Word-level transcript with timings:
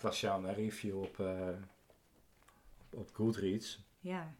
ik 0.00 0.06
las 0.06 0.20
jou 0.20 0.46
een 0.46 0.54
review 0.54 0.98
op, 1.02 1.20
eh, 1.20 1.48
op 2.90 3.08
Goodreads. 3.14 3.84
Ja. 4.00 4.34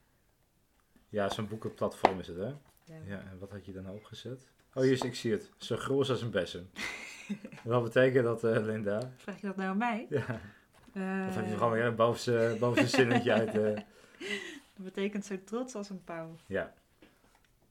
Ja, 1.09 1.29
zo'n 1.29 1.49
boekenplatform 1.49 2.19
is 2.19 2.27
het, 2.27 2.37
hè? 2.37 2.45
ja. 2.85 2.97
Ja, 3.07 3.19
en 3.21 3.39
wat 3.39 3.51
had 3.51 3.67
je 3.67 3.73
dan 3.73 3.89
opgezet? 3.91 4.49
Oh, 4.75 4.83
hier 4.83 4.93
is, 4.93 5.01
ik 5.01 5.15
zie 5.15 5.33
het. 5.33 5.51
Zo 5.59 5.77
groot 5.77 6.09
als 6.09 6.23
een 6.23 6.31
bessen. 6.31 6.71
wat 7.65 7.83
betekent 7.83 8.25
dat, 8.25 8.45
eh, 8.45 8.65
Linda? 8.65 9.13
Vraag 9.17 9.41
je 9.41 9.47
dat 9.47 9.57
nou 9.57 9.69
aan 9.69 9.77
mij? 9.79 10.07
Ja, 10.11 10.41
Eh, 10.93 11.27
of 11.29 11.35
heb 11.35 11.47
je 11.47 11.53
gewoon 11.57 11.73
weer 11.73 11.85
een 11.85 11.95
bovenste, 11.97 12.57
bovenste 12.61 12.97
zinnetje 12.97 13.33
uit? 13.33 13.49
eh, 13.49 13.85
Dat 14.77 14.85
betekent 14.95 15.25
zo 15.25 15.45
trots 15.45 15.75
als 15.75 15.91
een 15.91 16.05
pauw. 16.05 16.37
ja. 16.47 16.75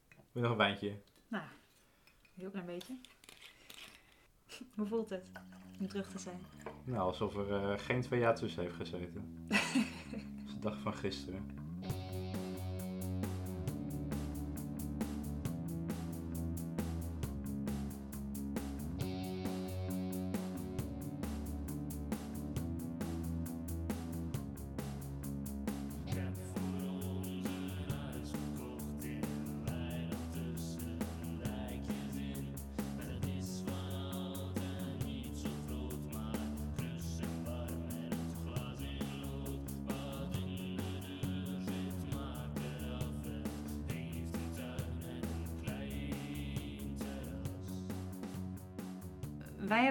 Wil 0.08 0.18
je 0.32 0.40
nog 0.40 0.50
een 0.50 0.56
wijntje? 0.56 0.96
Nou, 1.28 1.44
heel 2.36 2.50
klein 2.50 2.66
beetje. 2.66 2.96
Hoe 4.76 4.86
voelt 4.86 5.10
het 5.10 5.30
om 5.80 5.88
terug 5.88 6.08
te 6.08 6.18
zijn? 6.18 6.40
Nou, 6.84 7.00
alsof 7.00 7.36
er 7.36 7.54
eh, 7.54 7.78
geen 7.78 8.00
twee 8.00 8.20
jaar 8.20 8.34
tussen 8.34 8.62
heeft 8.62 8.74
gezeten. 8.74 9.46
Dat 9.48 9.58
is 10.46 10.54
de 10.54 10.60
dag 10.60 10.80
van 10.80 10.94
gisteren. 10.94 11.69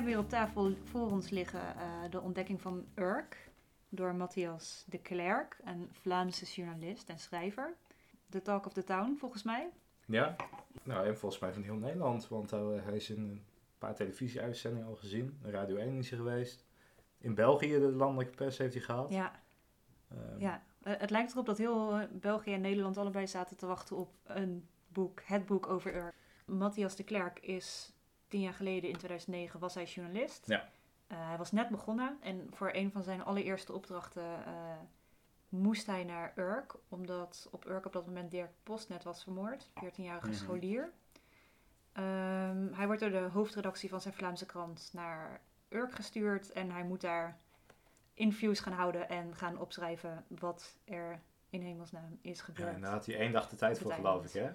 Hier 0.09 0.17
op 0.17 0.29
tafel 0.29 0.75
voor 0.83 1.11
ons 1.11 1.29
liggen 1.29 1.75
eh, 1.75 1.83
de 2.09 2.21
ontdekking 2.21 2.61
van 2.61 2.85
Urk 2.95 3.49
door 3.89 4.15
Matthias 4.15 4.85
de 4.87 4.97
Klerk, 4.97 5.57
een 5.65 5.89
Vlaamse 5.91 6.45
journalist 6.45 7.09
en 7.09 7.19
schrijver. 7.19 7.73
The 8.29 8.41
Talk 8.41 8.65
of 8.65 8.73
the 8.73 8.83
Town, 8.83 9.15
volgens 9.19 9.43
mij. 9.43 9.69
Ja? 10.05 10.35
Nou, 10.83 11.07
en 11.07 11.17
volgens 11.17 11.41
mij 11.41 11.53
van 11.53 11.63
heel 11.63 11.75
Nederland, 11.75 12.27
want 12.27 12.51
eh, 12.51 12.67
hij 12.83 12.95
is 12.95 13.09
in 13.09 13.17
een 13.17 13.43
paar 13.77 13.95
televisieuitzendingen 13.95 14.87
al 14.87 14.95
gezien. 14.95 15.39
Radio 15.43 15.75
1 15.75 15.97
is 15.97 16.09
hij 16.09 16.17
geweest. 16.17 16.65
In 17.17 17.35
België, 17.35 17.79
de 17.79 17.91
landelijke 17.91 18.35
pers, 18.35 18.57
heeft 18.57 18.73
hij 18.73 18.83
gehad. 18.83 19.11
Ja, 19.11 19.41
Ehm, 20.09 20.39
ja. 20.39 20.63
Eh, 20.81 20.93
het 20.97 21.09
lijkt 21.09 21.31
erop 21.31 21.45
dat 21.45 21.57
heel 21.57 22.07
België 22.11 22.53
en 22.53 22.61
Nederland 22.61 22.97
allebei 22.97 23.27
zaten 23.27 23.57
te 23.57 23.65
wachten 23.65 23.95
op 23.95 24.13
een 24.23 24.67
boek, 24.87 25.21
het 25.23 25.45
boek 25.45 25.67
over 25.67 25.95
Urk. 25.95 26.15
Matthias 26.45 26.95
de 26.95 27.03
Klerk 27.03 27.39
is 27.39 27.93
tien 28.29 28.41
jaar 28.41 28.53
geleden, 28.53 28.89
in 28.89 28.97
2009, 28.97 29.59
was 29.59 29.73
hij 29.73 29.83
journalist. 29.85 30.47
Ja. 30.47 30.69
Eh, 31.07 31.27
hij 31.27 31.37
was 31.37 31.51
net 31.51 31.69
begonnen 31.69 32.17
en 32.21 32.47
voor 32.53 32.69
een 32.73 32.91
van 32.91 33.03
zijn 33.03 33.23
allereerste 33.23 33.73
opdrachten 33.73 34.45
eh, 34.45 34.53
moest 35.49 35.85
hij 35.87 36.03
naar 36.03 36.33
Urk, 36.35 36.75
omdat 36.89 37.47
op 37.51 37.65
Urk 37.65 37.85
op 37.85 37.93
dat 37.93 38.05
moment 38.05 38.31
Dirk 38.31 38.51
Post 38.63 38.89
net 38.89 39.03
was 39.03 39.23
vermoord, 39.23 39.69
14-jarige 39.83 40.27
Mhm. 40.27 40.35
scholier. 40.35 40.91
Ehm, 41.91 42.73
hij 42.73 42.85
wordt 42.85 43.01
door 43.01 43.09
de 43.11 43.29
hoofdredactie 43.33 43.89
van 43.89 44.01
zijn 44.01 44.13
Vlaamse 44.13 44.45
krant 44.45 44.89
naar 44.93 45.41
Urk 45.69 45.91
gestuurd 45.91 46.51
en 46.51 46.71
hij 46.71 46.83
moet 46.83 47.01
daar 47.01 47.37
interviews 48.13 48.59
gaan 48.59 48.73
houden 48.73 49.09
en 49.09 49.35
gaan 49.35 49.57
opschrijven 49.59 50.25
wat 50.27 50.77
er 50.85 51.21
in 51.49 51.61
hemelsnaam 51.61 52.19
is 52.21 52.37
Ja, 52.37 52.43
gebeurd. 52.43 52.75
en 52.75 52.81
daar 52.81 52.91
had 52.91 53.05
hij 53.05 53.15
één 53.19 53.31
dag 53.31 53.49
de 53.49 53.55
tijd 53.55 53.79
voor, 53.79 53.91
geloof 53.93 54.25
ik, 54.25 54.31
hè? 54.31 54.49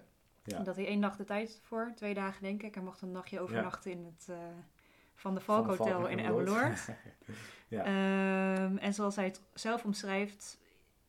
Ja. 0.44 0.58
Dat 0.62 0.76
hij 0.76 0.86
één 0.86 0.98
nacht 0.98 1.18
de 1.18 1.24
tijd 1.24 1.60
voor, 1.62 1.92
twee 1.94 2.14
dagen 2.14 2.42
denk 2.42 2.62
ik. 2.62 2.74
Hij 2.74 2.82
mocht 2.82 3.00
een 3.00 3.12
nachtje 3.12 3.40
overnachten 3.40 3.90
in 3.90 4.04
het 4.04 4.28
eh, 4.28 4.36
Van 5.14 5.34
de 5.34 5.40
Valk 5.40 5.68
de 5.68 5.76
Valk 5.76 5.90
Hotel 5.90 6.08
in 6.08 6.18
Emmeloord. 6.18 6.88
Ja. 7.68 7.84
Ehm, 7.84 8.76
en 8.76 8.94
zoals 8.94 9.16
hij 9.16 9.24
het 9.24 9.40
zelf 9.54 9.84
omschrijft, 9.84 10.58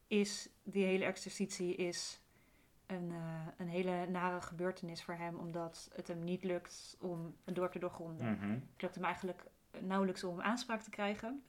is 0.08 0.50
die 0.64 0.86
hele 0.86 1.06
exercitie 1.06 1.76
is 1.76 2.20
een, 2.86 3.12
eh, 3.12 3.48
een 3.58 3.68
hele 3.68 4.06
nare 4.10 4.42
gebeurtenis 4.42 5.04
voor 5.04 5.14
hem, 5.14 5.36
omdat 5.36 5.90
het 5.96 6.08
hem 6.08 6.24
niet 6.24 6.44
lukt 6.44 6.98
om 7.00 7.36
een 7.44 7.54
dorp 7.54 7.72
te 7.72 7.80
doorgronden. 7.80 8.32
Mhm. 8.32 8.50
Het 8.50 8.82
lukt 8.82 8.96
hem 8.96 9.04
eigenlijk 9.04 9.44
nauwelijks 9.80 10.24
om 10.24 10.42
aanspraak 10.42 10.82
te 10.82 10.90
krijgen. 10.90 11.44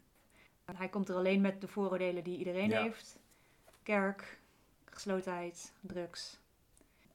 Hij 0.64 0.88
komt 0.88 1.08
er 1.08 1.14
alleen 1.14 1.40
met 1.40 1.60
de 1.60 1.68
vooroordelen 1.68 2.24
die 2.24 2.38
iedereen 2.38 2.70
Ja. 2.70 2.82
heeft. 2.82 3.18
Kerk, 3.82 4.38
geslotenheid, 4.84 5.72
drugs. 5.80 6.40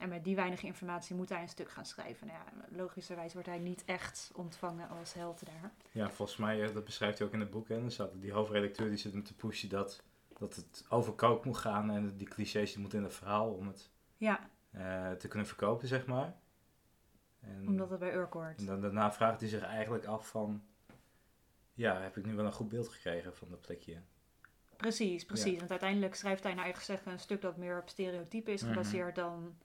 En 0.01 0.09
met 0.09 0.23
die 0.23 0.35
weinige 0.35 0.66
informatie 0.66 1.16
moet 1.16 1.29
hij 1.29 1.41
een 1.41 1.50
stuk 1.50 1.69
gaan 1.69 1.85
schrijven. 1.85 2.28
Nou 2.28 2.39
ja, 2.39 2.66
logischerwijs 2.78 3.34
wordt 3.34 3.47
hij 3.47 3.59
niet 3.59 3.84
echt 3.85 4.31
ontvangen 4.35 4.89
als 4.89 5.13
held 5.13 5.45
daar. 5.45 5.72
Ja, 5.91 6.09
volgens 6.09 6.38
mij, 6.38 6.63
eh, 6.67 6.73
dat 6.73 6.85
beschrijft 6.85 7.17
hij 7.17 7.28
ook 7.28 7.34
in 7.34 7.39
het 7.39 7.50
boek. 7.50 7.69
En 7.69 7.89
die 8.13 8.31
hoofdredacteur 8.31 8.89
die 8.89 8.97
zit 8.97 9.13
hem 9.13 9.23
te 9.23 9.35
pushen 9.35 9.69
dat, 9.69 10.03
dat 10.38 10.56
het 10.56 10.85
over 10.89 11.13
kook 11.13 11.45
moet 11.45 11.57
gaan. 11.57 11.89
En 11.91 12.17
die 12.17 12.28
clichés 12.28 12.72
die 12.72 12.79
moeten 12.81 12.97
in 13.00 13.03
het 13.06 13.13
verhaal 13.13 13.53
om 13.53 13.67
het 13.67 13.89
Ja, 14.17 14.50
eh, 14.72 15.12
te 15.12 15.28
kunnen 15.28 15.47
verkopen, 15.47 15.88
zeg 15.88 16.06
maar. 16.06 16.35
En, 17.39 17.68
omdat 17.68 17.89
het 17.89 18.00
bij 18.00 18.13
Urk 18.13 18.33
hoort. 18.33 18.59
en 18.59 18.66
dan, 18.66 18.81
daarna 18.81 19.12
vraagt 19.12 19.39
hij 19.39 19.50
zich 19.50 19.63
eigenlijk 19.63 20.06
af 20.06 20.28
van... 20.28 20.63
Ja, 21.73 22.01
heb 22.01 22.18
ik 22.18 22.25
nu 22.25 22.35
wel 22.35 22.45
een 22.45 22.51
goed 22.53 22.69
beeld 22.69 22.88
gekregen 22.89 23.35
van 23.35 23.50
dat 23.50 23.62
plekje? 23.62 24.01
Precies, 24.78 25.25
precies. 25.25 25.51
Ja. 25.53 25.57
Want 25.57 25.72
uiteindelijk 25.72 26.16
schrijft 26.16 26.44
hij 26.44 26.53
naar 26.53 26.63
eigen 26.63 26.83
zeggen 26.83 27.12
een 27.12 27.19
stuk 27.19 27.41
dat 27.41 27.57
meer 27.57 27.79
op 27.81 27.89
stereotypen 27.89 28.53
is 28.53 28.62
Mhm. 28.62 28.72
gebaseerd 28.72 29.16
dan 29.16 29.56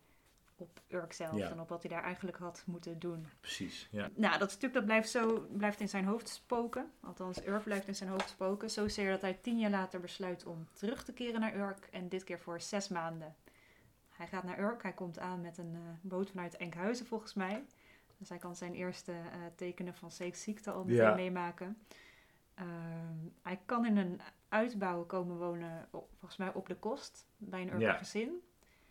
op 0.61 0.81
Urk 0.89 1.13
zelf. 1.13 1.37
Ja. 1.37 1.51
En 1.51 1.61
op 1.61 1.69
wat 1.69 1.83
hij 1.83 1.91
daar 1.91 2.03
eigenlijk 2.03 2.37
had 2.37 2.63
moeten 2.67 2.99
doen. 2.99 3.27
Precies, 3.41 3.89
ja. 3.91 4.09
Nou, 4.15 4.39
dat 4.39 4.51
stuk 4.51 4.73
dat 4.73 4.85
blijft, 4.85 5.09
zo, 5.11 5.47
blijft 5.53 5.81
in 5.81 5.89
zijn 5.89 6.05
hoofd 6.05 6.29
spoken. 6.29 6.91
Althans, 7.01 7.47
Urk 7.47 7.63
blijft 7.65 7.89
in 7.89 7.95
zijn 7.95 8.11
hoofd 8.11 8.29
spoken. 8.29 8.71
Zozeer 8.71 9.11
dat 9.11 9.21
hij 9.21 9.35
tien 9.35 9.59
jaar 9.59 9.71
later 9.71 10.01
besluit 10.01 10.45
om 10.47 10.69
terug 10.73 11.05
te 11.05 11.13
keren 11.13 11.41
naar 11.41 11.57
Urk. 11.57 11.89
En 11.91 12.09
dit 12.09 12.25
keer 12.25 12.39
voor 12.41 12.61
zes 12.61 12.89
maanden. 12.89 13.35
Hij 14.09 14.27
gaat 14.27 14.45
naar 14.45 14.59
Urk. 14.59 14.83
Hij 14.83 14.93
komt 14.93 15.19
aan 15.19 15.41
met 15.41 15.59
een 15.59 15.75
eh, 15.75 15.81
boot 16.01 16.31
vanuit 16.31 16.57
Enkhuizen 16.57 17.07
volgens 17.07 17.35
mij. 17.35 17.65
Dus 18.19 18.29
hij 18.29 18.39
kan 18.39 18.57
zijn 18.57 18.75
eerste 18.75 19.13
eh, 19.13 19.39
tekenen 19.57 19.95
van 19.95 20.11
ziekte 20.33 20.71
al 20.71 20.85
meteen 20.85 20.97
Ja. 21.03 21.15
meemaken. 21.15 21.79
Ehm, 22.55 23.17
hij 23.43 23.61
kan 23.67 23.87
in 23.87 23.97
een 23.97 24.21
uitbouw 24.49 25.05
komen 25.05 25.37
wonen, 25.37 25.89
op- 25.91 26.09
volgens 26.19 26.37
mij 26.37 26.53
op 26.53 26.67
de 26.69 26.77
kost, 26.77 27.27
bij 27.37 27.69
een 27.71 27.79
Ja. 27.79 27.93
gezin. 27.93 28.41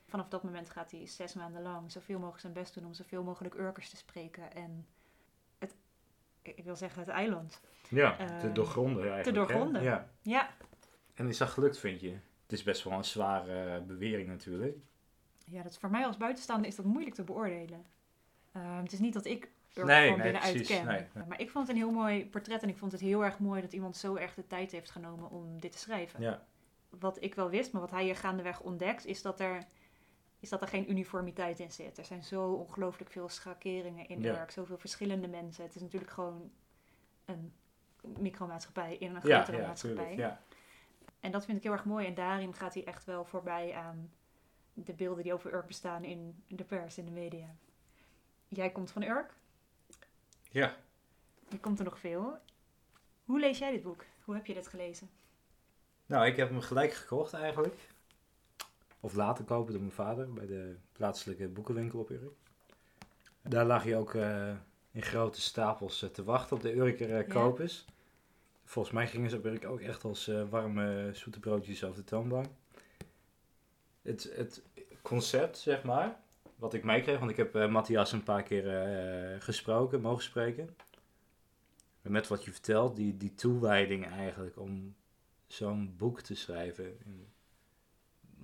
Vanaf 0.07 0.27
dat 0.27 0.43
moment 0.43 0.69
gaat 0.69 0.91
hij 0.91 1.07
zes 1.07 1.33
maanden 1.33 1.61
lang 1.61 1.91
zoveel 1.91 2.17
mogelijk 2.17 2.41
zijn 2.41 2.53
best 2.53 2.73
doen 2.73 2.85
om 2.85 2.93
zoveel 2.93 3.23
mogelijk 3.23 3.55
Urkers 3.55 3.89
te 3.89 3.95
spreken. 3.97 4.53
En 4.53 4.85
het, 5.57 5.75
ik 6.41 6.63
wil 6.63 6.75
zeggen 6.75 6.99
het 6.99 7.09
eiland. 7.09 7.61
Ja, 7.89 8.15
te 8.15 8.23
Ehm, 8.23 8.53
doorgronden 8.53 9.11
eigenlijk. 9.11 9.25
hè? 9.25 9.31
doorgronden. 9.33 9.83
Ja. 9.83 10.09
Ja, 10.21 10.49
En 11.13 11.27
is 11.27 11.37
dat 11.37 11.49
gelukt, 11.49 11.77
vind 11.79 12.01
je? 12.01 12.11
Het 12.43 12.51
is 12.53 12.63
best 12.63 12.83
wel 12.83 12.93
een 12.93 13.03
zware 13.05 13.81
bewering 13.81 14.27
natuurlijk. 14.27 14.77
ja 15.45 15.61
dat 15.61 15.71
is 15.71 15.77
voor 15.77 15.89
mij 15.89 16.05
als 16.05 16.17
buitenstaander 16.17 16.67
is 16.67 16.75
dat 16.75 16.85
moeilijk 16.85 17.15
te 17.15 17.23
beoordelen. 17.23 17.85
Ehm, 18.51 18.83
het 18.83 18.91
is 18.93 18.99
niet 18.99 19.13
dat 19.13 19.25
ik 19.25 19.49
Urk 19.73 19.85
Nee, 19.87 20.07
van 20.09 20.17
nee, 20.17 20.23
binnenuit 20.31 20.53
precies. 20.55 20.77
ken. 20.77 20.85
Nee, 20.85 21.05
nee. 21.13 21.25
Maar 21.27 21.39
ik 21.39 21.49
vond 21.49 21.67
het 21.67 21.75
een 21.75 21.81
heel 21.83 21.91
mooi 21.91 22.29
portret 22.29 22.63
en 22.63 22.69
ik 22.69 22.77
vond 22.77 22.91
het 22.91 23.01
heel 23.01 23.23
erg 23.23 23.39
mooi 23.39 23.61
dat 23.61 23.73
iemand 23.73 23.97
zo 23.97 24.15
erg 24.15 24.33
de 24.33 24.47
tijd 24.47 24.71
heeft 24.71 24.91
genomen 24.91 25.29
om 25.29 25.59
dit 25.59 25.71
te 25.71 25.77
schrijven. 25.77 26.21
Ja, 26.21 26.45
wat 26.89 27.17
ik 27.23 27.35
wel 27.35 27.49
wist, 27.49 27.71
maar 27.71 27.81
wat 27.81 27.91
hij 27.91 28.03
hier 28.03 28.15
gaandeweg 28.15 28.61
ontdekt, 28.61 29.05
is 29.05 29.21
dat 29.21 29.39
er, 29.39 29.63
is 30.45 30.51
dat 30.51 30.61
er 30.61 30.67
geen 30.67 30.89
uniformiteit 30.89 31.59
in 31.59 31.71
zit. 31.71 31.97
Er 31.97 32.05
zijn 32.05 32.23
zo 32.23 32.51
ongelooflijk 32.51 33.11
veel 33.11 33.29
schakeringen 33.29 34.07
in. 34.07 34.25
Urk, 34.25 34.51
zoveel 34.51 34.77
verschillende 34.77 35.27
mensen. 35.27 35.63
Het 35.63 35.75
is 35.75 35.81
natuurlijk 35.81 36.11
gewoon 36.11 36.51
een 37.25 37.53
micromaatschappij 38.19 38.95
in 38.97 39.15
een 39.15 39.21
grotere 39.21 39.57
ja, 39.57 39.67
maatschappij. 39.67 40.15
tuurlijk. 40.15 40.37
En 41.19 41.31
dat 41.31 41.45
vind 41.45 41.57
ik 41.57 41.63
heel 41.63 41.71
erg 41.71 41.85
mooi. 41.85 42.05
En 42.05 42.13
daarin 42.13 42.53
gaat 42.53 42.73
hij 42.73 42.85
echt 42.85 43.05
wel 43.05 43.25
voorbij 43.25 43.73
aan 43.73 44.11
de 44.73 44.93
beelden 44.93 45.23
die 45.23 45.33
over 45.33 45.53
Urk 45.53 45.67
bestaan 45.67 46.03
in 46.03 46.43
de 46.47 46.63
pers, 46.63 46.97
in 46.97 47.05
de 47.05 47.11
media. 47.11 47.55
Jij 48.47 48.69
komt 48.69 48.91
van 48.91 49.03
Urk, 49.03 49.33
ja. 50.51 50.75
je 51.49 51.59
komt 51.59 51.79
er 51.79 51.85
nog 51.85 51.99
veel. 51.99 52.37
Hoe 53.25 53.39
lees 53.39 53.57
jij 53.57 53.71
dit 53.71 53.83
boek? 53.83 54.05
Hoe 54.23 54.35
heb 54.35 54.45
je 54.45 54.53
dit 54.53 54.67
gelezen? 54.67 55.09
Nou, 56.05 56.25
ik 56.25 56.35
heb 56.35 56.49
hem 56.49 56.61
gelijk 56.61 56.93
gekocht 56.93 57.33
eigenlijk. 57.33 57.94
Of 59.05 59.13
laten 59.13 59.45
kopen 59.45 59.71
door 59.71 59.81
mijn 59.81 59.93
vader 59.93 60.33
bij 60.33 60.45
de 60.45 60.75
plaatselijke 60.91 61.47
boekenwinkel 61.47 61.99
op 61.99 62.09
Urk. 62.09 62.33
Daar 63.41 63.65
lag 63.65 63.83
hij 63.83 63.97
ook 63.97 64.13
eh, 64.13 64.55
in 64.91 65.01
grote 65.01 65.41
stapels 65.41 66.01
eh, 66.03 66.09
te 66.09 66.23
wachten 66.23 66.55
op 66.55 66.61
de 66.61 66.75
Urker 66.75 67.09
eh, 67.09 67.27
Ja. 67.27 67.33
kopers. 67.33 67.85
Volgens 68.63 68.93
mij 68.93 69.07
gingen 69.07 69.29
ze 69.29 69.37
op 69.37 69.45
Urk 69.45 69.65
ook 69.65 69.79
echt 69.79 70.03
als 70.03 70.31
warme 70.49 71.09
zoete 71.13 71.39
broodjes 71.39 71.83
over 71.83 71.97
de 71.97 72.03
toonbank. 72.03 72.45
Het, 74.01 74.31
het 74.35 74.61
concept, 75.01 75.57
zeg 75.57 75.83
maar, 75.83 76.19
wat 76.55 76.73
ik 76.73 76.83
meekreeg, 76.83 77.19
want 77.19 77.31
ik 77.31 77.37
heb 77.37 77.69
Matthias 77.69 78.11
een 78.11 78.23
paar 78.23 78.43
keer 78.43 79.41
gesproken, 79.41 80.01
mogen 80.01 80.23
spreken. 80.23 80.75
Met 82.01 82.27
wat 82.27 82.43
je 82.43 82.51
vertelt, 82.51 82.95
die, 82.95 83.17
die 83.17 83.35
toewijding 83.35 84.05
eigenlijk 84.07 84.59
om 84.59 84.95
zo'n 85.47 85.93
boek 85.97 86.21
te 86.21 86.35
schrijven. 86.35 86.97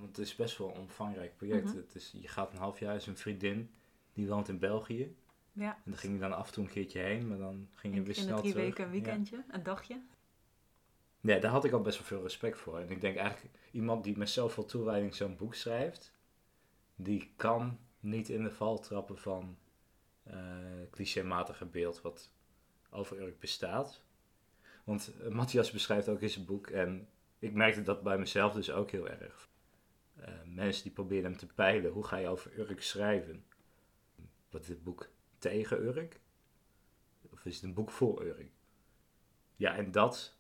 Want 0.02 0.18
het 0.18 0.26
is 0.26 0.36
best 0.36 0.58
wel 0.58 0.70
een 0.70 0.80
omvangrijk 0.82 1.36
project. 1.36 1.66
Mhm. 1.66 1.76
het 1.76 1.96
is, 1.96 2.14
je 2.22 2.28
gaat 2.28 2.52
een 2.52 2.58
half 2.60 2.80
jaar, 2.80 2.96
is 2.96 3.08
een 3.08 3.18
vriendin, 3.18 3.72
die 4.14 4.28
woont 4.28 4.48
in 4.48 4.60
België. 4.60 5.16
Ja. 5.54 5.76
En 5.76 5.82
dan 5.92 5.98
ging 5.98 6.14
je 6.14 6.20
dan 6.20 6.34
af 6.34 6.48
en 6.48 6.54
toe 6.54 6.64
een 6.64 6.70
keertje 6.70 7.00
heen, 7.00 7.28
maar 7.28 7.38
dan 7.38 7.68
ging 7.74 7.94
je 7.94 8.00
In, 8.00 8.06
weer 8.06 8.16
snel 8.16 8.40
drie 8.40 8.52
terug. 8.52 8.66
weken 8.68 8.84
een 8.86 8.94
Ja. 8.96 9.02
weekendje, 9.02 9.44
een 9.52 9.64
dagje. 9.64 10.02
Ja, 11.22 11.40
daar 11.40 11.52
had 11.52 11.66
ik 11.66 11.72
al 11.72 11.82
best 11.82 11.98
wel 11.98 12.08
veel 12.08 12.22
respect 12.22 12.58
voor. 12.58 12.80
En 12.80 12.90
ik 12.90 13.02
denk 13.02 13.18
eigenlijk, 13.18 13.56
iemand 13.72 14.04
die 14.04 14.18
met 14.18 14.30
zoveel 14.30 14.66
toewijding 14.66 15.16
zo'n 15.16 15.36
boek 15.36 15.56
schrijft, 15.56 16.12
die 16.96 17.32
kan 17.36 17.80
niet 18.00 18.30
in 18.30 18.44
de 18.44 18.52
val 18.52 18.80
trappen 18.80 19.18
van 19.18 19.58
eh 20.24 20.36
clichématige 20.92 21.66
beeld 21.66 22.02
wat 22.02 22.32
over 22.90 23.22
Urk 23.22 23.40
bestaat. 23.40 24.02
Want 24.84 25.14
eh, 25.22 25.28
Matthias 25.28 25.72
beschrijft 25.72 26.10
ook 26.10 26.22
in 26.22 26.30
zijn 26.30 26.46
boek, 26.46 26.68
en 26.68 27.08
ik 27.40 27.54
merkte 27.54 27.82
dat 27.82 28.04
bij 28.04 28.18
mezelf 28.18 28.54
dus 28.54 28.72
ook 28.72 28.92
heel 28.92 29.10
erg. 29.10 29.50
Eh, 30.22 30.34
mensen 30.46 30.84
die 30.84 30.92
proberen 30.92 31.24
hem 31.24 31.38
te 31.38 31.46
peilen, 31.46 31.92
hoe 31.92 32.04
ga 32.04 32.18
je 32.18 32.28
over 32.28 32.60
Urk 32.60 32.82
schrijven? 32.82 33.46
Wat 34.50 34.62
is 34.62 34.68
dit 34.68 34.84
boek 34.84 35.10
tegen 35.38 35.84
Urk? 35.84 36.20
Of 37.30 37.46
is 37.46 37.56
het 37.56 37.64
een 37.64 37.74
boek 37.74 37.92
voor 37.92 38.24
Urk? 38.24 38.52
Ja, 39.56 39.76
en 39.76 39.92
dat, 39.92 40.38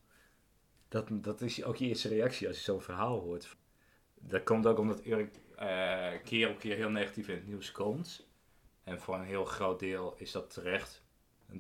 dat, 0.87 1.07
dat 1.11 1.41
is 1.41 1.63
ook 1.63 1.75
je 1.75 1.85
eerste 1.87 2.07
reactie 2.07 2.47
als 2.47 2.57
je 2.57 2.63
zo'n 2.63 2.81
verhaal 2.81 3.19
hoort. 3.19 3.57
Dat 4.19 4.43
komt 4.43 4.65
ook 4.65 4.77
omdat 4.77 5.05
Urk 5.05 5.35
eh, 5.55 6.11
keer 6.23 6.49
op 6.49 6.59
keer 6.59 6.75
heel 6.75 6.89
negatief 6.89 7.27
in 7.27 7.35
het 7.35 7.47
nieuws 7.47 7.71
komt. 7.71 8.27
En 8.83 8.99
voor 8.99 9.15
een 9.15 9.23
heel 9.23 9.45
groot 9.45 9.79
deel 9.79 10.15
is 10.17 10.31
dat 10.31 10.53
terecht. 10.53 11.03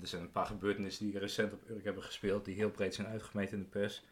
Er 0.01 0.07
zijn 0.07 0.21
een 0.21 0.31
paar 0.31 0.45
gebeurtenissen 0.45 1.05
die 1.05 1.19
recent 1.19 1.53
op 1.53 1.69
Urk 1.69 1.83
hebben 1.83 2.03
gespeeld, 2.03 2.45
die 2.45 2.55
heel 2.55 2.71
breed 2.71 2.95
zijn 2.95 3.07
uitgemeten 3.07 3.57
in 3.57 3.63
de 3.63 3.69
pers. 3.69 4.03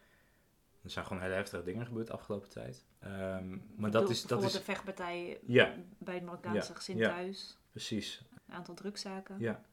Er 0.90 0.96
zijn 0.96 1.06
gewoon 1.06 1.22
hele 1.22 1.34
heftige 1.34 1.64
dingen 1.64 1.86
gebeurd 1.86 2.08
de 2.08 2.14
afgelopen 2.14 2.50
tijd. 2.50 2.86
Ehm, 3.00 3.58
maar 3.76 3.92
dat 3.92 4.10
is, 4.10 4.24
dat 4.24 4.44
is, 4.44 4.52
de 4.52 4.62
vechtpartij 4.62 5.40
Ja. 5.46 5.76
bij 5.98 6.14
het 6.14 6.24
Marokkaanse 6.24 6.70
Ja, 6.72 6.76
gezin 6.78 6.98
ja. 6.98 7.10
thuis. 7.10 7.58
precies, 7.72 8.22
Een 8.48 8.54
aantal 8.54 8.74
drugszaken. 8.76 9.36
Ja. 9.40 9.64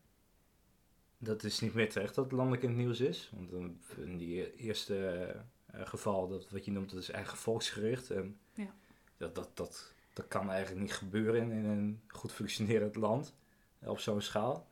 Dat 1.19 1.43
is 1.43 1.61
niet 1.61 1.75
meer 1.75 1.91
terecht 1.91 2.15
dat 2.15 2.25
het 2.25 2.33
landelijk 2.33 2.63
in 2.63 2.69
het 2.69 2.79
nieuws 2.79 3.01
is. 3.01 3.33
Want 3.35 3.75
in 3.97 4.17
die 4.17 4.55
eerste 4.57 5.27
eh, 5.67 5.87
geval, 5.87 6.29
dat, 6.29 6.51
wat 6.51 6.65
je 6.65 6.71
noemt, 6.71 6.91
dat 6.91 7.01
is 7.01 7.11
eigenlijk 7.11 7.43
volksgericht. 7.43 8.11
En 8.11 8.39
Ja. 8.55 8.75
dat, 9.17 9.35
dat, 9.35 9.51
dat, 9.57 9.93
dat 10.13 10.29
kan 10.29 10.51
eigenlijk 10.51 10.81
niet 10.81 10.95
gebeuren 10.95 11.41
in, 11.43 11.51
in 11.51 11.65
een 11.65 12.01
goed 12.09 12.33
functionerend 12.33 12.97
land 12.97 13.35
eh, 13.79 13.89
op 13.89 13.99
zo'n 13.99 14.21
schaal. 14.21 14.67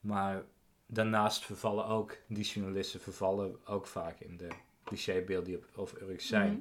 Maar 0.00 0.42
daarnaast 0.86 1.44
vervallen 1.44 1.86
ook, 1.86 2.16
die 2.26 2.44
journalisten 2.44 3.00
vervallen 3.00 3.66
ook 3.66 3.86
vaak 3.86 4.20
in 4.20 4.36
de 4.36 4.48
clichébeelden 4.88 5.44
die 5.44 5.56
op, 5.56 5.64
over 5.76 6.02
Urk 6.02 6.20
zijn. 6.20 6.52
Mhm. 6.52 6.60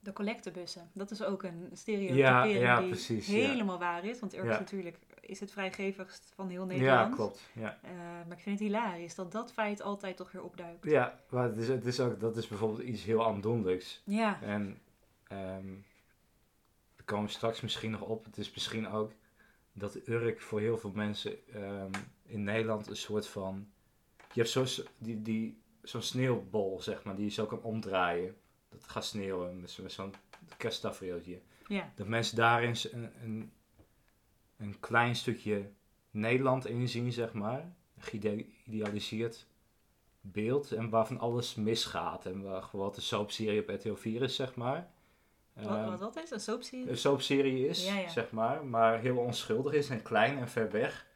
De 0.00 0.12
collectebussen, 0.12 0.90
dat 0.94 1.10
is 1.10 1.22
ook 1.22 1.42
een 1.42 1.70
stereotypering 1.72 2.18
Ja, 2.26 2.44
ja, 2.44 2.80
die 2.80 2.88
precies, 2.88 3.26
ja. 3.26 3.32
helemaal 3.34 3.78
waar 3.78 4.04
is. 4.04 4.20
Want 4.20 4.34
Urk 4.34 4.44
Ja. 4.44 4.52
is 4.52 4.58
natuurlijk 4.58 4.98
is 5.20 5.40
het 5.40 5.50
vrijgevigst 5.52 6.32
van 6.34 6.48
heel 6.48 6.60
Ja, 6.60 6.66
Nederland. 6.66 7.14
klopt. 7.14 7.40
Ja. 7.52 7.78
Eh, 7.82 7.90
maar 8.26 8.36
ik 8.36 8.42
vind 8.42 8.58
het 8.58 8.68
hilarisch 8.68 9.14
dat 9.14 9.32
dat 9.32 9.52
feit 9.52 9.80
altijd 9.82 10.16
toch 10.16 10.32
weer 10.32 10.42
opduikt. 10.42 10.84
Ja, 10.84 11.20
maar 11.28 11.44
het 11.44 11.56
is, 11.56 11.68
het 11.68 11.86
is 11.86 12.00
ook, 12.00 12.20
dat 12.20 12.36
is 12.36 12.48
bijvoorbeeld 12.48 12.82
iets 12.82 13.04
heel 13.04 13.26
aandoenlijks. 13.26 14.02
Ja, 14.04 14.42
En 14.42 14.78
ehm 15.28 15.66
daar 16.96 17.04
komen 17.04 17.26
we 17.26 17.32
straks 17.32 17.60
misschien 17.60 17.90
nog 17.90 18.00
op. 18.00 18.24
Het 18.24 18.38
is 18.38 18.52
misschien 18.54 18.88
ook 18.88 19.12
dat 19.72 19.98
Urk 20.08 20.40
voor 20.40 20.60
heel 20.60 20.78
veel 20.78 20.92
mensen 20.94 21.48
ehm, 21.52 21.90
in 22.26 22.44
Nederland 22.44 22.86
een 22.88 22.96
soort 22.96 23.26
van... 23.26 23.68
Je 24.32 24.40
hebt 24.40 24.48
zo'n 24.50 24.84
die, 24.98 25.22
die, 25.22 25.62
zo'n 25.88 26.02
sneeuwbol, 26.02 26.80
zeg 26.80 27.02
maar, 27.04 27.16
die 27.16 27.24
je 27.24 27.30
zo 27.30 27.46
kan 27.46 27.62
omdraaien. 27.62 28.36
Dat 28.68 28.84
gaat 28.84 29.04
sneeuwen 29.04 29.60
met, 29.60 29.70
zo- 29.70 29.82
met 29.82 29.92
zo'n 29.92 30.14
kersttafereeltje. 30.56 31.40
ja. 31.66 31.92
Dat 31.94 32.06
mensen 32.06 32.36
daarin 32.36 32.74
een, 32.92 33.10
een, 33.22 33.52
een 34.56 34.80
klein 34.80 35.16
stukje 35.16 35.70
Nederland 36.10 36.66
inzien, 36.66 37.12
zeg 37.12 37.32
maar. 37.32 37.60
Een 37.96 38.02
geïdealiseerd 38.64 39.46
beeld 40.20 40.72
en 40.72 40.88
waarvan 40.90 41.18
alles 41.18 41.54
misgaat. 41.54 42.26
En 42.26 42.42
waar 42.42 42.68
wat 42.72 42.94
de 42.94 43.00
soapserie 43.00 43.60
op 43.60 43.68
RTL 43.68 43.94
4 43.94 44.22
is, 44.22 44.36
zeg 44.36 44.54
maar. 44.54 44.90
Wat, 45.52 45.64
Ehm, 45.66 45.90
wat 45.90 46.00
dat 46.00 46.16
is, 46.16 46.30
een 46.30 46.40
soapserie? 46.40 46.90
een 46.90 46.96
soapserie 46.96 47.68
is, 47.68 47.86
Ja, 47.86 47.98
ja. 47.98 48.08
zeg 48.08 48.30
maar, 48.30 48.64
maar 48.64 49.00
heel 49.00 49.16
onschuldig 49.16 49.72
is 49.72 49.88
en 49.90 50.02
klein 50.02 50.38
en 50.38 50.48
ver 50.48 50.70
weg. 50.70 51.06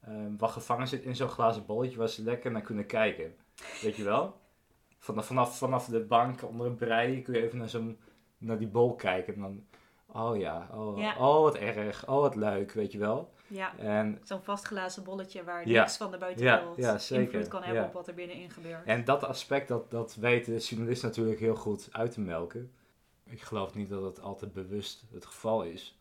Ehm, 0.00 0.36
wat 0.36 0.50
gevangen 0.50 0.88
zit 0.88 1.02
in 1.02 1.16
zo'n 1.16 1.28
glazen 1.28 1.66
bolletje 1.66 1.96
waar 1.98 2.08
ze 2.08 2.22
lekker 2.22 2.50
naar 2.50 2.62
kunnen 2.62 2.86
kijken. 2.86 3.34
Weet 3.82 3.96
je 3.96 4.02
wel? 4.04 4.40
Vanaf, 4.98 5.26
vanaf, 5.26 5.58
vanaf 5.58 5.86
de 5.86 6.00
bank 6.00 6.42
onder 6.42 6.66
een 6.66 6.76
brei 6.76 7.22
kun 7.22 7.34
je 7.34 7.42
even 7.42 7.58
naar, 7.58 7.68
zo'n, 7.68 7.98
naar 8.38 8.58
die 8.58 8.68
bol 8.68 8.94
kijken. 8.94 9.34
En 9.34 9.40
dan, 9.40 9.64
oh 10.06 10.36
ja, 10.36 10.68
oh, 10.72 10.98
Ja. 10.98 11.16
oh 11.18 11.40
wat 11.42 11.54
erg, 11.56 12.08
oh 12.08 12.20
wat 12.20 12.34
leuk, 12.34 12.72
weet 12.72 12.92
je 12.92 12.98
wel. 12.98 13.32
Ja, 13.46 13.76
En, 13.78 14.20
zo'n 14.22 14.42
vastgelazen 14.42 15.04
bolletje 15.04 15.44
waar 15.44 15.68
Ja. 15.68 15.80
niks 15.80 15.96
van 15.96 16.10
de 16.10 16.18
buitenwereld 16.18 16.76
Ja, 16.76 16.98
invloed 17.16 17.48
kan 17.48 17.62
hebben 17.62 17.84
op 17.84 17.92
wat 17.92 18.08
er 18.08 18.14
binnenin 18.14 18.50
gebeurt. 18.50 18.84
en 18.86 19.04
dat 19.04 19.24
aspect, 19.24 19.68
dat, 19.68 19.90
dat 19.90 20.14
weet 20.14 20.44
de 20.44 20.56
journalist 20.58 21.02
natuurlijk 21.02 21.40
heel 21.40 21.54
goed 21.54 21.88
uit 21.92 22.12
te 22.12 22.20
melken. 22.20 22.72
Ik 23.24 23.40
geloof 23.42 23.74
niet 23.74 23.88
dat 23.88 24.02
het 24.02 24.20
altijd 24.20 24.52
bewust 24.52 25.04
het 25.12 25.26
geval 25.26 25.62
is. 25.62 25.98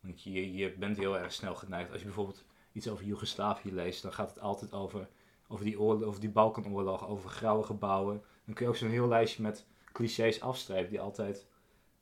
Want 0.00 0.22
je, 0.22 0.54
je 0.54 0.72
bent 0.72 0.96
heel 0.96 1.18
erg 1.18 1.32
snel 1.32 1.54
geneigd. 1.54 1.90
Als 1.90 1.98
je 1.98 2.04
bijvoorbeeld 2.06 2.44
iets 2.72 2.88
over 2.88 3.04
Joegoslavië 3.04 3.72
leest, 3.72 4.02
dan 4.02 4.12
gaat 4.12 4.28
het 4.28 4.40
altijd 4.40 4.72
over, 4.72 5.08
over, 5.48 5.64
die, 5.64 5.80
oorlog, 5.80 6.02
over 6.02 6.20
die 6.20 6.30
Balkanoorlog, 6.30 7.08
over 7.08 7.30
grauwe 7.30 7.62
gebouwen. 7.62 8.22
Dan 8.44 8.54
kun 8.54 8.64
je 8.64 8.70
ook 8.70 8.76
zo'n 8.76 8.90
heel 8.90 9.08
lijstje 9.08 9.42
met 9.42 9.66
clichés 9.92 10.40
afstrepen 10.40 10.90
die 10.90 11.00
altijd... 11.00 11.46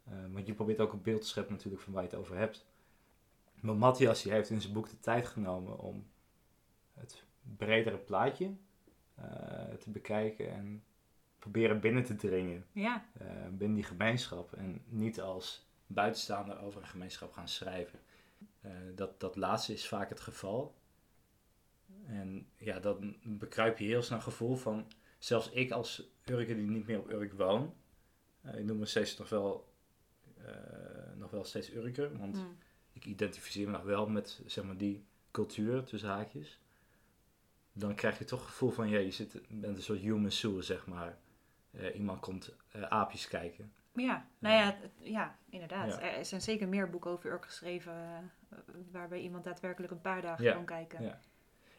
eh, 0.04 0.12
want 0.30 0.46
je 0.46 0.54
probeert 0.54 0.80
ook 0.80 0.92
een 0.92 1.02
beeld 1.02 1.20
te 1.20 1.28
scheppen 1.28 1.54
natuurlijk 1.54 1.82
van 1.82 1.92
waar 1.92 2.02
je 2.02 2.08
het 2.08 2.18
over 2.18 2.36
hebt. 2.36 2.66
Maar 3.60 3.76
Matthias 3.76 4.22
die 4.22 4.32
heeft 4.32 4.50
in 4.50 4.60
zijn 4.60 4.72
boek 4.72 4.88
de 4.88 4.98
tijd 5.00 5.26
genomen 5.26 5.78
om 5.78 6.06
het 6.92 7.24
bredere 7.56 7.98
plaatje 7.98 8.54
eh, 9.14 9.24
te 9.78 9.90
bekijken 9.90 10.52
en 10.52 10.84
proberen 11.38 11.80
binnen 11.80 12.04
te 12.04 12.14
dringen 12.14 12.66
Ja, 12.72 13.04
eh, 13.18 13.26
binnen 13.50 13.76
die 13.76 13.84
gemeenschap 13.84 14.52
en 14.52 14.82
niet 14.88 15.20
als 15.20 15.66
buitenstaander 15.86 16.60
over 16.60 16.80
een 16.80 16.88
gemeenschap 16.88 17.32
gaan 17.32 17.48
schrijven. 17.48 17.98
Dat, 18.94 19.20
dat 19.20 19.36
laatste 19.36 19.72
is 19.72 19.88
vaak 19.88 20.08
het 20.08 20.20
geval. 20.20 20.74
En 22.06 22.46
ja, 22.56 22.80
dan 22.80 23.16
bekruip 23.22 23.78
je 23.78 23.84
heel 23.84 24.02
snel 24.02 24.18
een 24.18 24.24
gevoel 24.24 24.56
van, 24.56 24.86
zelfs 25.18 25.50
ik 25.50 25.70
als 25.70 26.10
Urker 26.24 26.56
die 26.56 26.66
niet 26.66 26.86
meer 26.86 26.98
op 26.98 27.10
Urk 27.10 27.32
woon, 27.32 27.74
eh, 28.40 28.58
ik 28.58 28.64
noem 28.64 28.78
me 28.78 28.86
steeds 28.86 29.16
nog 29.16 29.28
wel, 29.28 29.72
eh, 30.44 31.12
nog 31.16 31.30
wel 31.30 31.44
steeds 31.44 31.74
Urker, 31.74 32.18
want 32.18 32.36
mm. 32.36 32.56
ik 32.92 33.04
identificeer 33.04 33.66
me 33.66 33.72
nog 33.72 33.82
wel 33.82 34.08
met 34.08 34.42
zeg 34.46 34.64
maar, 34.64 34.76
die 34.76 35.04
cultuur 35.30 35.84
tussen 35.84 36.08
haakjes. 36.08 36.60
Dan 37.72 37.94
krijg 37.94 38.18
je 38.18 38.24
toch 38.24 38.40
het 38.40 38.48
gevoel 38.48 38.70
van, 38.70 38.88
ja, 38.88 38.98
je 38.98 39.10
zit, 39.10 39.32
bent 39.48 39.76
een 39.76 39.82
soort 39.82 39.98
human 39.98 40.30
soul, 40.30 40.62
zeg 40.62 40.86
maar. 40.86 41.18
Eh, 41.70 41.94
iemand 41.94 42.20
komt 42.20 42.54
aapjes 42.72 43.28
kijken. 43.28 43.72
ja. 43.92 44.26
nou 44.38 44.54
ja, 44.54 44.76
ja 44.98 45.38
inderdaad. 45.48 45.88
Ja. 45.88 46.00
Er 46.00 46.24
zijn 46.24 46.40
zeker 46.40 46.68
meer 46.68 46.90
boeken 46.90 47.10
over 47.10 47.30
Urk 47.30 47.44
geschreven 47.44 48.30
waarbij 48.90 49.20
iemand 49.20 49.44
daadwerkelijk 49.44 49.92
een 49.92 50.00
paar 50.00 50.22
dagen 50.22 50.44
Ja, 50.44 50.52
kan 50.52 50.64
kijken. 50.64 51.02
ja. 51.02 51.20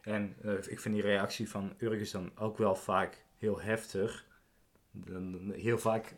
En 0.03 0.35
eh, 0.41 0.53
ik 0.53 0.79
vind 0.79 0.93
die 0.95 1.03
reactie 1.03 1.49
van 1.49 1.73
Urk 1.77 1.99
is 1.99 2.11
dan 2.11 2.31
ook 2.37 2.57
wel 2.57 2.75
vaak 2.75 3.25
heel 3.37 3.61
heftig. 3.61 4.27
Dan, 4.91 5.51
heel 5.51 5.77
vaak 5.77 6.15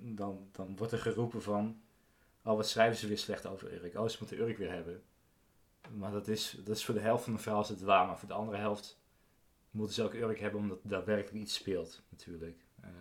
dan, 0.00 0.48
dan 0.52 0.76
wordt 0.76 0.92
er 0.92 0.98
geroepen 0.98 1.42
van... 1.42 1.80
Oh, 2.44 2.56
wat 2.56 2.68
schrijven 2.68 2.98
ze 2.98 3.06
weer 3.08 3.18
slecht 3.18 3.46
over 3.46 3.72
Urk? 3.72 3.94
Oh, 3.94 4.08
ze 4.08 4.16
moeten 4.20 4.38
Urk 4.38 4.58
weer 4.58 4.70
hebben. 4.72 5.02
Maar 5.94 6.10
dat 6.10 6.28
is, 6.28 6.56
dat 6.64 6.76
is 6.76 6.84
voor 6.84 6.94
de 6.94 7.00
helft 7.00 7.24
van 7.24 7.32
de 7.32 7.38
verhaal 7.38 7.60
is 7.60 7.68
het 7.68 7.80
waar. 7.80 8.06
Maar 8.06 8.18
voor 8.18 8.28
de 8.28 8.34
andere 8.34 8.58
helft 8.58 9.00
moeten 9.70 9.94
ze 9.94 10.02
ook 10.02 10.14
Urk 10.14 10.38
hebben 10.38 10.60
omdat 10.60 10.82
er 10.82 10.88
daadwerkelijk 10.88 11.42
iets 11.44 11.54
speelt, 11.54 12.02
natuurlijk. 12.08 12.58
Ehm, 12.80 12.92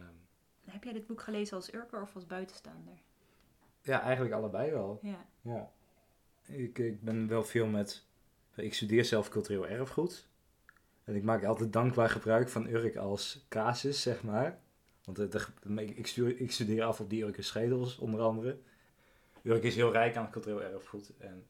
Heb 0.65 0.83
jij 0.83 0.93
dit 0.93 1.07
boek 1.07 1.21
gelezen 1.21 1.55
als 1.55 1.73
Urker 1.73 2.01
of 2.01 2.15
als 2.15 2.25
buitenstaander? 2.25 2.93
ja, 3.81 4.01
eigenlijk 4.01 4.35
allebei 4.35 4.71
wel. 4.71 4.99
Ja. 5.01 5.25
Ja. 5.41 5.71
Ik, 6.45 6.77
ik 6.77 7.01
ben 7.01 7.27
wel 7.27 7.43
veel 7.43 7.67
met... 7.67 8.05
Ik 8.55 8.73
studeer 8.73 9.05
zelf 9.05 9.29
cultureel 9.29 9.67
erfgoed. 9.67 10.27
En 11.03 11.15
ik 11.15 11.23
maak 11.23 11.43
altijd 11.43 11.73
dankbaar 11.73 12.09
gebruik 12.09 12.49
van 12.49 12.67
Urk 12.67 12.95
als 12.95 13.45
casus, 13.49 14.01
zeg 14.01 14.23
maar. 14.23 14.61
Want 15.03 15.17
de- 15.17 15.85
ik, 15.95 16.07
studeer, 16.07 16.39
ik 16.39 16.51
studeer 16.51 16.83
af 16.83 16.99
op 16.99 17.09
die 17.09 17.23
Urker 17.23 17.43
schedels, 17.43 17.97
onder 17.97 18.21
andere. 18.21 18.59
Urk 19.43 19.63
is 19.63 19.75
heel 19.75 19.91
rijk 19.91 20.15
aan 20.15 20.31
cultureel 20.31 20.61
erfgoed. 20.61 21.17
En 21.17 21.45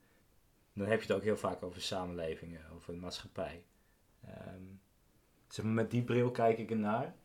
dan 0.74 0.88
heb 0.88 1.02
je 1.02 1.08
het 1.08 1.16
ook 1.16 1.24
heel 1.24 1.38
vaak 1.38 1.64
over 1.64 1.82
samenlevingen, 1.82 2.70
over 2.70 2.94
de 2.94 3.00
maatschappij. 3.00 3.64
Ehm, 4.22 5.74
met 5.74 5.92
die 5.92 6.04
bril 6.04 6.32
kijk 6.32 6.58
ik 6.58 6.70
ernaar. 6.70 7.16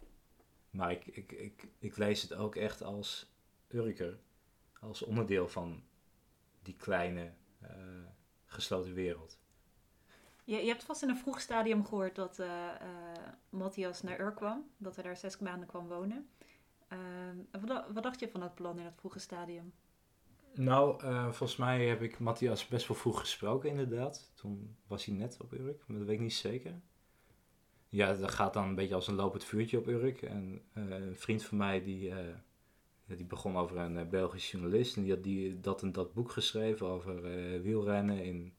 Maar 0.70 0.90
ik, 0.90 1.06
ik, 1.06 1.32
ik, 1.32 1.68
ik 1.78 1.96
lees 1.96 2.22
het 2.22 2.34
ook 2.34 2.56
echt 2.56 2.82
als 2.82 3.32
Urker. 3.68 4.18
Als 4.80 5.02
onderdeel 5.02 5.49
van 5.49 5.82
die 6.62 6.76
kleine 6.76 7.32
eh, 7.60 7.70
gesloten 8.46 8.94
wereld. 8.94 9.38
Je, 10.44 10.56
je 10.56 10.68
hebt 10.68 10.85
vast 10.85 11.02
in 11.02 11.09
een 11.09 11.16
vroeg 11.16 11.40
stadium 11.40 11.85
gehoord 11.85 12.14
dat 12.14 12.38
eh, 12.38 12.68
eh, 12.68 12.87
Matthias 13.49 14.02
naar 14.02 14.20
Urk 14.20 14.37
kwam. 14.37 14.70
Dat 14.76 14.94
hij 14.94 15.04
daar 15.04 15.16
zes 15.16 15.38
maanden 15.38 15.68
kwam 15.68 15.88
wonen. 15.88 16.28
Ehm, 16.88 17.66
wat, 17.66 17.85
wat 17.92 18.02
dacht 18.02 18.20
je 18.20 18.28
van 18.28 18.40
dat 18.40 18.54
plan 18.54 18.78
in 18.78 18.85
het 18.85 18.97
vroege 18.97 19.18
stadium? 19.18 19.73
Nou, 20.54 21.02
eh, 21.02 21.25
volgens 21.25 21.56
mij 21.56 21.87
heb 21.87 22.02
ik 22.02 22.18
Matthias 22.18 22.68
best 22.68 22.88
wel 22.88 22.97
vroeg 22.97 23.20
gesproken, 23.20 23.70
inderdaad. 23.70 24.32
Toen 24.35 24.76
was 24.87 25.04
hij 25.04 25.14
net 25.14 25.37
op 25.40 25.52
Urk, 25.52 25.85
maar 25.87 25.99
dat 25.99 26.06
weet 26.06 26.16
ik 26.16 26.23
niet 26.23 26.35
zeker. 26.35 26.80
Ja, 27.88 28.14
dat 28.14 28.30
gaat 28.30 28.52
dan 28.52 28.68
een 28.68 28.75
beetje 28.75 28.94
als 28.94 29.06
een 29.06 29.14
lopend 29.14 29.44
vuurtje 29.44 29.78
op 29.78 29.87
Urk. 29.87 30.23
En 30.23 30.62
een 30.73 31.16
vriend 31.16 31.44
van 31.44 31.59
mij, 31.59 31.82
die, 31.82 32.12
die 33.06 33.25
begon 33.25 33.56
over 33.56 33.76
een 33.76 34.09
Belgisch 34.09 34.50
journalist. 34.50 34.97
En 34.97 35.02
die 35.02 35.12
had 35.12 35.23
die, 35.23 35.61
dat 35.61 35.82
en 35.82 35.92
dat 35.92 36.14
boek 36.14 36.30
geschreven 36.30 36.87
over 36.87 37.23
wielrennen 37.62 38.25
in, 38.25 38.54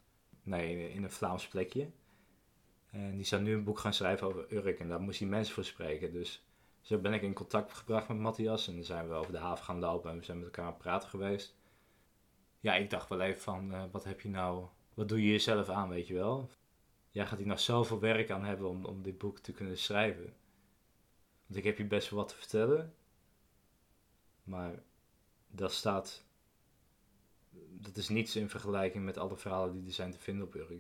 nee, 0.52 0.94
in 0.94 1.04
een 1.04 1.12
Vlaams 1.12 1.48
plekje. 1.48 1.90
En 2.92 3.16
die 3.16 3.26
zou 3.26 3.42
nu 3.42 3.54
een 3.54 3.64
boek 3.64 3.80
gaan 3.80 3.94
schrijven 3.94 4.28
over 4.28 4.54
Urk. 4.54 4.80
En 4.80 4.88
daar 4.88 5.02
moest 5.02 5.20
hij 5.20 5.28
mensen 5.28 5.54
voor 5.54 5.66
spreken. 5.66 6.12
Dus 6.12 6.46
zo 6.82 6.98
ben 6.98 7.14
ik 7.14 7.22
in 7.22 7.34
contact 7.34 7.74
gebracht 7.74 8.08
met 8.08 8.18
Matthias. 8.18 8.68
En 8.68 8.76
dan 8.76 8.84
zijn 8.84 9.08
we 9.08 9.14
over 9.14 9.32
de 9.32 9.38
haven 9.38 9.66
gaan 9.66 9.80
lopen 9.80 10.12
en 10.12 10.18
we 10.18 10.24
zijn 10.24 10.38
met 10.38 10.46
elkaar 10.46 10.66
aan 10.66 10.72
het 10.72 10.82
praten 10.82 11.10
geweest 11.10 11.56
ja, 12.62 12.76
ik 12.76 12.90
dacht 12.90 13.10
wel 13.10 13.22
even 13.22 13.42
van, 13.42 13.72
uh, 13.72 13.84
wat 13.92 14.04
heb 14.04 14.22
je 14.22 14.30
nou, 14.30 14.68
wat 14.94 15.10
doe 15.10 15.22
je 15.24 15.32
jezelf 15.32 15.70
aan, 15.70 15.90
weet 15.90 16.08
je 16.08 16.14
wel? 16.14 16.50
Ja, 17.12 17.26
gaat 17.26 17.38
hij 17.38 17.48
nog 17.48 17.60
zoveel 17.60 18.00
werk 18.00 18.32
aan 18.32 18.44
hebben 18.44 18.70
om, 18.70 18.86
om 18.86 19.02
dit 19.02 19.18
boek 19.18 19.40
te 19.40 19.52
kunnen 19.52 19.78
schrijven? 19.78 20.36
Want 21.46 21.60
ik 21.60 21.64
heb 21.64 21.78
je 21.78 21.86
best 21.86 22.10
wel 22.10 22.20
wat 22.20 22.28
te 22.28 22.36
vertellen, 22.36 22.96
maar 24.44 24.84
dat 25.48 25.72
staat, 25.72 26.26
dat 27.82 27.98
is 27.98 28.10
niets 28.10 28.36
in 28.36 28.50
vergelijking 28.50 29.06
met 29.06 29.18
alle 29.18 29.38
verhalen 29.38 29.74
die 29.74 29.86
er 29.86 29.94
zijn 29.94 30.12
te 30.12 30.20
vinden 30.20 30.46
op 30.46 30.56
Urk. 30.56 30.72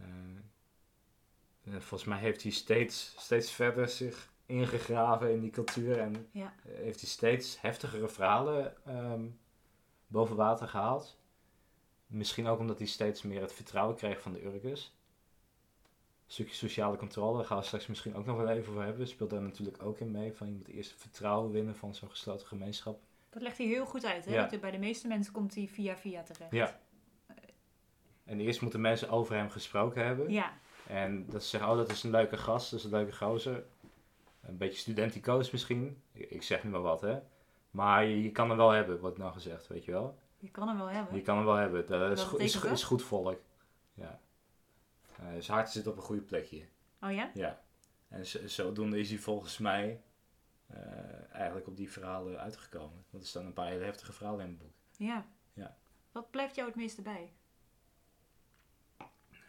Uh, 0.00 0.06
volgens 1.64 2.04
mij 2.04 2.18
heeft 2.18 2.42
hij 2.42 2.52
steeds, 2.52 3.14
steeds 3.16 3.50
verder 3.50 3.88
zich 3.88 4.32
ingegraven 4.46 5.32
in 5.32 5.40
die 5.40 5.50
cultuur 5.50 5.98
en 5.98 6.28
ja. 6.30 6.54
heeft 6.68 7.00
hij 7.00 7.08
steeds 7.08 7.60
heftigere 7.60 8.08
verhalen 8.08 8.74
um, 8.88 9.38
boven 10.06 10.36
water 10.36 10.68
gehaald. 10.68 11.16
Misschien 12.06 12.46
ook 12.46 12.58
omdat 12.58 12.78
hij 12.78 12.86
steeds 12.86 13.22
meer 13.22 13.40
het 13.40 13.52
vertrouwen 13.52 13.96
kreeg 13.96 14.20
van 14.20 14.32
de 14.32 14.44
Urkers. 14.44 14.96
Een 16.26 16.34
stukje 16.34 16.54
sociale 16.54 16.96
controle, 16.96 17.36
daar 17.36 17.46
gaan 17.46 17.58
we 17.58 17.64
straks 17.64 17.86
misschien 17.86 18.14
ook 18.14 18.26
nog 18.26 18.36
wel 18.36 18.48
even 18.48 18.72
over 18.72 18.84
hebben. 18.84 19.08
Speelt 19.08 19.30
daar 19.30 19.42
natuurlijk 19.42 19.82
ook 19.82 19.98
in 19.98 20.10
mee. 20.10 20.32
Van 20.32 20.46
je 20.46 20.54
moet 20.54 20.68
eerst 20.68 20.94
vertrouwen 20.96 21.50
winnen 21.50 21.76
van 21.76 21.94
zo'n 21.94 22.10
gesloten 22.10 22.46
gemeenschap. 22.46 23.00
Dat 23.30 23.42
legt 23.42 23.58
hij 23.58 23.66
heel 23.66 23.86
goed 23.86 24.04
uit. 24.04 24.24
Hè? 24.24 24.34
Ja. 24.34 24.50
Bij 24.60 24.70
de 24.70 24.78
meeste 24.78 25.08
mensen 25.08 25.32
komt 25.32 25.54
hij 25.54 25.68
via 25.68 25.96
via 25.96 26.22
terecht. 26.22 26.52
Ja. 26.52 26.80
En 28.24 28.40
eerst 28.40 28.60
moeten 28.60 28.80
mensen 28.80 29.10
over 29.10 29.34
hem 29.34 29.50
gesproken 29.50 30.04
hebben. 30.04 30.30
Ja. 30.30 30.52
En 30.86 31.26
dat 31.26 31.42
ze 31.42 31.48
zeggen, 31.48 31.70
oh 31.70 31.76
dat 31.76 31.90
is 31.90 32.02
een 32.02 32.10
leuke 32.10 32.36
gast, 32.36 32.70
dat 32.70 32.78
is 32.78 32.84
een 32.84 32.90
leuke 32.90 33.16
gozer. 33.16 33.64
Een 34.40 34.56
beetje 34.56 34.78
studenticoos 34.78 35.50
misschien. 35.50 36.02
Ik 36.12 36.42
zeg 36.42 36.64
nu 36.64 36.70
maar 36.70 36.80
wat 36.82 37.00
hè. 37.00 37.18
Maar 37.70 38.04
je, 38.04 38.30
kan 38.30 38.50
er 38.50 38.56
wel 38.56 38.70
hebben, 38.70 39.00
wordt 39.00 39.18
nou 39.18 39.32
gezegd, 39.32 39.66
weet 39.66 39.84
je 39.84 39.90
wel. 39.90 40.18
Je 40.38 40.50
kan 40.50 40.68
hem 40.68 40.76
wel 40.76 40.88
hebben? 40.88 41.14
Je 41.16 41.22
kan 41.22 41.36
hem 41.36 41.44
wel 41.44 41.54
hebben. 41.54 41.86
Dat 41.86 42.18
is, 42.18 42.22
goed, 42.22 42.40
is, 42.40 42.62
is, 42.62 42.82
goed 42.82 43.02
volk. 43.02 43.40
Ja. 43.94 44.20
Uh, 45.20 45.26
zijn 45.38 45.56
hart 45.56 45.70
zit 45.70 45.86
op 45.86 45.96
een 45.96 46.02
goede 46.02 46.22
plekje. 46.22 46.64
Oh 47.02 47.12
ja? 47.12 47.30
Ja. 47.34 47.60
En 48.08 48.26
zodoende 48.50 48.98
is 48.98 49.08
hij 49.08 49.18
volgens 49.18 49.58
mij 49.58 50.00
eigenlijk 51.32 51.66
op 51.66 51.76
die 51.76 51.90
verhalen 51.90 52.40
uitgekomen. 52.40 53.04
Want 53.10 53.22
er 53.22 53.28
staan 53.28 53.46
een 53.46 53.52
paar 53.52 53.68
hele 53.68 53.84
heftige 53.84 54.12
verhalen 54.12 54.44
in 54.44 54.50
het 54.50 54.58
boek. 54.58 54.74
Ja. 54.96 55.26
ja. 55.52 55.76
Wat 56.12 56.30
blijft 56.30 56.54
jou 56.54 56.68
het 56.68 56.76
meeste 56.76 57.02
bij? 57.02 57.32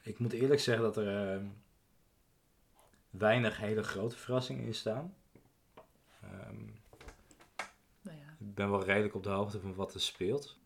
Ik 0.03 0.19
moet 0.19 0.33
eerlijk 0.33 0.59
zeggen 0.59 0.83
dat 0.83 0.97
er 0.97 1.39
uh, 1.41 1.45
weinig 3.09 3.57
hele 3.57 3.83
grote 3.83 4.17
verrassingen 4.17 4.65
in 4.65 4.75
staan. 4.75 5.15
Um, 6.23 6.77
ik 8.39 8.55
ben 8.55 8.69
wel 8.69 8.83
redelijk 8.83 9.15
op 9.15 9.23
de 9.23 9.29
hoogte 9.29 9.59
van 9.59 9.75
wat 9.75 9.93
er 9.93 10.01
speelt. 10.01 10.57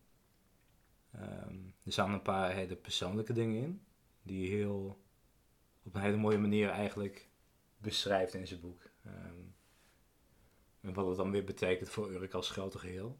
Ehm, 1.10 1.56
er 1.84 1.92
staan 1.92 2.12
een 2.12 2.22
paar 2.22 2.52
hele 2.52 2.76
persoonlijke 2.76 3.32
dingen 3.32 3.62
in, 3.62 3.84
die 4.22 4.50
heel 4.50 5.02
op 5.82 5.94
een 5.94 6.00
hele 6.00 6.16
mooie 6.16 6.38
manier 6.38 6.70
eigenlijk 6.70 7.28
beschrijft 7.76 8.34
in 8.34 8.46
zijn 8.46 8.60
boek. 8.60 8.82
Ehm, 9.04 9.40
en 10.84 10.92
wat 10.92 11.06
het 11.06 11.16
dan 11.16 11.30
weer 11.30 11.44
betekent 11.44 11.88
voor 11.88 12.10
Urk 12.10 12.34
als 12.34 12.50
grote 12.50 12.78
geheel. 12.78 13.18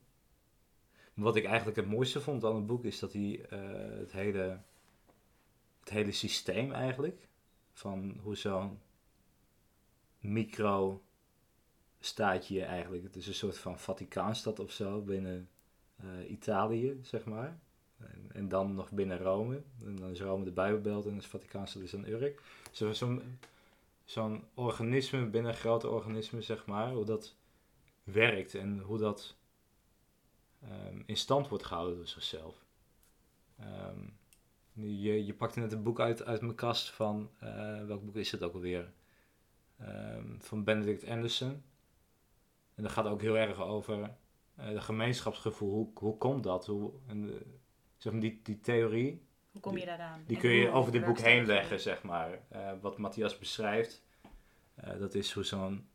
wat 1.14 1.37
ik 1.37 1.44
eigenlijk 1.44 1.76
het 1.76 1.87
mooiste 1.87 2.21
vond 2.21 2.44
aan 2.44 2.54
het 2.54 2.66
boek 2.66 2.85
is 2.85 2.99
dat 2.99 3.12
hij 3.12 3.47
uh, 3.52 3.99
het, 3.99 4.12
hele, 4.12 4.61
het 5.80 5.90
hele 5.90 6.12
systeem 6.12 6.73
eigenlijk, 6.73 7.28
van 7.73 8.18
hoe 8.23 8.37
zo'n 8.37 8.78
micro 10.21 11.02
staatje 12.00 12.64
eigenlijk. 12.64 13.02
Het 13.02 13.16
is 13.16 13.26
een 13.26 13.35
soort 13.35 13.59
van 13.59 13.78
Vaticaanstad 13.78 14.59
of 14.61 14.73
zo 14.73 15.00
binnen 15.00 15.49
uh, 16.04 16.30
Italië, 16.30 16.99
zeg 17.02 17.25
maar. 17.25 17.59
En, 17.99 18.30
en, 18.33 18.49
dan 18.49 18.75
nog 18.75 18.90
binnen 18.90 19.18
Rome. 19.18 19.62
En 19.85 19.97
dan 19.97 20.11
is 20.11 20.21
Rome 20.21 20.44
de 20.44 20.50
Bijbelbelt 20.50 21.06
en 21.06 21.16
is 21.16 21.26
Vaticaanstad 21.26 21.83
is 21.83 21.90
dan 21.90 22.06
Urk. 22.06 22.42
Zo'n 22.71 22.94
zo 22.94 23.21
zo'n 24.04 24.44
organisme 24.54 25.26
binnen 25.26 25.54
grote 25.54 25.88
organismen, 25.88 26.42
zeg 26.42 26.66
maar. 26.66 26.92
Hoe 26.92 27.04
dat 27.04 27.37
werkt 28.04 28.54
en 28.54 28.78
hoe 28.78 28.99
dat 28.99 29.37
um, 30.62 31.02
in 31.06 31.16
stand 31.16 31.49
wordt 31.49 31.64
gehouden 31.64 31.96
door 31.96 32.06
zichzelf. 32.06 32.64
Um, 33.61 34.18
je, 34.73 35.25
je 35.25 35.34
pakte 35.34 35.61
net 35.61 35.73
een 35.73 35.82
boek 35.82 36.00
uit, 36.00 36.25
uit 36.25 36.40
mijn 36.40 36.54
kast 36.54 36.90
van, 36.90 37.30
uh, 37.42 37.84
welk 37.84 38.04
boek 38.04 38.16
is 38.16 38.30
het 38.30 38.42
ook 38.42 38.54
alweer? 38.54 38.92
Um, 39.80 40.37
van 40.40 40.64
Benedict 40.64 41.08
Anderson. 41.08 41.62
En 42.75 42.82
dat 42.82 42.92
gaat 42.92 43.06
ook 43.06 43.20
heel 43.20 43.37
erg 43.37 43.61
over 43.61 43.99
uh, 44.58 44.68
de 44.68 44.80
gemeenschapsgevoel. 44.80 45.73
Hoe, 45.73 45.90
hoe 45.94 46.18
komt 46.18 46.42
dat? 46.42 46.66
Hoe, 46.66 46.92
en, 47.06 47.25
uh, 47.25 47.34
zeg 47.96 48.12
maar 48.12 48.20
die, 48.20 48.40
die 48.42 48.61
theorie. 48.61 49.23
Hoe 49.50 49.61
kom 49.61 49.78
je 49.78 49.87
daar 49.87 49.99
aan? 49.99 50.25
Die, 50.26 50.37
kun 50.37 50.50
je 50.50 50.70
over 50.70 50.92
dit 50.92 51.04
boek 51.04 51.18
heen 51.18 51.46
leggen, 51.46 51.80
zeg 51.80 52.02
maar. 52.02 52.38
Uh, 52.52 52.73
wat 52.80 52.99
Matthias 52.99 53.38
beschrijft, 53.38 54.02
dat 54.99 55.14
is 55.14 55.32
hoe 55.32 55.44
zo'n 55.44 55.88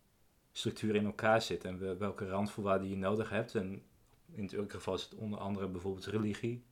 structuur 0.52 0.96
in 0.96 1.06
elkaar 1.06 1.42
zit 1.42 1.64
en 1.64 2.00
welke 2.00 2.28
randvoorwaarden 2.28 2.90
je 2.90 2.98
nodig 2.98 3.30
hebt. 3.30 3.56
En 3.56 3.84
in 4.32 4.44
het 4.44 4.72
geval 4.72 4.94
is 4.94 5.04
het 5.04 5.16
onder 5.16 5.40
andere 5.40 5.68
bijvoorbeeld 5.68 6.06
religie. 6.06 6.64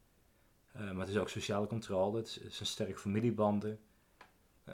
maar 0.72 1.00
het 1.00 1.10
is 1.10 1.18
ook 1.18 1.30
sociale 1.30 1.68
controle, 1.68 2.18
het 2.18 2.28
is, 2.28 2.36
het 2.36 2.60
is 2.60 2.70
sterk 2.70 3.00
familiebanden. 3.00 3.80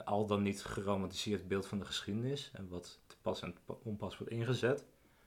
al 0.04 0.26
dan 0.26 0.42
niet 0.42 0.64
geromantiseerd 0.64 1.48
beeld 1.48 1.66
van 1.66 1.78
de 1.78 1.84
geschiedenis 1.84 2.50
en 2.52 2.68
wat 2.68 3.00
te 3.06 3.16
pas 3.22 3.42
en 3.42 3.54
onpas 3.82 4.18
wordt 4.18 4.32
ingezet. 4.32 4.84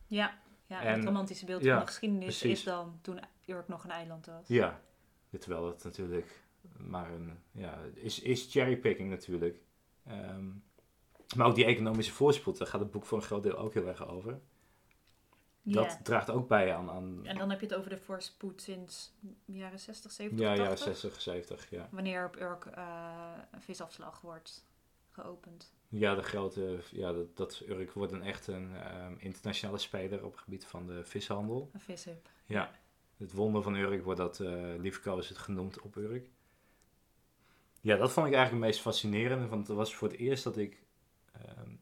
Ja, 0.08 0.40
ja 0.66 0.82
en, 0.82 0.94
het 0.94 1.04
romantische 1.04 1.46
beeld 1.46 1.64
van 1.64 1.80
de 1.80 1.86
geschiedenis 1.86 2.44
is 2.44 2.64
dan 2.64 3.00
toen 3.02 3.20
Urk 3.46 3.68
nog 3.68 3.84
een 3.84 3.92
eiland 3.92 4.26
was. 4.26 4.48
Ja, 4.48 4.82
terwijl 5.40 5.68
het 5.68 5.84
natuurlijk 5.84 6.46
maar 6.78 7.12
een, 7.12 7.40
ja, 7.52 7.80
is, 7.94 8.20
is 8.20 8.52
cherrypicking 8.52 9.10
natuurlijk. 9.10 9.62
Ehm, 10.06 10.50
maar 11.36 11.48
ook 11.48 11.56
die 11.56 11.66
economische 11.66 12.14
voorspoed, 12.14 12.58
daar 12.58 12.68
gaat 12.68 12.80
het 12.80 12.92
boek 12.92 13.06
voor 13.06 13.18
een 13.18 13.24
groot 13.24 13.44
deel 13.44 13.58
ook 13.58 13.74
heel 13.74 13.88
erg 13.88 14.08
over. 14.08 14.40
Dat 15.74 16.00
draagt 16.04 16.30
ook 16.30 16.48
bij 16.48 16.76
aan, 16.76 16.90
aan... 16.90 17.26
En 17.26 17.38
dan 17.38 17.50
heb 17.50 17.60
je 17.60 17.66
het 17.66 17.76
over 17.76 17.90
de 17.90 17.98
voorspoed 17.98 18.62
sinds 18.62 19.14
jaren 19.46 19.80
60, 19.80 20.12
70, 20.12 20.40
Ja, 20.40 20.56
80? 20.56 20.64
jaren 20.64 20.96
60, 20.96 21.22
70, 21.22 21.70
ja. 21.70 21.90
Wanneer 21.92 22.26
op 22.26 22.36
Urk 22.36 22.66
uh, 22.66 23.32
een 23.52 23.62
visafslag 23.62 24.22
wordt 24.22 24.66
geopend. 25.12 25.72
Ja, 25.90 26.16
de 26.16 26.24
grote, 26.24 26.80
ja, 26.92 27.12
dat, 27.12 27.38
dat 27.38 27.64
Urk 27.68 27.92
wordt 27.92 28.12
een 28.12 28.24
echt 28.24 28.48
een 28.48 28.72
um, 29.06 29.16
internationale 29.20 29.78
speler 29.78 30.26
op 30.26 30.32
het 30.32 30.42
gebied 30.42 30.66
van 30.66 30.88
de 30.88 31.04
vishandel. 31.04 31.70
Een 31.74 31.80
vishub. 31.80 32.30
Ja, 32.46 32.72
het 33.18 33.32
wonder 33.34 33.62
van 33.62 33.76
Urk 33.76 34.04
wordt 34.04 34.20
dat 34.20 34.40
uh, 34.40 34.74
liefkoosend 34.78 35.38
genoemd 35.38 35.82
op 35.82 35.96
Urk. 35.96 36.30
Ja, 37.82 37.98
dat 37.98 38.12
vond 38.12 38.28
ik 38.28 38.34
eigenlijk 38.34 38.64
het 38.64 38.74
meest 38.74 38.86
fascinerende, 38.86 39.48
want 39.48 39.68
het 39.68 39.78
was 39.78 39.96
voor 39.96 40.08
het 40.08 40.18
eerst 40.18 40.44
dat 40.44 40.58
ik 40.58 40.84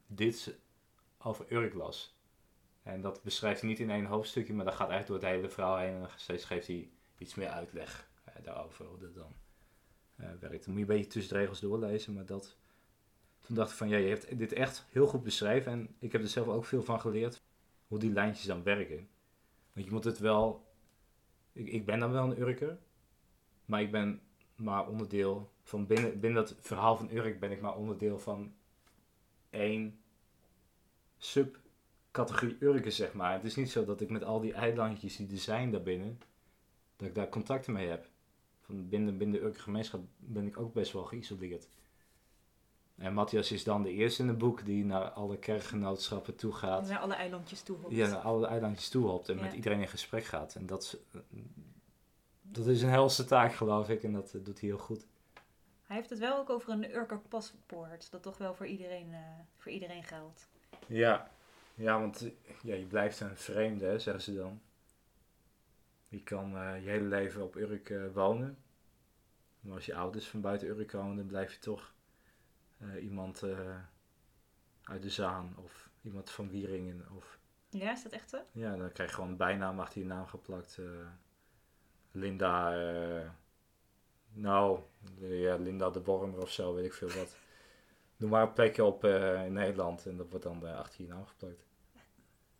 dit 0.06 0.58
over 1.18 1.52
Urk 1.52 1.74
las. 1.74 2.14
En 2.82 3.00
dat 3.00 3.22
beschrijft 3.22 3.60
hij 3.60 3.68
niet 3.68 3.78
in 3.78 3.90
één 3.90 4.04
hoofdstukje, 4.04 4.54
maar 4.54 4.64
dat 4.64 4.74
gaat 4.74 4.90
eigenlijk 4.90 5.20
door 5.20 5.30
het 5.30 5.38
hele 5.38 5.52
verhaal 5.52 5.76
heen 5.76 5.94
en 5.94 6.08
steeds 6.16 6.44
geeft 6.44 6.66
hij 6.66 6.90
iets 7.18 7.34
meer 7.34 7.48
uitleg 7.48 8.08
uh, 8.28 8.44
daarover, 8.44 8.84
hoe 8.84 8.98
dat 8.98 9.14
dan 9.14 9.32
uh, 10.16 10.26
werkt. 10.40 10.64
Dan 10.64 10.74
moet 10.74 10.86
je 10.86 10.92
een 10.92 10.98
beetje 10.98 11.10
tussen 11.10 11.32
de 11.32 11.38
regels 11.40 11.60
doorlezen, 11.60 12.12
maar 12.12 12.26
dat 12.26 12.56
toen 13.46 13.56
dacht 13.56 13.70
ik 13.70 13.76
van 13.76 13.88
ja, 13.88 13.96
je 13.96 14.08
hebt 14.08 14.38
dit 14.38 14.52
echt 14.52 14.86
heel 14.90 15.06
goed 15.06 15.22
beschreven. 15.22 15.72
En 15.72 15.94
ik 15.98 16.12
heb 16.12 16.22
er 16.22 16.28
zelf 16.28 16.48
ook 16.48 16.64
veel 16.64 16.82
van 16.82 17.00
geleerd 17.00 17.42
hoe 17.86 17.98
die 17.98 18.12
lijntjes 18.12 18.46
dan 18.46 18.62
werken. 18.62 19.08
Want 19.72 19.86
je 19.86 19.92
moet 19.92 20.04
het 20.04 20.18
wel. 20.18 20.66
Ik, 21.52 21.68
ik 21.68 21.86
ben 21.86 21.98
dan 21.98 22.12
wel 22.12 22.24
een 22.24 22.40
Urker. 22.40 22.78
Maar 23.64 23.80
ik 23.80 23.90
ben 23.90 24.20
maar 24.56 24.88
onderdeel 24.88 25.50
van 25.62 25.86
binnen, 25.86 26.20
binnen 26.20 26.44
dat 26.44 26.56
verhaal 26.60 26.96
van 26.96 27.10
Urk 27.10 27.40
ben 27.40 27.50
ik 27.50 27.60
maar 27.60 27.76
onderdeel 27.76 28.18
van 28.18 28.54
één 29.56 29.98
subcategorie 31.18 32.56
Urken, 32.60 32.92
zeg 32.92 33.12
maar. 33.12 33.32
Het 33.32 33.44
is 33.44 33.56
niet 33.56 33.70
zo 33.70 33.84
dat 33.84 34.00
ik 34.00 34.10
met 34.10 34.24
al 34.24 34.40
die 34.40 34.52
eilandjes 34.52 35.16
die 35.16 35.30
er 35.30 35.38
zijn 35.38 35.70
daarbinnen, 35.70 36.20
dat 36.96 37.08
ik 37.08 37.14
daar 37.14 37.28
contacten 37.28 37.72
mee 37.72 37.88
heb. 37.88 38.08
Van 38.60 38.88
binnen, 38.88 39.18
binnen 39.18 39.40
de 39.40 39.46
Urke 39.46 39.60
gemeenschap 39.60 40.00
ben 40.16 40.46
ik 40.46 40.58
ook 40.58 40.72
best 40.72 40.92
wel 40.92 41.04
geïsoleerd. 41.04 41.68
En 42.96 43.14
Matthias 43.14 43.52
is 43.52 43.64
dan 43.64 43.82
de 43.82 43.92
eerste 43.92 44.22
in 44.22 44.28
het 44.28 44.38
boek 44.38 44.64
die 44.64 44.84
naar 44.84 45.10
alle 45.10 45.38
kerkgenootschappen 45.38 46.36
toe 46.36 46.52
gaat. 46.52 46.88
Naar 46.88 46.98
alle 46.98 47.14
eilandjes 47.14 47.62
toe 47.62 47.76
hopt. 47.76 47.94
Ja, 47.94 48.08
naar 48.08 48.18
alle 48.18 48.46
eilandjes 48.46 48.88
toe 48.88 49.06
hopt 49.06 49.28
en 49.28 49.36
Ja. 49.36 49.42
met 49.42 49.52
iedereen 49.54 49.80
in 49.80 49.88
gesprek 49.88 50.24
gaat. 50.24 50.54
En 50.54 50.66
dat 50.66 50.82
is, 50.82 50.96
dat 52.42 52.66
is 52.66 52.82
een 52.82 52.88
helse 52.88 53.24
taak, 53.24 53.54
geloof 53.54 53.88
ik. 53.88 54.02
En 54.02 54.12
dat 54.12 54.34
eh, 54.34 54.44
doet 54.44 54.60
hij 54.60 54.68
heel 54.68 54.78
goed. 54.78 55.06
Hij 55.86 55.96
heeft 55.96 56.10
het 56.10 56.18
wel 56.18 56.36
ook 56.38 56.50
over 56.50 56.72
een 56.72 56.94
Urker 56.94 57.18
paspoort. 57.18 58.10
Dat 58.10 58.22
toch 58.22 58.38
wel 58.38 58.54
voor 58.54 58.66
iedereen, 58.66 59.14
eh, 59.14 59.20
voor 59.56 59.72
iedereen 59.72 60.04
geldt. 60.04 60.48
Ja, 60.86 61.30
ja 61.74 62.00
want 62.00 62.30
ja, 62.62 62.74
je 62.74 62.86
blijft 62.86 63.20
een 63.20 63.36
vreemde, 63.36 63.84
hè, 63.84 63.98
zeggen 63.98 64.22
ze 64.22 64.34
dan. 64.34 64.60
Je 66.08 66.22
kan 66.22 66.56
eh, 66.56 66.82
je 66.84 66.88
hele 66.90 67.04
leven 67.04 67.42
op 67.42 67.56
Urk 67.56 67.90
eh, 67.90 68.12
wonen. 68.12 68.58
Maar 69.60 69.74
als 69.74 69.86
je 69.86 69.94
ouders 69.94 70.28
van 70.28 70.40
buiten 70.40 70.68
Urk 70.68 70.88
komen, 70.88 71.16
dan 71.16 71.26
blijf 71.26 71.52
je 71.52 71.58
toch 71.58 71.94
iemand 73.00 73.42
uit 74.82 75.02
de 75.02 75.10
Zaan 75.10 75.54
of 75.56 75.90
iemand 76.02 76.30
van 76.30 76.48
Wieringen. 76.48 77.06
Of, 77.16 77.38
Ja, 77.68 77.92
is 77.92 78.02
dat 78.02 78.12
echt 78.12 78.30
zo? 78.30 78.38
ja, 78.52 78.76
dan 78.76 78.92
krijg 78.92 79.08
je 79.08 79.14
gewoon 79.14 79.30
een 79.30 79.36
bijnaam 79.36 79.80
achter 79.80 80.00
je 80.00 80.06
naam 80.06 80.26
geplakt. 80.26 80.78
Linda, 82.10 82.72
nou, 84.36 84.78
ja, 85.18 85.56
Linda 85.56 85.90
de 85.90 86.02
Wormer 86.02 86.40
of 86.40 86.50
zo, 86.50 86.74
weet 86.74 86.84
ik 86.84 86.92
veel 86.92 87.08
wat. 87.08 87.36
Doe 88.16 88.28
maar 88.28 88.42
een 88.42 88.52
plekje 88.52 88.84
op 88.84 89.04
eh, 89.04 89.44
in 89.46 89.52
Nederland 89.52 90.06
en 90.06 90.16
dat 90.16 90.28
wordt 90.28 90.44
dan 90.44 90.66
eh, 90.66 90.78
achter 90.78 91.02
je 91.02 91.08
naam 91.08 91.26
geplakt. 91.26 91.64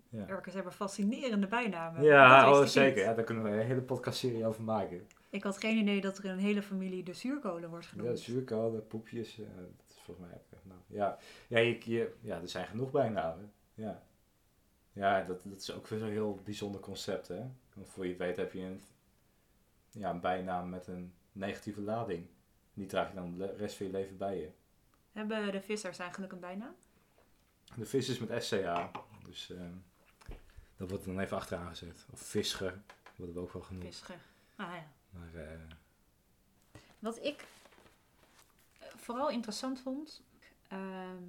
Ja. 0.09 0.29
Urkers 0.31 0.55
hebben 0.55 0.73
fascinerende 0.73 1.47
bijnamen. 1.47 2.03
Ja, 2.03 2.51
oh, 2.51 2.65
zeker. 2.65 3.03
Ja, 3.03 3.15
daar 3.15 3.25
kunnen 3.25 3.45
we 3.45 3.51
een 3.51 3.67
hele 3.67 3.83
podcastserie 3.83 4.47
over 4.47 4.63
maken. 4.63 5.07
Ik 5.31 5.43
had 5.43 5.59
geen 5.59 5.77
idee 5.77 6.01
dat 6.01 6.19
er 6.19 6.25
een 6.25 6.39
hele 6.39 6.63
familie 6.63 7.03
de 7.03 7.13
zuurkolen 7.13 7.71
wordt 7.71 7.87
genoemd. 7.87 8.09
Ja, 8.09 8.25
zuurkolen, 8.25 8.87
poepjes, 8.87 9.39
eh, 9.39 9.47
dat 9.57 9.87
is 9.89 10.01
volgens 10.05 10.27
mij 10.27 10.37
ook 10.37 10.45
echt 10.53 10.65
nou. 10.65 10.81
Ja, 10.87 11.19
ja, 11.49 11.59
je, 11.59 11.79
je- 11.91 12.15
ja, 12.21 12.41
er 12.41 12.49
zijn 12.49 12.67
genoeg 12.67 12.91
bijnamen. 12.91 13.53
Ja, 13.75 14.03
ja 14.93 15.23
dat, 15.25 15.43
dat 15.45 15.61
is 15.61 15.73
ook 15.75 15.87
weer 15.87 15.99
zo'n 15.99 16.09
heel 16.09 16.41
bijzonder 16.45 16.81
concept, 16.81 17.29
hè. 17.29 17.41
Want 17.75 17.89
voor 17.89 18.07
je 18.07 18.17
weet 18.17 18.37
heb 18.37 18.53
je 18.53 18.61
een, 18.61 18.81
ja, 19.91 20.11
een 20.11 20.21
bijnaam 20.21 20.69
met 20.69 20.87
een 20.87 21.15
negatieve 21.37 21.81
lading. 21.81 22.27
Die 22.75 22.87
draag 22.87 23.09
je 23.09 23.15
dan 23.15 23.39
de 23.39 23.55
rest 23.57 23.77
van 23.77 23.87
je 23.87 23.93
leven 23.93 24.17
bij 24.17 24.39
je. 24.39 24.51
Hebben 25.13 25.53
de 25.53 25.61
vissers 25.61 25.99
eigenlijk 25.99 26.33
een 26.33 26.41
bijnaam? 26.41 26.75
De 27.75 27.87
vis 27.87 28.09
is 28.09 28.19
met 28.19 28.45
SCA, 28.45 28.91
dus 29.25 29.51
eh, 29.51 29.61
dat 30.77 30.91
wordt 30.91 31.05
dan 31.05 31.21
even 31.21 31.37
achteraan 31.37 31.69
gezet. 31.69 32.07
Of 32.13 32.21
visger, 32.21 32.83
worden 33.17 33.35
we 33.35 33.41
ook 33.41 33.53
wel 33.53 33.63
genoemd. 33.63 33.85
Visger. 33.85 34.19
Ah 34.57 34.73
ja. 34.75 34.87
Maar, 35.11 35.35
eh, 35.35 35.59
Wat 36.99 37.25
ik 37.25 37.45
eh, 38.79 38.89
vooral 38.97 39.31
interessant 39.31 39.81
vond, 39.81 40.23
ehm, 40.69 41.23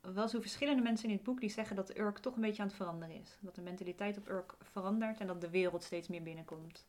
wel 0.00 0.28
zo 0.28 0.40
verschillende 0.40 0.82
mensen 0.82 1.08
in 1.08 1.16
dit 1.16 1.24
boek 1.24 1.40
die 1.40 1.50
zeggen 1.50 1.76
dat 1.76 1.96
Urk 1.96 2.18
toch 2.18 2.34
een 2.34 2.40
beetje 2.40 2.62
aan 2.62 2.68
het 2.68 2.76
veranderen 2.76 3.14
is. 3.14 3.36
Dat 3.40 3.54
de 3.54 3.62
mentaliteit 3.62 4.18
op 4.18 4.28
Urk 4.28 4.54
verandert 4.60 5.20
en 5.20 5.26
dat 5.26 5.40
de 5.40 5.50
wereld 5.50 5.82
steeds 5.82 6.08
meer 6.08 6.22
binnenkomt. 6.22 6.86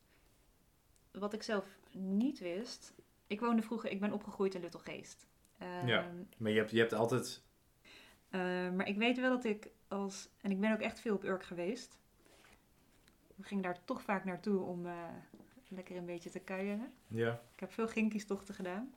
Wat 1.11 1.33
ik 1.33 1.43
zelf 1.43 1.65
niet 1.91 2.39
wist, 2.39 2.93
ik 3.27 3.39
woonde 3.39 3.61
vroeger, 3.61 3.89
ik 3.91 3.99
ben 3.99 4.11
opgegroeid 4.11 4.55
in 4.55 4.61
Luttelgeest. 4.61 5.27
Ehm, 5.57 5.87
Ja. 5.87 6.11
maar 6.37 6.51
je 6.51 6.57
hebt, 6.57 6.71
je 6.71 6.79
hebt 6.79 6.93
altijd 6.93 7.41
eh, 8.29 8.39
maar 8.71 8.87
ik 8.87 8.97
weet 8.97 9.19
wel 9.19 9.29
dat 9.29 9.43
ik 9.43 9.69
als, 9.87 10.29
en 10.41 10.51
ik 10.51 10.59
ben 10.59 10.73
ook 10.73 10.79
echt 10.79 10.99
veel 10.99 11.15
op 11.15 11.23
Urk 11.23 11.43
geweest. 11.43 11.97
We 13.35 13.43
gingen 13.43 13.63
daar 13.63 13.85
toch 13.85 14.01
vaak 14.01 14.25
naartoe 14.25 14.59
om 14.61 14.85
eh, 14.85 14.93
lekker 15.67 15.95
een 15.95 16.05
beetje 16.05 16.29
te 16.29 16.39
kuieren. 16.39 16.93
Ja. 17.07 17.41
Ik 17.53 17.59
heb 17.59 17.71
veel 17.71 17.87
ginkiestochten 17.87 18.55
gedaan. 18.55 18.93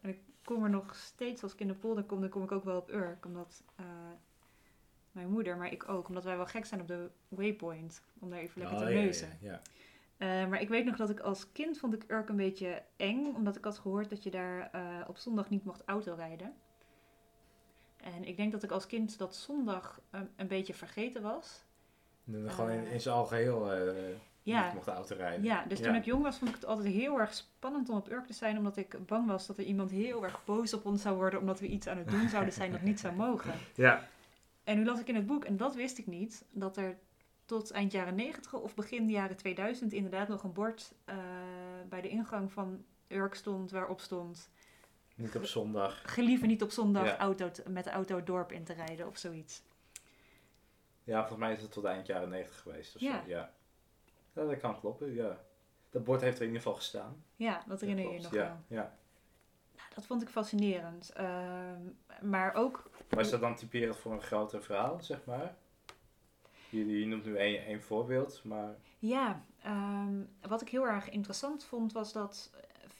En 0.00 0.08
ik 0.10 0.18
kom 0.44 0.64
er 0.64 0.70
nog 0.70 0.96
steeds, 0.96 1.42
als 1.42 1.52
ik 1.52 1.60
in 1.60 1.66
de 1.68 1.74
polder 1.74 2.04
kom, 2.04 2.20
dan 2.20 2.28
kom 2.30 2.42
ik 2.42 2.52
ook 2.52 2.64
wel 2.64 2.78
op 2.78 2.90
Urk. 2.92 3.24
Omdat 3.26 3.62
eh, 3.76 3.84
mijn 5.12 5.30
moeder, 5.30 5.56
maar 5.56 5.72
ik 5.72 5.88
ook, 5.88 6.08
omdat 6.08 6.24
wij 6.24 6.36
wel 6.36 6.46
gek 6.46 6.64
zijn 6.66 6.80
op 6.80 6.86
de 6.88 7.10
waypoint. 7.28 8.02
Om 8.18 8.30
daar 8.30 8.38
even 8.38 8.58
lekker 8.60 8.76
Oh, 8.78 8.82
te 8.84 8.88
ja, 8.90 8.96
ja, 8.98 9.02
neuzen. 9.04 9.38
Ja, 9.40 9.60
Eh, 10.20 10.46
maar 10.46 10.60
ik 10.60 10.68
weet 10.68 10.84
nog 10.84 10.96
dat 10.96 11.10
ik 11.10 11.20
als 11.20 11.52
kind 11.52 11.78
vond 11.78 11.94
ik 11.94 12.04
Urk 12.08 12.28
een 12.28 12.36
beetje 12.36 12.82
eng. 12.96 13.34
Omdat 13.34 13.56
ik 13.56 13.64
had 13.64 13.78
gehoord 13.78 14.10
dat 14.10 14.22
je 14.22 14.30
daar 14.30 14.68
eh, 14.72 14.82
op 15.08 15.16
zondag 15.16 15.50
niet 15.50 15.64
mocht 15.64 15.82
autorijden. 15.86 16.52
En 17.96 18.24
ik 18.24 18.36
denk 18.36 18.52
dat 18.52 18.62
ik 18.62 18.70
als 18.70 18.86
kind 18.86 19.18
dat 19.18 19.34
zondag 19.34 20.00
eh, 20.10 20.20
een 20.36 20.46
beetje 20.46 20.74
vergeten 20.74 21.22
was. 21.22 21.64
En 22.32 22.50
gewoon 22.50 22.70
in, 22.70 22.84
Eh, 22.86 22.92
in 22.92 23.00
zijn 23.00 23.14
algeheel 23.14 23.72
eh 23.72 23.92
ja. 24.42 24.64
niet 24.64 24.74
mocht 24.74 24.88
auto 24.88 25.16
rijden. 25.16 25.44
Ja, 25.44 25.64
dus 25.68 25.78
Ja. 25.78 25.84
toen 25.84 25.94
ik 25.94 26.04
jong 26.04 26.22
was, 26.22 26.38
vond 26.38 26.50
ik 26.50 26.56
het 26.56 26.66
altijd 26.66 26.88
heel 26.94 27.20
erg 27.20 27.34
spannend 27.34 27.88
om 27.88 27.96
op 27.96 28.10
Urk 28.10 28.26
te 28.26 28.32
zijn. 28.32 28.58
Omdat 28.58 28.76
ik 28.76 29.06
bang 29.06 29.26
was 29.26 29.46
dat 29.46 29.58
er 29.58 29.64
iemand 29.64 29.90
heel 29.90 30.24
erg 30.24 30.44
boos 30.44 30.74
op 30.74 30.84
ons 30.86 31.02
zou 31.02 31.16
worden. 31.16 31.40
Omdat 31.40 31.60
we 31.60 31.66
iets 31.66 31.86
aan 31.86 31.98
het 31.98 32.08
doen 32.10 32.28
zouden 32.28 32.52
zijn 32.52 32.72
dat 32.72 32.82
niet 32.82 33.00
zou 33.00 33.14
mogen. 33.14 33.52
Ja, 33.74 34.08
En 34.64 34.76
nu 34.78 34.84
las 34.84 35.00
ik 35.00 35.08
in 35.08 35.14
het 35.14 35.26
boek, 35.26 35.44
en 35.44 35.56
dat 35.56 35.74
wist 35.74 35.98
ik 35.98 36.06
niet, 36.06 36.44
dat 36.50 36.76
er 36.76 36.98
tot 37.50 37.70
eind 37.70 37.92
jaren 37.92 38.14
90 38.14 38.52
of 38.52 38.74
begin 38.74 39.08
jaren 39.10 39.36
2000 39.36 39.92
inderdaad 39.92 40.28
nog 40.28 40.42
een 40.42 40.52
bord 40.52 40.92
eh, 41.04 41.16
bij 41.88 42.00
de 42.00 42.08
ingang 42.08 42.52
van 42.52 42.84
Urk 43.08 43.34
stond 43.34 43.70
waarop 43.70 44.00
stond... 44.00 44.50
niet 45.14 45.36
op 45.36 45.44
zondag. 45.44 46.02
Gelieve 46.04 46.46
niet 46.46 46.62
op 46.62 46.70
zondag 46.70 47.04
Ja. 47.06 47.18
auto 47.18 47.50
met 47.68 47.84
de 47.84 47.90
auto 47.90 48.16
het 48.16 48.26
dorp 48.26 48.52
in 48.52 48.64
te 48.64 48.72
rijden 48.72 49.06
of 49.06 49.16
zoiets. 49.16 49.62
Ja, 51.04 51.18
volgens 51.18 51.38
mij 51.38 51.52
is 51.52 51.62
het 51.62 51.72
tot 51.72 51.84
eind 51.84 52.06
jaren 52.06 52.28
90 52.28 52.60
geweest 52.60 52.94
of 52.94 53.00
Ja. 53.00 53.22
zo. 53.22 53.28
Ja. 53.28 53.52
ja, 54.34 54.44
dat 54.44 54.58
kan 54.58 54.80
kloppen, 54.80 55.14
ja. 55.14 55.40
Dat 55.90 56.04
bord 56.04 56.20
heeft 56.20 56.36
er 56.36 56.42
in 56.42 56.46
ieder 56.46 56.62
geval 56.62 56.78
gestaan. 56.78 57.24
Ja, 57.36 57.64
dat 57.66 57.80
herinner 57.80 58.04
je 58.04 58.12
je 58.12 58.20
nog 58.20 58.32
ja, 58.32 58.42
wel. 58.42 58.78
Ja. 58.78 58.96
Nou, 59.76 59.88
dat 59.94 60.06
vond 60.06 60.22
ik 60.22 60.28
fascinerend. 60.28 61.12
Ehm, 61.12 61.80
maar 62.22 62.54
ook 62.54 62.90
is 63.08 63.30
dat 63.30 63.40
dan 63.40 63.54
typerend 63.54 63.96
voor 63.96 64.12
een 64.12 64.22
groter 64.22 64.62
verhaal, 64.62 65.00
zeg 65.02 65.24
maar? 65.24 65.56
Je, 66.70 67.06
noemt 67.06 67.24
nu 67.24 67.36
één, 67.36 67.64
één 67.64 67.82
voorbeeld, 67.82 68.44
maar... 68.44 68.76
Ja, 68.98 69.44
ehm, 69.62 70.22
wat 70.48 70.62
ik 70.62 70.68
heel 70.68 70.86
erg 70.86 71.10
interessant 71.10 71.64
vond 71.64 71.92
was 71.92 72.12
dat 72.12 72.50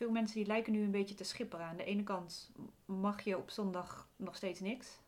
veel 0.00 0.10
mensen 0.10 0.36
die 0.36 0.46
lijken 0.46 0.72
nu 0.72 0.82
een 0.82 0.90
beetje 0.90 1.14
te 1.14 1.24
schipperen. 1.24 1.66
Aan 1.66 1.76
de 1.76 1.84
ene 1.84 2.02
kant 2.02 2.50
mag 2.84 3.22
je 3.22 3.38
op 3.38 3.50
zondag 3.50 4.08
nog 4.16 4.36
steeds 4.36 4.60
niks. 4.60 5.00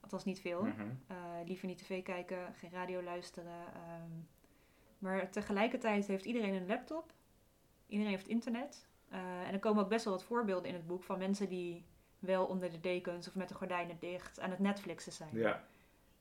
Althans 0.00 0.24
niet 0.24 0.40
veel. 0.40 0.62
Mhm. 0.62 0.88
Eh, 1.06 1.16
liever 1.46 1.66
niet 1.66 1.78
tv 1.78 2.02
kijken, 2.02 2.54
geen 2.54 2.70
radio 2.70 3.02
luisteren. 3.02 3.66
ehm. 3.74 4.10
maar 4.98 5.30
tegelijkertijd 5.30 6.06
heeft 6.06 6.24
iedereen 6.24 6.54
een 6.54 6.66
laptop. 6.66 7.12
Iedereen 7.86 8.12
heeft 8.12 8.28
internet. 8.28 8.86
Eh, 9.08 9.46
en 9.46 9.52
er 9.52 9.58
komen 9.58 9.82
ook 9.82 9.88
best 9.88 10.04
wel 10.04 10.14
wat 10.14 10.24
voorbeelden 10.24 10.68
in 10.68 10.74
het 10.74 10.86
boek 10.86 11.02
van 11.02 11.18
mensen 11.18 11.48
die 11.48 11.84
wel 12.18 12.46
onder 12.46 12.70
de 12.70 12.80
dekens 12.80 13.28
of 13.28 13.34
met 13.34 13.48
de 13.48 13.54
gordijnen 13.54 13.96
dicht 13.98 14.40
aan 14.40 14.50
het 14.50 14.58
Netflixen 14.58 15.12
zijn. 15.12 15.36
Ja. 15.36 15.64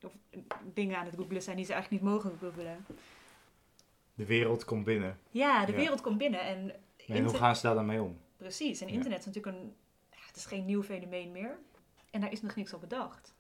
Of 0.04 0.12
eh, 0.30 0.40
dingen 0.74 0.98
aan 0.98 1.06
het 1.06 1.16
googlen 1.16 1.42
zijn 1.42 1.56
die 1.56 1.66
ze 1.66 1.74
eigenlijk 1.74 2.04
niet 2.04 2.12
mogen 2.12 2.38
googlen. 2.40 2.86
De 4.14 4.26
wereld 4.26 4.66
komt 4.66 4.84
binnen. 4.86 5.20
Ja, 5.30 5.66
de 5.66 5.72
Ja. 5.72 5.78
wereld 5.78 6.02
komt 6.02 6.18
binnen 6.18 6.40
en 6.42 6.76
En 7.08 7.24
hoe 7.26 7.36
gaan 7.38 7.56
ze 7.56 7.62
daar 7.62 7.76
dan 7.76 7.86
mee 7.86 8.02
om? 8.02 8.18
Precies, 8.38 8.82
en 8.82 8.88
Ja. 8.88 8.94
internet 8.94 9.20
is 9.20 9.26
natuurlijk 9.26 9.56
een. 9.58 9.76
Ja, 10.12 10.18
het 10.28 10.36
is 10.36 10.46
geen 10.46 10.66
nieuw 10.66 10.84
fenomeen 10.84 11.32
meer. 11.32 11.58
En 12.12 12.22
daar 12.22 12.32
is 12.32 12.42
nog 12.42 12.56
niks 12.56 12.74
op 12.74 12.82
bedacht. 12.82 13.34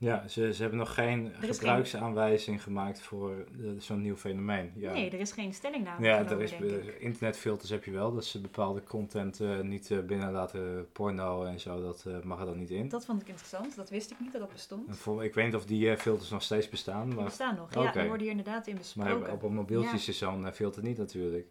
Ja, 0.00 0.28
ze, 0.28 0.52
ze 0.54 0.60
hebben 0.60 0.78
nog 0.78 0.94
geen 0.94 1.32
geen- 1.38 1.54
gebruiksaanwijzing 1.54 2.62
gemaakt 2.62 3.00
voor 3.00 3.30
eh, 3.62 3.70
zo'n 3.78 4.00
nieuw 4.00 4.16
fenomeen. 4.16 4.72
Ja. 4.74 4.92
Nee, 4.92 5.10
er 5.10 5.20
is 5.20 5.32
geen 5.32 5.54
stellingname. 5.54 6.06
Ja, 6.06 6.18
er 6.26 6.40
is, 6.40 6.52
internetfilters 6.98 7.70
heb 7.70 7.84
je 7.84 7.90
wel, 7.90 8.12
dat 8.14 8.24
ze 8.24 8.40
bepaalde 8.40 8.82
content 8.82 9.40
eh, 9.40 9.60
niet 9.60 9.90
eh, 9.90 9.98
binnen 9.98 10.32
laten, 10.32 10.88
porno 10.92 11.44
en 11.44 11.60
zo, 11.60 11.80
dat 11.80 12.24
mag 12.24 12.40
er 12.40 12.46
dan 12.46 12.58
niet 12.58 12.70
in. 12.70 12.88
Dat 12.88 13.04
vond 13.04 13.22
ik 13.22 13.28
interessant, 13.28 13.76
dat 13.76 13.90
wist 13.90 14.10
ik 14.10 14.20
niet 14.20 14.32
dat 14.32 14.40
dat 14.40 14.52
bestond. 14.52 14.96
Voor, 14.98 15.24
ik 15.24 15.34
weet 15.34 15.44
niet 15.44 15.54
of 15.54 15.66
die 15.66 15.96
filters 15.96 16.30
nog 16.30 16.42
steeds 16.42 16.68
bestaan, 16.68 17.06
Die 17.06 17.14
maar, 17.14 17.24
bestaan 17.24 17.56
nog. 17.56 17.74
Ja, 17.74 17.92
die 17.92 18.02
worden 18.02 18.20
hier 18.20 18.30
inderdaad 18.30 18.66
in 18.66 18.76
besproken. 18.76 19.20
maar 19.20 19.32
op 19.32 19.42
een 19.42 19.54
mobieltje 19.54 19.96
is 19.96 20.18
zo'n 20.18 20.52
filter 20.52 20.82
niet 20.82 20.98
natuurlijk. 20.98 21.46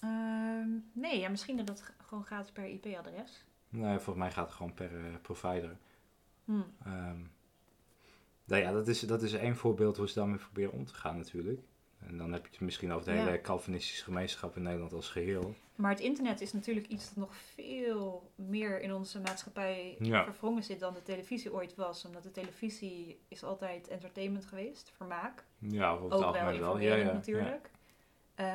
Ehm, 0.00 0.68
nee, 0.92 1.18
ja, 1.18 1.28
misschien 1.28 1.56
dat 1.56 1.66
dat 1.66 1.92
gewoon 2.06 2.24
gaat 2.24 2.52
per 2.52 2.66
IP-adres. 2.66 3.44
Nee, 3.68 3.94
volgens 3.98 4.16
mij 4.16 4.30
gaat 4.30 4.46
het 4.46 4.54
gewoon 4.54 4.74
per 4.74 4.90
provider. 5.22 5.76
Hm. 6.44 6.52
Ehm, 6.84 7.16
nou 8.48 8.62
ja, 8.62 8.72
dat 8.72 8.88
is, 8.88 9.00
dat 9.00 9.22
is 9.22 9.32
één 9.32 9.56
voorbeeld 9.56 9.96
hoe 9.96 10.08
ze 10.08 10.14
daarmee 10.14 10.38
proberen 10.38 10.72
om 10.72 10.84
te 10.84 10.94
gaan 10.94 11.16
natuurlijk. 11.16 11.60
En 11.98 12.18
dan 12.18 12.32
heb 12.32 12.44
je 12.44 12.50
het 12.50 12.60
misschien 12.60 12.92
over 12.92 13.04
de 13.10 13.16
Ja. 13.16 13.24
hele 13.24 13.40
Calvinistische 13.40 14.04
gemeenschap 14.04 14.56
in 14.56 14.62
Nederland 14.62 14.92
als 14.92 15.08
geheel. 15.10 15.54
Maar 15.74 15.90
het 15.90 16.00
internet 16.00 16.40
is 16.40 16.52
natuurlijk 16.52 16.86
iets 16.86 17.06
dat 17.08 17.16
nog 17.16 17.36
veel 17.36 18.30
meer 18.34 18.80
in 18.80 18.92
onze 18.94 19.20
maatschappij 19.20 19.96
Ja. 19.98 20.24
verwrongen 20.24 20.62
zit 20.62 20.80
dan 20.80 20.94
de 20.94 21.02
televisie 21.02 21.52
ooit 21.52 21.74
was. 21.74 22.04
Omdat 22.04 22.22
de 22.22 22.30
televisie 22.30 23.20
is 23.28 23.44
altijd 23.44 23.88
entertainment 23.88 24.46
geweest, 24.46 24.92
vermaak. 24.96 25.44
Ja, 25.58 25.90
over 25.90 26.04
het 26.04 26.12
ook 26.14 26.18
wel 26.20 26.28
algemeen 26.28 26.60
wel. 26.60 26.78
Ja, 26.78 26.94
ja, 26.94 27.12
natuurlijk. 27.12 27.70
Eh, 28.34 28.46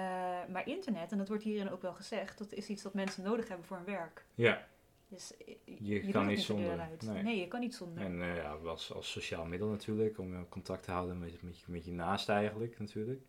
maar 0.49 0.67
internet, 0.67 1.11
en 1.11 1.17
dat 1.17 1.27
wordt 1.27 1.43
hierin 1.43 1.71
ook 1.71 1.81
wel 1.81 1.93
gezegd, 1.93 2.37
dat 2.37 2.53
is 2.53 2.67
iets 2.69 2.81
dat 2.83 2.93
mensen 2.93 3.23
nodig 3.23 3.47
hebben 3.47 3.65
voor 3.65 3.77
hun 3.77 3.85
werk. 3.85 4.25
Ja, 4.35 4.67
Dus 5.13 5.37
eh, 5.37 5.55
Je 5.79 6.11
kan 6.11 6.21
het 6.27 6.35
niet 6.35 6.41
zonder, 6.45 6.79
uit. 6.79 7.01
nee. 7.01 7.23
Nee. 7.23 7.39
je 7.39 7.47
kan 7.47 7.59
niet 7.59 7.75
zonder. 7.75 8.03
en 8.03 8.21
eh, 8.21 8.35
ja, 8.35 8.51
als, 8.65 8.93
als 8.93 9.11
sociaal 9.11 9.45
middel 9.45 9.67
natuurlijk, 9.67 10.17
om 10.17 10.33
eh, 10.33 10.39
contact 10.49 10.83
te 10.83 10.91
houden 10.91 11.19
met, 11.19 11.41
met, 11.41 11.59
je, 11.59 11.65
met 11.67 11.85
je 11.85 11.91
naast 11.91 12.29
eigenlijk 12.29 12.79
natuurlijk. 12.79 13.21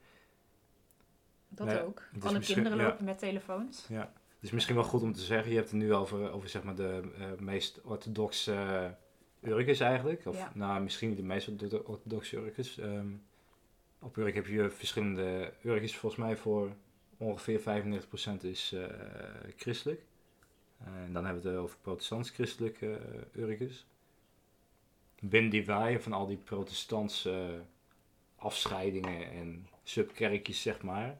dat 1.48 1.66
Nee, 1.66 1.82
ook. 1.82 2.02
het 2.12 2.24
Alle 2.24 2.38
kinderen 2.40 2.78
ja. 2.78 2.84
lopen 2.88 3.04
met 3.04 3.18
telefoons. 3.18 3.86
Ja. 3.88 4.12
is 4.40 4.50
misschien 4.50 4.74
wel 4.74 4.84
goed 4.84 5.02
om 5.02 5.12
te 5.12 5.20
zeggen, 5.20 5.50
je 5.50 5.56
hebt 5.56 5.70
het 5.70 5.80
nu 5.80 5.94
over, 5.94 6.30
over 6.32 6.48
zeg 6.48 6.62
maar 6.62 6.74
de 6.74 7.02
eh, 7.18 7.26
meest 7.38 7.80
orthodoxe 7.82 8.94
uh, 9.42 9.80
eigenlijk. 9.80 10.26
Of 10.26 10.36
Ja. 10.38 10.50
nou, 10.54 10.82
misschien 10.82 11.08
niet 11.08 11.16
de 11.18 11.22
meest 11.24 11.48
ortho- 11.48 11.82
orthodoxe 11.86 12.36
Urkes. 12.36 12.78
Ehm, 12.78 13.08
op 14.00 14.16
Urk 14.16 14.34
heb 14.34 14.46
je 14.46 14.70
verschillende 14.70 15.52
Urkes, 15.62 15.96
volgens 15.96 16.22
mij 16.24 16.36
voor 16.36 16.72
ongeveer 17.16 17.60
95% 17.60 18.44
is 18.44 18.72
eh, 18.72 18.84
christelijk. 19.56 20.02
Eh, 20.84 21.02
en 21.02 21.12
dan 21.12 21.24
hebben 21.24 21.42
we 21.42 21.48
het 21.48 21.58
over 21.58 21.78
protestants-christelijke 21.80 23.00
uh, 23.36 23.42
Urkes. 23.42 23.86
Binnen 25.20 25.50
die 25.50 25.66
waaien 25.66 26.02
van 26.02 26.12
al 26.12 26.26
die 26.26 26.36
protestantse 26.36 27.30
eh, 27.30 27.60
afscheidingen 28.36 29.30
en 29.30 29.68
subkerkjes, 29.82 30.62
zeg 30.62 30.82
maar, 30.82 31.18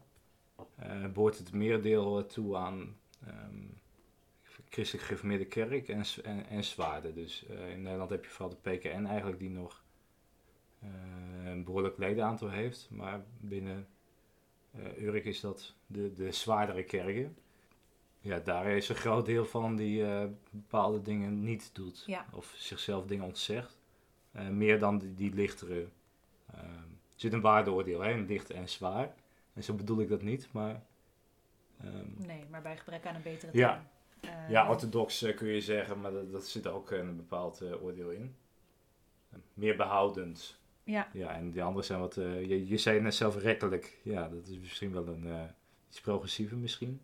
eh 0.77 1.07
behoort 1.07 1.39
het 1.39 1.53
merendeel 1.53 2.19
eh, 2.19 2.25
toe 2.25 2.57
aan 2.57 2.97
ehm, 3.27 3.63
christelijk 4.69 5.05
gereformeerde 5.05 5.47
kerk 5.47 5.89
en, 5.89 6.03
en, 6.23 6.47
en 6.47 6.65
zwaarden. 6.65 7.15
Dus 7.15 7.47
eh, 7.47 7.71
in 7.71 7.83
Nederland 7.83 8.11
heb 8.11 8.25
je 8.25 8.31
vooral 8.31 8.57
de 8.61 8.71
PKN 8.71 9.05
eigenlijk 9.05 9.39
die 9.39 9.51
nog 9.51 9.85
eh, 10.81 10.89
een 11.45 11.65
behoorlijk 11.65 11.99
ledenaantal 11.99 12.51
heeft. 12.51 12.89
Maar 12.91 13.25
binnen 13.41 13.89
eh 14.71 15.03
Urk 15.03 15.25
is 15.25 15.41
dat 15.41 15.75
de, 15.87 16.13
de 16.13 16.33
zwaardere 16.33 16.85
kerken. 16.85 17.37
Ja, 18.25 18.39
daar 18.39 18.67
is 18.67 18.89
een 18.89 18.95
groot 18.95 19.27
deel 19.27 19.45
van 19.45 19.77
die 19.77 20.05
eh, 20.07 20.25
bepaalde 20.51 21.01
dingen 21.03 21.43
niet 21.45 21.71
doet. 21.75 22.03
Ja. 22.07 22.27
Of 22.33 22.55
zichzelf 22.57 23.07
dingen 23.07 23.25
ontzegt. 23.25 23.79
Eh, 24.33 24.49
meer 24.49 24.79
dan 24.79 24.99
die, 24.99 25.15
die 25.15 25.35
lichtere. 25.35 25.87
ehm, 26.55 26.65
er 26.65 27.21
zit 27.21 27.33
een 27.33 27.41
waardeoordeel, 27.41 28.01
hè, 28.01 28.11
in 28.11 28.27
licht 28.27 28.51
en 28.51 28.69
zwaar. 28.69 29.15
En 29.53 29.63
zo 29.65 29.75
bedoel 29.75 30.01
ik 30.01 30.09
dat 30.09 30.23
niet, 30.23 30.49
maar... 30.53 30.83
ehm, 31.81 32.27
Nee, 32.27 32.45
maar 32.51 32.63
bij 32.63 32.77
gebrek 32.77 33.07
aan 33.07 33.15
een 33.15 33.23
betere 33.23 33.57
Ja. 33.59 33.87
term. 34.21 34.35
Eh, 34.35 34.51
ja, 34.51 34.69
orthodox 34.69 35.27
kun 35.37 35.49
je 35.49 35.61
zeggen, 35.61 36.01
maar 36.01 36.13
dat, 36.13 36.33
dat 36.33 36.47
zit 36.47 36.67
ook 36.67 36.91
een 36.91 37.17
bepaald 37.17 37.63
oordeel 37.83 38.11
in. 38.11 38.37
Meer 39.55 39.77
behoudend. 39.77 40.59
Ja, 40.85 41.09
Ja, 41.13 41.35
en 41.35 41.51
die 41.51 41.63
anderen 41.63 41.85
zijn 41.85 42.01
wat... 42.01 42.15
je, 42.15 42.67
je 42.69 42.77
zei 42.77 43.01
net 43.01 43.15
zelf 43.15 43.37
rekkelijk. 43.37 44.01
Ja, 44.03 44.29
dat 44.29 44.47
is 44.47 44.59
misschien 44.59 44.93
wel 44.93 45.07
een 45.07 45.49
iets 45.89 46.01
progressiever 46.01 46.57
misschien. 46.57 47.01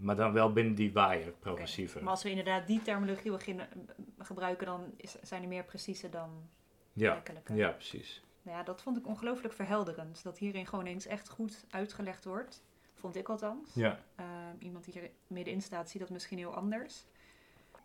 Maar 0.00 0.16
dan 0.16 0.32
wel 0.32 0.52
binnen 0.52 0.74
die 0.74 0.92
waaier 0.92 1.30
progressiever. 1.32 2.02
maar 2.02 2.10
als 2.10 2.22
we 2.22 2.30
inderdaad 2.30 2.66
die 2.66 2.82
terminologie 2.82 3.30
beginnen 3.30 3.68
eh, 3.72 3.94
gebruiken, 4.18 4.66
dan 4.66 4.92
is, 4.96 5.16
zijn 5.22 5.40
die 5.40 5.48
meer 5.48 5.64
precieze 5.64 6.08
dan 6.08 6.48
ja, 6.92 7.12
werkelijke. 7.12 7.54
ja, 7.54 7.70
precies. 7.70 8.22
Nou 8.42 8.56
ja, 8.58 8.62
dat 8.62 8.82
vond 8.82 8.96
ik 8.96 9.06
ongelooflijk 9.06 9.54
verhelderend. 9.54 10.22
Dat 10.22 10.38
hierin 10.38 10.66
gewoon 10.66 10.86
eens 10.86 11.06
echt 11.06 11.28
goed 11.28 11.64
uitgelegd 11.70 12.24
wordt. 12.24 12.62
Vond 12.94 13.16
ik 13.16 13.28
althans. 13.28 13.74
Ja, 13.74 13.98
Eh, 14.14 14.24
iemand 14.58 14.84
die 14.84 14.94
hier 15.00 15.10
middenin 15.26 15.62
staat, 15.62 15.90
ziet 15.90 16.00
dat 16.00 16.10
misschien 16.10 16.38
heel 16.38 16.54
anders. 16.54 17.04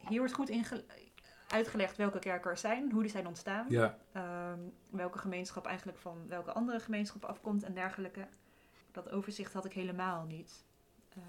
Hier 0.07 0.17
wordt 0.19 0.33
goed 0.33 0.51
uitgelegd 1.47 1.97
welke 1.97 2.19
kerken 2.19 2.51
er 2.51 2.57
zijn, 2.57 2.91
hoe 2.91 3.01
die 3.01 3.11
zijn 3.11 3.27
ontstaan. 3.27 3.65
ja. 3.69 3.97
ehm, 4.11 4.59
welke 4.89 5.17
gemeenschap 5.17 5.65
eigenlijk 5.65 5.97
van 5.97 6.27
welke 6.27 6.51
andere 6.51 6.79
gemeenschap 6.79 7.25
afkomt 7.25 7.63
en 7.63 7.73
dergelijke. 7.73 8.27
Dat 8.91 9.11
overzicht 9.11 9.53
had 9.53 9.65
ik 9.65 9.73
helemaal 9.73 10.23
niet. 10.25 10.63
Eh, 11.09 11.21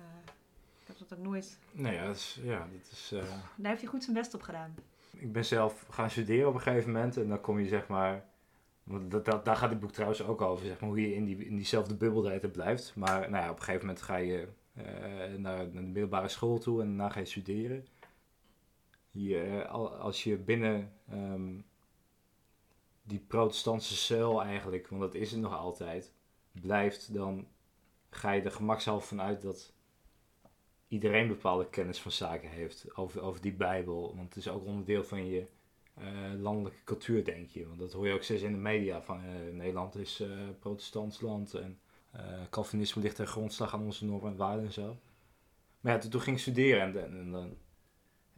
dat 0.98 1.18
ook 1.18 1.24
nooit. 1.24 1.58
Nee, 1.72 1.94
ja, 1.94 2.06
dat 2.06 2.16
is... 2.16 2.38
Ja, 2.42 2.58
dat 2.58 2.90
is 2.92 3.10
eh, 3.12 3.18
Daar 3.56 3.68
heeft 3.70 3.80
hij 3.80 3.90
goed 3.90 4.02
zijn 4.04 4.16
best 4.16 4.34
op 4.34 4.42
gedaan. 4.42 4.74
ik 5.10 5.32
ben 5.32 5.44
zelf 5.44 5.86
gaan 5.90 6.10
studeren 6.10 6.48
op 6.48 6.54
een 6.54 6.60
gegeven 6.60 6.92
moment. 6.92 7.16
En 7.16 7.28
dan 7.28 7.40
kom 7.40 7.58
je 7.60 7.68
zeg 7.68 7.88
maar... 7.88 8.24
want 8.82 9.10
Dat, 9.10 9.24
dat, 9.24 9.44
daar 9.44 9.56
gaat 9.56 9.70
het 9.70 9.80
boek 9.80 9.92
trouwens 9.92 10.22
ook 10.22 10.40
over. 10.40 10.66
Zeg 10.66 10.80
maar, 10.80 10.88
hoe 10.88 11.00
je 11.00 11.14
in, 11.14 11.24
die, 11.24 11.44
in 11.46 11.56
diezelfde 11.56 11.94
bubbel 11.94 12.22
de 12.22 12.28
hele 12.28 12.40
tijd 12.40 12.52
blijft. 12.52 12.92
Maar 12.96 13.30
nou 13.30 13.44
ja, 13.44 13.50
op 13.50 13.56
een 13.56 13.62
gegeven 13.62 13.86
moment 13.86 14.04
ga 14.04 14.16
je 14.16 14.48
eh, 14.74 14.84
naar, 15.38 15.38
naar 15.38 15.70
de 15.72 15.80
middelbare 15.80 16.28
school 16.28 16.58
toe. 16.58 16.80
En 16.80 16.86
daarna 16.86 17.08
ga 17.10 17.18
je 17.20 17.24
studeren. 17.26 17.86
Je, 19.10 19.40
eh, 19.40 19.70
al- 19.70 19.94
als 19.96 20.24
je 20.24 20.36
binnen 20.36 20.92
ehm, 21.10 21.54
die 23.02 23.18
protestantse 23.26 23.96
cel 23.96 24.42
eigenlijk... 24.42 24.88
Want 24.88 25.02
dat 25.02 25.14
is 25.14 25.30
het 25.30 25.40
nog 25.40 25.52
altijd. 25.54 26.12
Blijft, 26.52 27.14
dan 27.14 27.46
ga 28.10 28.30
je 28.32 28.42
er 28.42 28.50
gemakshalve 28.50 29.06
vanuit 29.06 29.42
dat 29.42 29.72
iedereen 30.88 31.28
bepaalde 31.28 31.68
kennis 31.68 32.00
van 32.00 32.12
zaken 32.12 32.48
heeft 32.48 32.96
over, 32.96 33.20
over 33.22 33.40
die 33.40 33.52
Bijbel. 33.52 34.16
Want 34.16 34.28
het 34.28 34.36
is 34.36 34.48
ook 34.48 34.64
onderdeel 34.64 35.04
van 35.04 35.26
je 35.26 35.46
eh, 35.94 36.04
landelijke 36.38 36.84
cultuur, 36.84 37.24
denk 37.24 37.48
je. 37.48 37.66
Want 37.66 37.78
dat 37.78 37.92
hoor 37.92 38.06
je 38.06 38.14
ook 38.14 38.22
steeds 38.22 38.42
in 38.42 38.52
de 38.52 38.58
media. 38.58 39.02
Van 39.02 39.20
eh, 39.24 39.52
Nederland 39.52 39.96
is 39.96 40.20
eh 40.20 40.28
protestants 40.58 41.20
land 41.20 41.54
en 41.54 41.80
Calvinisme 42.50 43.02
ligt 43.02 43.16
ter 43.16 43.26
grondslag 43.26 43.74
aan 43.74 43.84
onze 43.84 44.04
normen 44.04 44.30
en 44.30 44.36
waarden 44.36 44.64
en 44.64 44.72
zo. 44.72 44.96
Maar 45.80 45.92
ja, 45.92 45.98
toen, 45.98 46.10
toen 46.10 46.20
ging 46.20 46.36
ik 46.36 46.42
studeren 46.42 46.80
en, 46.80 47.18
en, 47.18 47.30
dan 47.30 47.56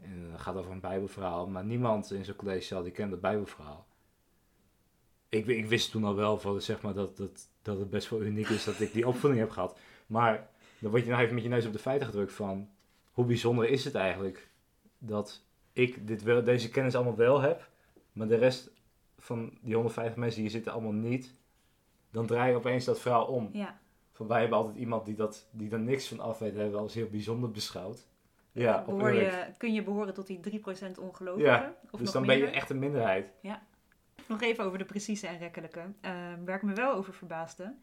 en 0.03 0.29
dan 0.31 0.39
gaat 0.39 0.55
het 0.55 0.63
over 0.63 0.73
een 0.73 0.81
Bijbelverhaal. 0.81 1.49
Maar 1.49 1.65
niemand 1.65 2.11
in 2.11 2.25
zo'n 2.25 2.37
collegezaal 2.37 2.83
die 2.83 2.93
kent 2.93 3.11
dat 3.11 3.21
Bijbelverhaal. 3.21 3.87
Ik, 5.29 5.47
ik 5.47 5.67
wist 5.67 5.91
toen 5.91 6.05
al 6.05 6.15
wel 6.15 6.39
van, 6.39 6.61
zeg 6.61 6.83
maar, 6.83 6.95
dat, 6.95 7.17
dat, 7.17 7.49
dat 7.63 7.79
het 7.79 7.91
best 7.91 8.11
wel 8.11 8.23
uniek 8.23 8.49
is 8.49 8.65
dat 8.65 8.81
ik 8.81 8.93
die 8.93 9.07
opvoeding 9.09 9.43
heb 9.43 9.51
gehad. 9.51 9.79
Maar 10.07 10.51
dan 10.81 10.91
word 10.91 11.05
je 11.05 11.11
nou 11.11 11.23
even 11.23 11.35
met 11.35 11.43
je 11.43 11.49
neus 11.49 11.67
op 11.67 11.73
de 11.73 11.79
feiten 11.79 12.07
gedrukt 12.07 12.33
van 12.33 12.69
hoe 13.13 13.25
bijzonder 13.25 13.69
is 13.69 13.85
het 13.85 13.95
eigenlijk 13.95 14.49
dat 14.99 15.45
ik 15.73 16.07
dit 16.07 16.23
wel, 16.23 16.45
deze 16.45 16.71
kennis 16.71 16.95
allemaal 16.95 17.17
wel 17.17 17.41
heb, 17.41 17.69
maar 18.13 18.29
de 18.29 18.37
rest 18.37 18.71
van 19.19 19.59
die 19.61 19.75
150 19.75 20.17
mensen 20.17 20.35
die 20.35 20.45
hier 20.45 20.57
zitten 20.57 20.73
allemaal 20.73 20.93
niet. 20.93 21.35
Dan 22.11 22.27
draai 22.27 22.51
je 22.51 22.57
opeens 22.57 22.85
dat 22.85 23.01
verhaal 23.01 23.27
om. 23.27 23.49
Ja, 23.53 23.79
Van 24.13 24.27
wij 24.27 24.41
hebben 24.41 24.59
altijd 24.59 24.77
iemand 24.77 25.07
die, 25.07 25.15
dat, 25.15 25.49
die 25.51 25.71
er 25.71 25.81
niks 25.81 26.09
van 26.09 26.21
af 26.21 26.39
weet, 26.39 26.55
hebben 26.55 26.73
we 26.73 26.79
als 26.79 26.95
heel 26.95 27.09
bijzonder 27.09 27.51
beschouwd. 27.51 28.07
Ja, 28.53 28.85
Behoor 28.85 29.13
je, 29.13 29.47
kun 29.57 29.73
je 29.73 29.83
behoren 29.83 30.15
tot 30.15 30.27
die 30.27 30.41
3% 30.61 30.63
ongelovigen? 31.01 31.51
Ja, 31.51 31.75
of 31.91 32.01
Dus 32.01 32.11
dan 32.11 32.27
ben 32.27 32.39
je 32.39 32.47
echt 32.47 32.71
een 32.71 32.79
minderheid. 32.79 33.33
Nog 34.27 34.43
even 34.43 34.65
over 34.65 34.79
de 34.79 34.85
precieze 34.85 35.27
en 35.27 35.39
rekkelijke. 35.39 35.81
Ehm, 36.01 36.45
waar 36.45 36.57
ik 36.57 36.63
me 36.63 36.73
wel 36.73 36.93
over 36.93 37.15
verbaasde, 37.15 37.75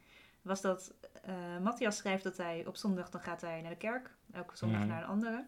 was 0.46 0.60
dat 0.60 0.94
eh, 1.22 1.58
Matthias 1.58 1.96
schrijft 1.96 2.24
dat 2.24 2.36
hij 2.36 2.66
op 2.66 2.76
zondag 2.76 3.10
dan 3.10 3.20
gaat 3.20 3.40
hij 3.40 3.60
naar 3.60 3.70
de 3.70 3.76
kerk, 3.76 4.14
elke 4.32 4.56
zondag 4.56 4.84
naar 4.86 5.02
een 5.02 5.08
andere, 5.08 5.46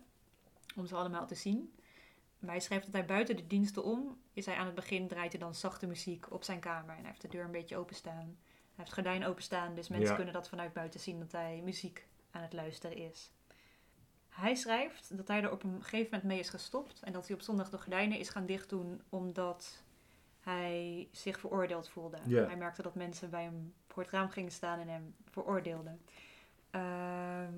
om 0.76 0.87
ze 0.87 0.94
allemaal 0.94 1.26
te 1.26 1.34
zien. 1.34 1.74
Maar 2.38 2.50
hij 2.50 2.61
schrijft 2.61 2.84
dat 2.84 2.94
hij 2.94 3.04
buiten 3.04 3.37
de 3.37 3.46
diensten 3.46 3.84
om, 3.84 4.18
is 4.32 4.46
hij 4.46 4.54
aan 4.56 4.66
het 4.66 4.74
begin, 4.74 5.08
draait 5.08 5.32
hij 5.32 5.40
dan 5.40 5.54
zachte 5.54 5.87
muziek 5.87 6.32
op 6.32 6.44
zijn 6.44 6.61
kamer. 6.61 6.90
En 6.94 7.00
hij 7.00 7.08
heeft 7.08 7.20
de 7.22 7.28
deur 7.28 7.44
een 7.44 7.50
beetje 7.50 7.76
openstaan. 7.76 8.14
Hij 8.14 8.87
heeft 8.87 8.96
het 8.96 9.06
gordijn 9.06 9.24
openstaan, 9.24 9.74
dus 9.74 9.88
mensen 9.88 10.08
Ja. 10.08 10.14
kunnen 10.14 10.34
dat 10.34 10.48
vanuit 10.48 10.72
buiten 10.72 11.00
zien 11.00 11.18
dat 11.18 11.32
hij 11.32 11.61
muziek 11.64 12.06
aan 12.30 12.42
het 12.42 12.52
luisteren 12.52 12.96
is. 12.96 13.32
Hij 14.28 14.54
schrijft 14.54 15.16
dat 15.16 15.28
hij 15.28 15.42
er 15.42 15.50
op 15.50 15.62
een 15.62 15.82
gegeven 15.82 16.04
moment 16.04 16.22
mee 16.22 16.38
is 16.38 16.48
gestopt 16.48 17.00
en 17.02 17.12
dat 17.12 17.26
hij 17.26 17.37
op 17.37 17.42
zondag 17.42 17.70
de 17.70 17.78
gordijnen 17.78 18.18
is 18.18 18.28
gaan 18.28 18.46
dichtdoen 18.46 19.02
omdat 19.08 19.82
hij 20.40 21.08
zich 21.12 21.40
veroordeeld 21.40 21.88
voelde. 21.88 22.18
Ja. 22.26 22.46
Hij 22.46 22.56
merkte 22.56 22.82
dat 22.82 22.94
mensen 22.94 23.30
bij 23.30 23.42
hem 23.42 23.74
voor 23.98 24.06
het 24.06 24.16
raam 24.16 24.30
gingen 24.30 24.52
staan 24.52 24.78
en 24.80 24.88
hem 24.88 25.14
veroordeelden. 25.30 26.00
Ehm, 26.70 26.82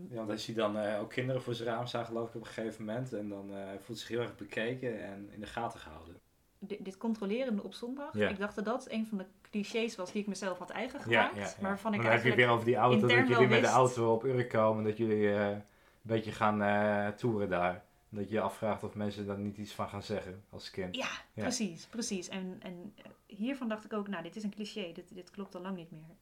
Ja, 0.09 0.15
want 0.17 0.31
als 0.31 0.47
je 0.47 0.53
dan 0.53 0.79
eh, 0.79 1.01
ook 1.01 1.11
kinderen 1.11 1.43
voor 1.43 1.55
zijn 1.55 1.69
raam 1.69 1.87
zagen 1.87 2.07
geloof 2.07 2.29
ik 2.29 2.35
op 2.35 2.41
een 2.41 2.47
gegeven 2.47 2.85
moment. 2.85 3.13
En 3.13 3.29
dan 3.29 3.55
eh 3.55 3.69
voelt 3.81 3.99
zich 3.99 4.09
heel 4.09 4.21
erg 4.21 4.37
bekeken 4.37 5.05
en 5.05 5.29
in 5.33 5.41
de 5.41 5.47
gaten 5.47 5.81
gehouden. 5.81 6.17
dit, 6.59 6.85
dit 6.85 6.97
controlerende 6.97 7.63
op 7.63 7.75
zondag, 7.75 8.17
Ja. 8.19 8.29
ik 8.29 8.39
dacht 8.39 8.55
dat 8.55 8.65
dat 8.65 8.91
een 8.91 9.07
van 9.07 9.19
de 9.19 9.25
clichés 9.51 9.97
was 9.97 10.13
die 10.13 10.21
ik 10.23 10.29
mezelf 10.29 10.59
had 10.59 10.71
eigen 10.71 11.01
gemaakt. 11.01 11.37
ja, 11.37 11.41
ja. 11.43 11.53
Maar 11.61 11.71
waarvan 11.71 11.95
ik 11.95 12.03
dan 12.03 12.11
heb 12.11 12.23
je 12.25 12.35
weer 12.35 12.49
over 12.49 12.65
die 12.65 12.77
auto, 12.77 13.07
dat 13.07 13.29
jullie 13.29 13.49
met 13.49 13.61
de 13.61 13.67
auto 13.69 14.13
op 14.13 14.25
Urk 14.25 14.49
komen. 14.49 14.85
Dat 14.85 14.97
jullie 14.97 15.33
eh, 15.33 15.49
een 15.49 15.63
beetje 16.03 16.33
gaan 16.33 16.63
eh 16.63 17.09
toeren 17.09 17.49
daar. 17.49 17.85
Dat 18.09 18.29
je 18.29 18.35
je 18.35 18.41
afvraagt 18.41 18.83
of 18.85 18.95
mensen 18.95 19.27
daar 19.27 19.39
niet 19.39 19.57
iets 19.57 19.73
van 19.73 19.89
gaan 19.89 20.03
zeggen 20.03 20.43
als 20.51 20.71
kind. 20.71 20.97
Ja, 20.97 21.09
Ja. 21.33 21.43
precies, 21.43 21.87
precies. 21.87 22.29
En, 22.29 22.57
en 22.63 22.95
hiervan 23.27 23.69
dacht 23.69 23.85
ik 23.85 23.93
ook, 23.93 24.09
nou, 24.09 24.23
dit 24.23 24.37
is 24.37 24.43
een 24.43 24.55
cliché, 24.55 24.93
dit, 24.93 25.15
dit 25.15 25.31
klopt 25.31 25.55
al 25.55 25.61
lang 25.61 25.77
niet 25.77 25.91
meer. 25.91 26.17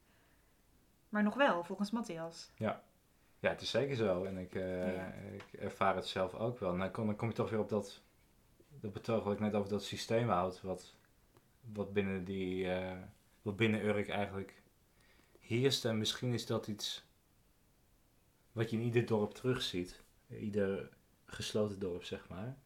Maar 1.09 1.23
nog 1.23 1.35
wel, 1.35 1.64
volgens 1.64 1.90
Matthias. 1.90 2.51
Ja, 3.40 3.51
het 3.51 3.61
is 3.61 3.71
zeker 3.71 3.97
zo. 3.97 4.25
En 4.25 4.37
ik, 4.38 4.55
eh, 4.55 4.94
Ja. 4.94 5.07
ik 5.12 5.53
ervaar 5.53 5.94
het 5.97 6.07
zelf 6.07 6.35
ook 6.35 6.59
wel. 6.59 6.73
En 6.73 6.79
dan 6.79 6.90
kom, 6.90 7.07
dan 7.07 7.16
kom 7.16 7.29
je 7.29 7.35
toch 7.35 7.51
weer 7.51 7.59
op 7.61 7.68
dat, 7.68 8.03
dat 8.81 8.92
betoog 8.92 9.25
wat 9.25 9.33
ik 9.33 9.40
net 9.40 9.55
over 9.55 9.68
dat 9.71 9.83
systeem 9.85 10.29
houd. 10.29 10.61
Wat, 10.62 10.94
wat 11.73 11.92
binnen 11.92 12.25
die, 12.25 12.71
eh, 12.73 12.99
wat 13.42 13.57
binnen 13.57 13.85
Urk 13.85 14.09
eigenlijk 14.09 14.62
heerst. 15.38 15.85
En 15.85 15.99
misschien 15.99 16.33
is 16.33 16.47
dat 16.47 16.66
iets 16.66 17.07
wat 18.53 18.71
je 18.71 18.77
in 18.77 18.83
ieder 18.83 19.07
dorp 19.07 19.35
terugziet. 19.35 20.03
Ieder 20.29 20.88
gesloten 21.25 21.79
dorp, 21.79 22.05
zeg 22.05 22.29
maar. 22.29 22.57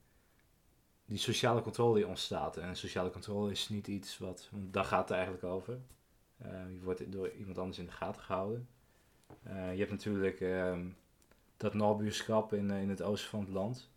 Die 1.04 1.18
sociale 1.18 1.62
controle 1.62 1.94
die 1.94 2.06
ontstaat. 2.06 2.56
En 2.56 2.76
sociale 2.76 3.10
controle 3.10 3.50
is 3.50 3.68
niet 3.68 3.86
iets 3.86 4.18
wat, 4.18 4.48
want 4.50 4.72
daar 4.72 4.84
gaat 4.84 5.08
het 5.08 5.10
eigenlijk 5.10 5.44
over. 5.44 5.80
Eh, 6.42 6.50
je 6.72 6.80
wordt 6.82 7.12
door 7.12 7.30
iemand 7.30 7.58
anders 7.58 7.78
in 7.78 7.84
de 7.86 7.92
gaten 7.92 8.22
gehouden. 8.22 8.68
Eh, 9.42 9.72
je 9.72 9.78
hebt 9.78 9.90
natuurlijk 9.90 10.40
ehm, 10.40 10.84
dat 11.56 11.74
nabuurschap 11.74 12.52
in, 12.52 12.70
eh, 12.70 12.82
in 12.82 12.88
het 12.88 13.02
oosten 13.02 13.30
van 13.30 13.40
het 13.40 13.48
land. 13.48 13.90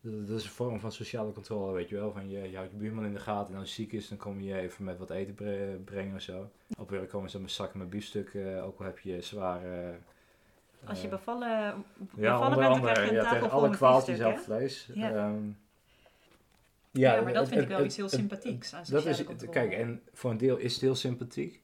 Dat, 0.00 0.26
dat 0.28 0.38
is 0.38 0.44
een 0.44 0.50
vorm 0.50 0.80
van 0.80 0.92
sociale 0.92 1.32
controle, 1.32 1.72
weet 1.72 1.88
je 1.88 1.94
wel. 1.96 2.12
Van 2.12 2.28
je, 2.30 2.50
je 2.50 2.56
houdt 2.56 2.70
je 2.70 2.76
buurman 2.76 3.04
in 3.04 3.12
de 3.12 3.18
gaten 3.20 3.54
en 3.54 3.60
als 3.60 3.76
hij 3.76 3.84
ziek 3.84 3.92
is, 3.92 4.08
dan 4.08 4.18
kom 4.18 4.40
je 4.40 4.54
even 4.58 4.84
met 4.84 4.98
wat 4.98 5.10
eten 5.10 5.34
bre- 5.34 5.78
brengen 5.84 6.14
of 6.14 6.20
zo. 6.20 6.50
Op 6.78 6.90
werk 6.90 7.08
komen 7.08 7.30
ze 7.30 7.40
met 7.40 7.50
zakken 7.50 7.78
met 7.78 7.90
biefstuk, 7.90 8.32
ook 8.62 8.78
al 8.78 8.84
heb 8.84 8.98
je 8.98 9.20
zware 9.20 9.94
Als 10.84 10.98
je 11.00 11.04
Eh, 11.04 11.10
bevallen, 11.10 11.48
ja, 11.48 11.74
bevallen 12.14 12.40
onder 12.42 12.58
bent, 12.58 12.70
dan 12.72 12.80
krijg 12.80 12.96
andere. 12.98 13.04
je 13.04 13.08
een 13.18 13.24
Ja, 13.24 13.30
tegen 13.30 13.50
alle 13.50 13.70
kwaaltjes 13.70 14.16
zelf 14.18 14.42
vlees. 14.42 14.90
Ja. 14.94 15.10
Ehm, 15.14 15.42
Ja, 16.92 17.20
maar 17.20 17.32
dat 17.32 17.34
het- 17.42 17.48
vind 17.48 17.60
ik 17.62 17.68
wel 17.68 17.76
het- 17.76 17.86
iets 17.86 17.96
heel 17.96 18.04
het- 18.04 18.14
sympathieks 18.14 18.74
aan 18.74 18.84
Dat 18.90 19.06
is, 19.06 19.24
controle. 19.24 19.52
kijk, 19.52 19.72
en 19.72 20.02
voor 20.12 20.30
een 20.30 20.36
deel 20.38 20.56
is 20.56 20.72
het 20.72 20.80
heel 20.82 20.94
sympathiek. 20.94 21.62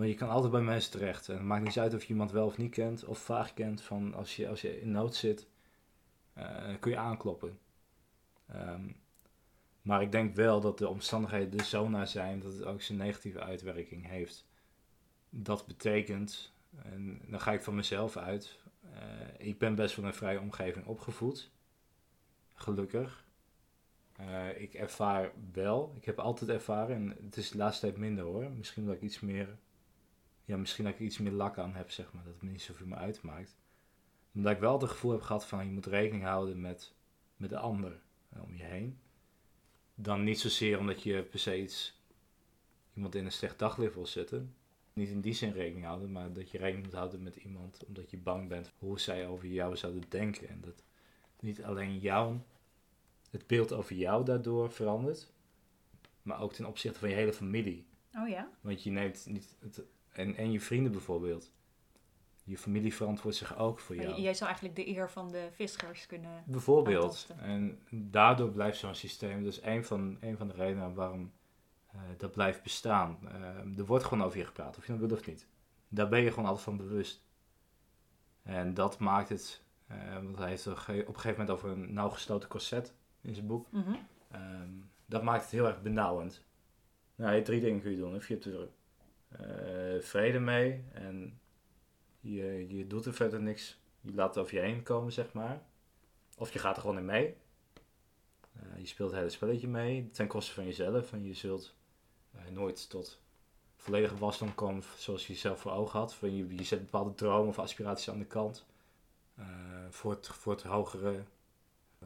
Maar 0.00 0.08
je 0.08 0.14
kan 0.14 0.28
altijd 0.28 0.52
bij 0.52 0.62
mensen 0.62 0.90
terecht. 0.90 1.28
En 1.28 1.34
het 1.34 1.44
maakt 1.44 1.64
niet 1.64 1.78
uit 1.78 1.94
of 1.94 2.02
je 2.02 2.08
iemand 2.08 2.30
wel 2.30 2.46
of 2.46 2.56
niet 2.56 2.70
kent. 2.70 3.04
Of 3.04 3.18
vaag 3.18 3.54
kent. 3.54 3.82
Van 3.82 4.14
als 4.14 4.36
je, 4.36 4.48
als 4.48 4.60
je 4.60 4.80
in 4.80 4.90
nood 4.90 5.14
zit, 5.14 5.46
eh, 6.32 6.74
kun 6.80 6.90
je 6.90 6.96
aankloppen. 6.96 7.58
Ehm, 8.46 8.92
maar 9.82 10.02
ik 10.02 10.12
denk 10.12 10.34
wel 10.34 10.60
dat 10.60 10.78
de 10.78 10.88
omstandigheden 10.88 11.58
er 11.58 11.64
zo 11.64 11.88
naar 11.88 12.06
zijn 12.06 12.40
dat 12.40 12.52
het 12.52 12.64
ook 12.64 12.82
zijn 12.82 12.98
negatieve 12.98 13.40
uitwerking 13.40 14.06
heeft. 14.06 14.46
Dat 15.30 15.66
betekent, 15.66 16.52
en 16.82 17.20
dan 17.26 17.40
ga 17.40 17.52
ik 17.52 17.62
van 17.62 17.74
mezelf 17.74 18.16
uit. 18.16 18.58
eh, 18.92 19.46
ik 19.48 19.58
ben 19.58 19.74
best 19.74 19.96
wel 19.96 20.04
een 20.04 20.14
vrije 20.14 20.40
omgeving 20.40 20.86
opgevoed. 20.86 21.50
Gelukkig. 22.54 23.24
Eh, 24.16 24.60
ik 24.60 24.74
ervaar 24.74 25.32
wel, 25.52 25.92
ik 25.96 26.04
heb 26.04 26.18
altijd 26.18 26.50
ervaren, 26.50 26.96
en 26.96 27.24
het 27.24 27.36
is 27.36 27.50
de 27.50 27.58
laatste 27.58 27.86
tijd 27.86 27.98
minder 27.98 28.24
hoor. 28.24 28.50
Misschien 28.50 28.84
dat 28.86 28.94
ik 28.94 29.02
iets 29.02 29.20
meer, 29.20 29.58
ja, 30.50 30.56
misschien 30.56 30.84
dat 30.84 30.92
ik 30.94 31.00
iets 31.00 31.18
meer 31.18 31.32
lak 31.32 31.58
aan 31.58 31.74
heb, 31.74 31.90
zeg 31.90 32.12
maar, 32.12 32.24
dat 32.24 32.32
het 32.32 32.42
me 32.42 32.50
niet 32.50 32.62
zoveel 32.62 32.86
meer 32.86 32.98
uitmaakt. 32.98 33.56
Omdat 34.34 34.52
ik 34.52 34.58
wel 34.58 34.80
het 34.80 34.90
gevoel 34.90 35.10
heb 35.10 35.20
gehad 35.20 35.46
van 35.46 35.64
je 35.64 35.70
moet 35.70 35.86
rekening 35.86 36.24
houden 36.24 36.60
met, 36.60 36.94
met 37.36 37.50
de 37.50 37.58
ander 37.58 38.00
om 38.42 38.56
je 38.56 38.62
heen. 38.62 39.00
Dan 39.94 40.24
niet 40.24 40.40
zozeer 40.40 40.78
omdat 40.78 41.02
je 41.02 41.22
per 41.22 41.38
se 41.38 41.60
iets, 41.60 42.02
iemand 42.94 43.14
in 43.14 43.24
een 43.24 43.32
slecht 43.32 43.58
daglicht 43.58 43.94
wil 43.94 44.06
zetten. 44.06 44.54
Niet 44.92 45.08
in 45.08 45.20
die 45.20 45.32
zin 45.32 45.52
rekening 45.52 45.84
houden, 45.84 46.12
maar 46.12 46.32
dat 46.32 46.50
je 46.50 46.58
rekening 46.58 46.84
moet 46.84 46.94
houden 46.94 47.22
met 47.22 47.36
iemand 47.36 47.84
omdat 47.86 48.10
je 48.10 48.18
bang 48.18 48.48
bent 48.48 48.72
hoe 48.78 49.00
zij 49.00 49.26
over 49.26 49.48
jou 49.48 49.76
zouden 49.76 50.02
denken. 50.08 50.48
En 50.48 50.60
dat 50.60 50.82
niet 51.40 51.62
alleen 51.62 51.98
jou 51.98 52.38
het 53.30 53.46
beeld 53.46 53.72
over 53.72 53.96
jou 53.96 54.24
daardoor 54.24 54.72
verandert, 54.72 55.32
maar 56.22 56.40
ook 56.40 56.52
ten 56.52 56.66
opzichte 56.66 56.98
van 56.98 57.08
je 57.08 57.14
hele 57.14 57.32
familie. 57.32 57.86
Oh 58.14 58.28
ja? 58.28 58.50
Want 58.60 58.82
je 58.82 58.90
neemt 58.90 59.26
niet, 59.26 59.56
het, 59.60 59.82
en, 60.20 60.36
en 60.36 60.52
je 60.52 60.60
vrienden 60.60 60.92
bijvoorbeeld. 60.92 61.52
Je 62.44 62.58
familie 62.58 62.94
verantwoordt 62.94 63.36
zich 63.36 63.58
ook 63.58 63.78
voor 63.78 63.96
Maar 63.96 64.04
jou. 64.04 64.20
jij 64.20 64.34
zou 64.34 64.44
eigenlijk 64.44 64.76
de 64.76 64.88
eer 64.88 65.10
van 65.10 65.30
de 65.30 65.48
vischers 65.52 66.06
kunnen... 66.06 66.44
Bijvoorbeeld. 66.46 67.28
En 67.38 67.78
daardoor 67.90 68.50
blijft 68.50 68.78
zo'n 68.78 68.94
systeem, 68.94 69.44
dat 69.44 69.52
is 69.52 69.62
een 69.62 69.84
van, 69.84 70.16
een 70.20 70.36
van 70.36 70.48
de 70.48 70.54
redenen 70.54 70.94
waarom 70.94 71.32
eh, 71.86 72.00
dat 72.16 72.32
blijft 72.32 72.62
bestaan. 72.62 73.18
Eh, 73.24 73.78
er 73.78 73.86
wordt 73.86 74.04
gewoon 74.04 74.24
over 74.24 74.38
je 74.38 74.44
gepraat, 74.44 74.76
of 74.76 74.86
je 74.86 74.92
dat 74.92 75.08
wil 75.08 75.18
of 75.18 75.26
niet. 75.26 75.46
Daar 75.88 76.08
ben 76.08 76.20
je 76.20 76.30
gewoon 76.30 76.44
altijd 76.44 76.64
van 76.64 76.76
bewust. 76.76 77.24
En 78.42 78.74
dat 78.74 78.98
maakt 78.98 79.28
het, 79.28 79.62
eh, 79.86 80.14
want 80.14 80.36
hij 80.36 80.48
heeft 80.48 80.64
er 80.64 80.72
op 80.72 80.88
een 80.88 81.04
gegeven 81.14 81.30
moment 81.30 81.50
over 81.50 81.70
een 81.70 81.92
nauw 81.92 82.08
gesloten 82.08 82.48
corset 82.48 82.94
in 83.20 83.34
zijn 83.34 83.46
boek. 83.46 83.66
Mhm. 83.70 83.94
Ehm, 84.30 84.70
dat 85.06 85.22
maakt 85.22 85.42
het 85.42 85.50
heel 85.50 85.66
erg 85.66 85.82
benauwend. 85.82 86.44
Nou, 87.14 87.28
je 87.28 87.34
hebt 87.34 87.46
drie 87.46 87.60
dingen 87.60 87.80
kun 87.80 87.90
je 87.90 87.96
doen. 87.96 88.14
Of 88.14 88.28
je 88.28 88.34
hebt 88.34 88.46
vrede 90.00 90.38
mee 90.38 90.84
en 90.92 91.40
je, 92.20 92.76
je 92.76 92.86
doet 92.86 93.06
er 93.06 93.14
verder 93.14 93.40
niks. 93.40 93.78
Je 94.00 94.14
laat 94.14 94.34
het 94.34 94.44
over 94.44 94.54
je 94.54 94.60
heen 94.60 94.82
komen, 94.82 95.12
zeg 95.12 95.32
maar. 95.32 95.62
Of 96.36 96.52
je 96.52 96.58
gaat 96.58 96.76
er 96.76 96.80
gewoon 96.80 96.98
in 96.98 97.04
mee. 97.04 97.36
Eh, 98.52 98.78
je 98.78 98.86
speelt 98.86 99.10
het 99.10 99.18
hele 99.18 99.30
spelletje 99.30 99.68
mee 99.68 100.10
ten 100.10 100.26
koste 100.26 100.52
van 100.52 100.64
jezelf. 100.64 101.12
En 101.12 101.24
je 101.24 101.34
zult 101.34 101.74
eh, 102.32 102.46
nooit 102.50 102.90
tot 102.90 103.20
volledige 103.76 104.16
wasdom 104.16 104.54
komen 104.54 104.82
zoals 104.96 105.26
je 105.26 105.34
zelf 105.34 105.60
voor 105.60 105.72
ogen 105.72 105.98
had. 105.98 106.16
Je, 106.20 106.54
je 106.56 106.64
zet 106.64 106.80
bepaalde 106.80 107.14
dromen 107.14 107.48
of 107.48 107.58
aspiraties 107.58 108.10
aan 108.10 108.18
de 108.18 108.24
kant. 108.24 108.66
eh, 109.34 109.46
voor, 109.90 110.10
het, 110.10 110.26
voor 110.28 110.52
het 110.52 110.62
hogere 110.62 111.24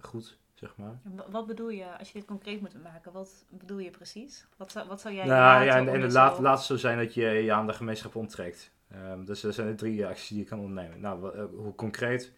goed, 0.01 0.39
zeg 0.55 0.77
maar. 0.77 1.01
Wat 1.31 1.47
bedoel 1.47 1.69
je, 1.69 1.99
als 1.99 2.13
je 2.13 2.19
dit 2.19 2.27
concreet 2.27 2.61
moet 2.61 2.83
maken, 2.83 3.13
wat 3.13 3.45
bedoel 3.51 3.79
je 3.79 3.91
precies? 3.91 4.47
Wat 4.57 4.71
zou, 4.71 4.89
wat 4.89 5.01
zou 5.01 5.15
jij 5.15 5.27
Nou 5.27 5.65
ja, 5.65 5.77
en, 5.77 5.87
het 5.87 5.95
jezelf- 5.95 6.13
laat, 6.13 6.39
laat 6.39 6.57
het 6.57 6.67
zo 6.67 6.77
zijn 6.77 6.99
dat 6.99 7.15
je 7.15 7.25
je 7.25 7.53
aan 7.53 7.67
de 7.67 7.73
gemeenschap 7.73 8.15
onttrekt. 8.15 8.73
Ehm, 8.91 9.25
dus 9.25 9.43
er 9.43 9.53
zijn 9.53 9.69
er 9.69 9.77
drie 9.77 10.07
acties 10.07 10.29
die 10.29 10.39
je 10.39 10.45
kan 10.45 10.61
ondernemen. 10.61 11.01
Nou, 11.01 11.37
eh, 11.37 11.45
hoe 11.45 11.75
concreet? 11.75 12.33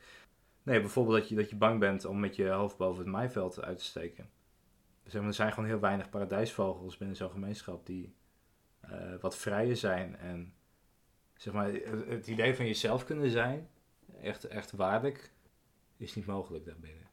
Nee, 0.63 0.81
bijvoorbeeld 0.81 1.19
dat 1.19 1.29
je, 1.29 1.35
dat 1.35 1.51
je 1.51 1.57
bang 1.57 1.81
bent 1.81 2.05
om 2.05 2.21
met 2.21 2.37
je 2.37 2.49
hoofd 2.49 2.77
boven 2.77 3.03
het 3.03 3.13
maaiveld 3.13 3.63
uit 3.63 3.79
te 3.79 3.85
steken. 3.85 4.31
Dus 5.03 5.15
er 5.15 5.35
zijn 5.35 5.53
gewoon 5.53 5.69
heel 5.69 5.81
weinig 5.81 6.09
paradijsvogels 6.09 6.97
binnen 6.97 7.17
zo'n 7.17 7.31
gemeenschap 7.31 7.87
die 7.87 8.15
eh, 8.81 9.15
wat 9.21 9.37
vrijer 9.37 9.77
zijn. 9.77 10.17
En 10.17 10.55
zeg 11.35 11.53
maar, 11.53 11.73
het, 12.09 12.27
idee 12.27 12.55
van 12.55 12.67
jezelf 12.67 13.05
kunnen 13.05 13.31
zijn, 13.31 13.69
echt, 14.21 14.45
echt 14.45 14.71
waarlijk, 14.73 15.33
is 15.97 16.15
niet 16.15 16.27
mogelijk 16.27 16.65
daarbinnen. 16.65 17.06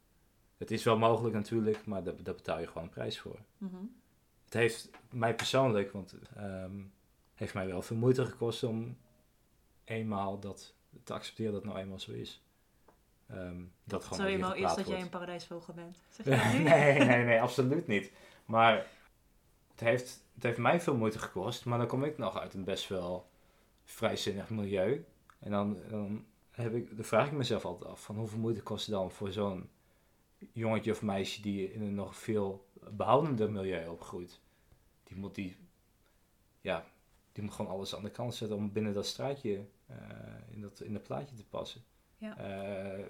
Het 0.63 0.71
is 0.71 0.83
wel 0.83 0.97
mogelijk 0.97 1.35
natuurlijk, 1.35 1.85
maar 1.85 2.03
daar, 2.03 2.23
daar 2.23 2.35
betaal 2.35 2.59
je 2.59 2.67
gewoon 2.67 2.83
een 2.83 2.89
prijs 2.89 3.19
voor. 3.19 3.39
Mhm. 3.57 3.75
Het 4.45 4.53
heeft 4.53 4.89
mij 5.09 5.35
persoonlijk, 5.35 5.91
want 5.91 6.11
het 6.11 6.29
ehm, 6.35 6.81
heeft 7.35 7.53
mij 7.53 7.67
wel 7.67 7.81
veel 7.81 7.95
moeite 7.95 8.25
gekost 8.25 8.63
om 8.63 8.97
eenmaal 9.83 10.39
dat 10.39 10.73
te 11.03 11.13
accepteren 11.13 11.51
dat 11.51 11.61
het 11.61 11.71
nou 11.71 11.83
eenmaal 11.83 11.99
zo 11.99 12.11
is. 12.11 12.41
Ehm, 13.27 13.61
dat 13.83 14.05
gewoon 14.05 14.25
eenmaal 14.25 14.53
is 14.53 14.57
gepraat 14.57 14.77
dat 14.77 14.87
jij 14.87 15.01
een 15.01 15.09
paradijsvogel 15.09 15.73
bent. 15.73 15.97
Zeg 16.23 16.25
nee, 16.53 16.99
nee, 16.99 17.23
nee, 17.23 17.41
absoluut 17.41 17.87
niet. 17.87 18.11
Maar 18.45 18.87
het 19.71 19.79
heeft, 19.79 20.23
het 20.33 20.43
heeft 20.43 20.57
mij 20.57 20.81
veel 20.81 20.95
moeite 20.95 21.19
gekost, 21.19 21.65
maar 21.65 21.77
dan 21.77 21.87
kom 21.87 22.03
ik 22.03 22.17
nog 22.17 22.39
uit 22.39 22.53
een 22.53 22.63
best 22.63 22.87
wel 22.87 23.29
vrijzinnig 23.83 24.49
milieu. 24.49 25.05
En 25.39 25.51
dan, 25.51 25.77
dan, 25.89 26.25
heb 26.51 26.73
ik, 26.73 26.95
dan 26.95 27.05
vraag 27.05 27.27
ik 27.27 27.33
mezelf 27.33 27.65
altijd 27.65 27.91
af, 27.91 28.03
van 28.03 28.15
hoeveel 28.15 28.39
moeite 28.39 28.63
kost 28.63 28.85
het 28.85 28.95
dan 28.95 29.11
voor 29.11 29.31
zo'n 29.31 29.69
jongetje 30.51 30.91
of 30.91 31.01
meisje 31.01 31.41
die 31.41 31.73
in 31.73 31.81
een 31.81 31.95
nog 31.95 32.15
veel 32.15 32.67
behoudender 32.91 33.51
milieu 33.51 33.87
opgroeit. 33.87 34.41
Die 35.03 35.17
moet, 35.17 35.35
die, 35.35 35.57
ja, 36.61 36.85
die 37.31 37.43
moet 37.43 37.53
gewoon 37.53 37.71
alles 37.71 37.95
aan 37.95 38.03
de 38.03 38.11
kant 38.11 38.35
zetten 38.35 38.57
om 38.57 38.71
binnen 38.71 38.93
dat 38.93 39.05
straatje 39.05 39.65
eh, 39.85 39.97
in, 40.49 40.61
dat, 40.61 40.79
in 40.79 40.93
dat 40.93 41.03
plaatje 41.03 41.35
te 41.35 41.45
passen. 41.45 41.83
Ja. 42.17 42.37
Eh, 42.37 43.05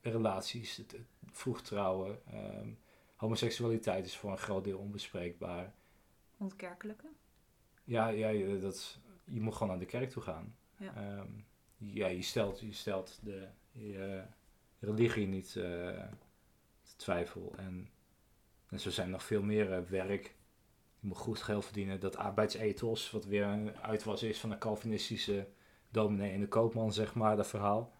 relaties, 0.00 0.76
het, 0.76 0.92
het 0.92 1.06
vroeg 1.30 1.62
trouwen, 1.62 2.26
ehm, 2.26 2.68
homoseksualiteit 3.16 4.04
is 4.04 4.16
voor 4.16 4.30
een 4.30 4.38
groot 4.38 4.64
deel 4.64 4.78
onbespreekbaar. 4.78 5.74
Ontkerkelijke? 6.36 7.06
Ja, 7.84 8.08
ja 8.08 8.28
je, 8.28 8.58
dat, 8.58 8.98
je 9.24 9.40
moet 9.40 9.52
gewoon 9.52 9.68
naar 9.68 9.78
de 9.78 9.86
kerk 9.86 10.10
toe 10.10 10.22
gaan. 10.22 10.56
Ja. 10.78 10.94
Ehm, 10.94 11.30
ja, 11.76 12.06
je 12.06 12.22
stelt, 12.22 12.60
je 12.60 12.72
stelt 12.72 13.18
de 13.22 13.48
je 13.78 14.22
religie 14.78 15.26
niet 15.26 15.56
eh, 15.56 16.02
twijfel. 16.96 17.54
En, 17.56 17.90
en 18.68 18.80
zo 18.80 18.90
zijn 18.90 19.10
nog 19.10 19.22
veel 19.22 19.42
meer 19.42 19.72
eh, 19.72 19.80
werk. 19.88 20.34
Je 21.00 21.06
moet 21.06 21.16
goed 21.16 21.42
geld 21.42 21.64
verdienen. 21.64 22.00
Dat 22.00 22.16
arbeidsethos, 22.16 23.10
wat 23.10 23.24
weer 23.24 23.44
een 23.44 23.76
uitwas 23.76 24.22
is 24.22 24.40
van 24.40 24.50
een 24.50 24.58
Calvinistische 24.58 25.46
dominee 25.90 26.32
en 26.32 26.40
de 26.40 26.48
koopman, 26.48 26.92
zeg 26.92 27.14
maar, 27.14 27.36
dat 27.36 27.46
verhaal. 27.48 27.92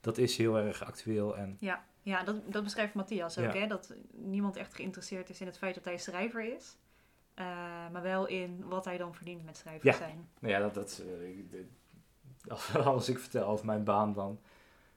Dat 0.00 0.18
is 0.18 0.36
heel 0.36 0.58
erg 0.58 0.84
actueel. 0.84 1.36
En 1.36 1.56
Ja, 1.60 1.84
ja 2.02 2.22
dat, 2.24 2.52
dat 2.52 2.64
beschrijft 2.64 2.94
Matthias 2.94 3.38
ook, 3.38 3.52
Ja. 3.52 3.60
hè? 3.60 3.66
Dat 3.66 3.94
niemand 4.12 4.56
echt 4.56 4.74
geïnteresseerd 4.74 5.30
is 5.30 5.40
in 5.40 5.46
het 5.46 5.58
feit 5.58 5.74
dat 5.74 5.84
hij 5.84 5.98
schrijver 5.98 6.54
is. 6.54 6.76
eh, 7.34 7.44
maar 7.92 8.02
wel 8.02 8.26
in 8.26 8.64
wat 8.68 8.84
hij 8.84 8.96
dan 8.98 9.14
verdient 9.14 9.44
met 9.44 9.56
schrijver 9.56 9.86
Ja. 9.86 9.96
zijn. 9.96 10.28
Nou 10.40 10.52
ja, 10.52 10.60
dat, 10.60 10.74
dat, 10.74 11.02
ik- 11.24 11.50
dit- 11.50 11.66
als, 12.84 13.08
ik 13.08 13.18
vertel 13.18 13.46
over 13.46 13.66
mijn 13.66 13.84
baan, 13.84 14.12
dan, 14.12 14.40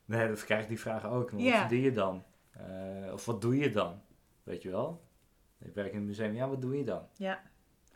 nee, 0.05 0.27
dan 0.27 0.35
krijg 0.35 0.61
ik 0.61 0.67
die 0.67 0.79
vraag 0.79 1.05
ook. 1.05 1.31
Wat 1.31 1.41
verdien 1.41 1.81
je 1.81 1.91
dan? 1.91 2.23
Eh, 2.51 3.13
of 3.13 3.25
wat 3.25 3.41
doe 3.41 3.57
je 3.57 3.69
dan? 3.69 4.01
Weet 4.43 4.61
je 4.61 4.69
wel? 4.69 5.03
Ik 5.59 5.73
werk 5.73 5.91
in 5.91 5.97
het 5.97 6.07
museum, 6.07 6.33
ja, 6.33 6.47
wat 6.49 6.61
doe 6.61 6.77
je 6.77 6.83
dan? 6.83 7.07
Ja, 7.17 7.41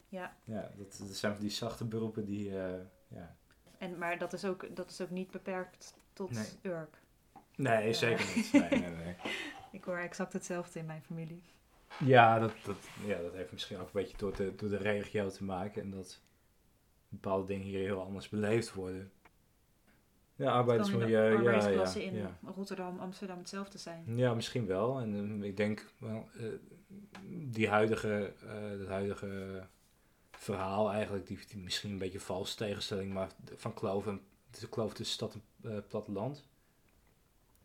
ja. 0.09 0.35
Ja, 0.43 0.71
dat, 0.77 0.97
dat 0.99 1.15
zijn 1.15 1.33
van 1.33 1.41
die 1.41 1.51
zachte 1.51 1.85
beroepen 1.85 2.25
die, 2.25 2.59
eh, 2.59 2.73
ja. 3.07 3.35
En, 3.77 3.97
maar 3.97 4.17
dat 4.17 4.33
is, 4.33 4.45
ook, 4.45 4.75
dat 4.75 4.89
is 4.89 5.01
ook 5.01 5.09
niet 5.09 5.31
beperkt 5.31 5.93
tot 6.13 6.31
Nee. 6.31 6.45
Urk. 6.73 6.97
Nee, 7.55 7.87
Ja. 7.87 7.93
zeker 7.93 8.35
niet. 8.35 8.51
Nee, 8.69 8.79
nee, 8.79 8.89
nee. 8.95 9.15
Ik 9.71 9.83
hoor 9.83 9.97
exact 9.97 10.33
hetzelfde 10.33 10.79
in 10.79 10.85
mijn 10.85 11.01
familie. 11.03 11.43
Ja, 11.99 12.39
dat, 12.39 12.51
dat, 12.65 12.77
ja, 13.05 13.21
dat 13.21 13.33
heeft 13.33 13.51
misschien 13.51 13.77
ook 13.77 13.85
een 13.85 13.89
beetje 14.01 14.17
door 14.17 14.35
de, 14.35 14.55
door 14.55 14.69
de 14.69 14.77
regio 14.77 15.29
te 15.29 15.43
maken. 15.43 15.81
En 15.81 15.89
dat 15.91 16.21
bepaalde 17.09 17.45
dingen 17.45 17.65
hier 17.65 17.79
heel 17.79 18.01
anders 18.01 18.29
beleefd 18.29 18.73
worden. 18.73 19.11
Ja, 20.35 20.45
de 20.45 20.51
arbeidsmilieu, 20.51 21.09
ja, 21.09 21.29
ja, 21.29 21.35
arbeidsklasse 21.35 22.03
in 22.03 22.15
ja. 22.15 22.37
Rotterdam, 22.55 22.99
Amsterdam 22.99 23.37
hetzelfde 23.37 23.77
zijn. 23.77 24.17
Ja, 24.17 24.33
misschien 24.33 24.65
wel. 24.65 24.99
En 24.99 25.41
eh, 25.41 25.47
ik 25.47 25.57
denk 25.57 25.85
wel, 25.97 26.29
eh, 26.37 26.45
die 27.29 27.69
huidige, 27.69 28.33
eh 28.45 28.69
het 28.69 28.87
huidige 28.87 29.63
verhaal 30.31 30.91
eigenlijk, 30.91 31.27
die, 31.27 31.39
die 31.47 31.57
misschien 31.57 31.91
een 31.91 31.97
beetje 31.97 32.19
vals 32.19 32.55
tegenstelling, 32.55 33.13
maar 33.13 33.29
van 33.55 33.73
kloof 33.73 34.07
en 34.07 34.21
de 34.59 34.69
kloof 34.69 34.93
tussen 34.93 35.15
stad 35.15 35.33
en 35.33 35.71
eh, 35.71 35.77
platteland, 35.87 36.43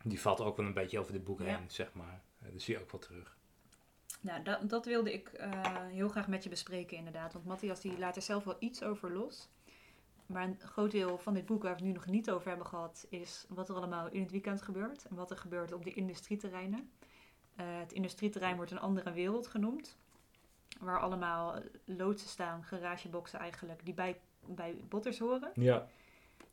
die 0.03 0.21
valt 0.21 0.41
ook 0.41 0.57
wel 0.57 0.65
een 0.65 0.73
beetje 0.73 0.99
over 0.99 1.13
dit 1.13 1.23
boek 1.23 1.39
Ja. 1.39 1.45
heen, 1.45 1.71
zeg 1.71 1.93
maar. 1.93 2.21
Dat 2.39 2.61
zie 2.61 2.73
je 2.75 2.81
ook 2.81 2.91
wel 2.91 3.01
terug. 3.01 3.37
Nou, 4.21 4.43
dat, 4.43 4.69
dat 4.69 4.85
wilde 4.85 5.13
ik 5.13 5.31
heel 5.91 6.09
graag 6.09 6.27
met 6.27 6.43
je 6.43 6.49
bespreken 6.49 6.97
inderdaad. 6.97 7.33
Want 7.33 7.45
Matthias 7.45 7.81
die 7.81 7.97
laat 7.97 8.15
er 8.15 8.21
zelf 8.21 8.43
wel 8.43 8.55
iets 8.59 8.83
over 8.83 9.11
los. 9.11 9.49
Maar 10.31 10.43
een 10.43 10.59
groot 10.59 10.91
deel 10.91 11.17
van 11.17 11.33
dit 11.33 11.45
boek 11.45 11.63
waar 11.63 11.71
we 11.71 11.77
het 11.77 11.87
nu 11.87 11.93
nog 11.93 12.05
niet 12.05 12.31
over 12.31 12.47
hebben 12.47 12.65
gehad, 12.67 13.05
is 13.09 13.45
wat 13.49 13.69
er 13.69 13.75
allemaal 13.75 14.09
in 14.09 14.21
het 14.21 14.31
weekend 14.31 14.61
gebeurt 14.61 15.05
en 15.09 15.15
wat 15.15 15.31
er 15.31 15.37
gebeurt 15.37 15.73
op 15.73 15.83
de 15.83 15.93
industrieterreinen. 15.93 16.89
Eh, 17.55 17.65
het 17.79 17.91
industrieterrein 17.91 18.55
wordt 18.55 18.71
een 18.71 18.79
andere 18.79 19.11
wereld 19.11 19.47
genoemd, 19.47 19.97
waar 20.79 20.99
allemaal 20.99 21.55
loodsen 21.85 22.29
staan, 22.29 22.63
garageboxen 22.63 23.39
eigenlijk, 23.39 23.85
die 23.85 23.93
bij, 23.93 24.19
bij 24.45 24.75
botters 24.89 25.19
horen. 25.19 25.51
Ja, 25.53 25.87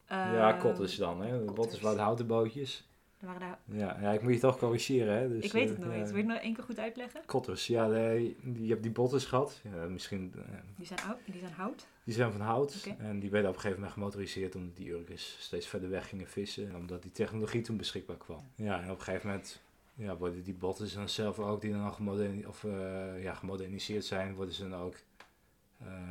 ja 0.09 0.51
Ehm, 0.53 0.61
kotters 0.61 0.97
dan, 0.97 1.21
hè. 1.21 1.38
Botters 1.38 1.55
kotters. 1.55 1.95
de 1.95 2.01
houten 2.01 2.27
bootjes. 2.27 2.88
Daar- 3.20 3.59
Ja, 3.64 3.96
ja, 4.00 4.12
ik 4.12 4.22
moet 4.22 4.33
je 4.33 4.38
toch 4.38 4.59
corrigeren, 4.59 5.14
hè. 5.18 5.28
Dus, 5.28 5.44
ik 5.44 5.52
weet 5.52 5.68
het 5.68 5.78
nooit. 5.78 5.96
ja. 5.98 6.04
Wil 6.04 6.12
je 6.12 6.16
het 6.22 6.26
nog 6.26 6.37
één 6.37 6.54
keer 6.54 6.64
goed 6.64 6.78
uitleggen? 6.78 7.20
Kotters, 7.26 7.66
ja, 7.66 7.85
je 7.87 8.35
hebt 8.68 8.83
die 8.83 8.90
botters 8.92 9.24
gehad. 9.24 9.61
Ja, 9.74 9.85
misschien, 9.87 10.33
eh, 10.37 10.42
Die 10.76 10.87
zijn, 10.87 11.00
oud, 11.00 11.18
die 11.24 11.40
zijn 11.40 11.52
hout. 11.52 11.87
die 12.04 12.14
zijn 12.14 12.33
van 12.33 12.40
hout. 12.40 12.88
En 12.98 13.20
die 13.20 13.31
werden 13.31 13.48
op 13.50 13.54
een 13.57 13.61
gegeven 13.61 13.83
moment 13.83 13.98
gemotoriseerd 13.98 14.54
omdat 14.54 14.76
die 14.76 14.90
Urkers 14.90 15.37
steeds 15.40 15.66
verder 15.66 15.90
weg 15.90 16.09
gingen 16.09 16.26
vissen. 16.28 16.68
En 16.68 16.76
omdat 16.76 17.02
die 17.02 17.12
technologie 17.12 17.61
toen 17.61 17.76
beschikbaar 17.76 18.16
kwam. 18.16 18.40
Ja, 18.54 18.81
en 18.83 18.90
op 18.90 18.98
een 18.98 19.04
gegeven 19.04 19.28
moment 19.28 19.61
ja, 19.94 20.16
worden 20.16 20.42
die 20.42 20.54
botters 20.54 20.94
dan 20.94 21.09
zelf 21.09 21.38
ook, 21.38 21.61
die 21.61 21.72
dan 21.72 21.85
al 21.85 21.92
gemoderni- 21.92 22.46
of, 22.46 22.64
eh, 22.64 23.22
ja, 23.22 23.35
gemoderniseerd 23.35 24.04
zijn, 24.04 24.35
worden 24.35 24.54
ze 24.54 24.68
dan 24.68 24.81
ook 24.81 24.94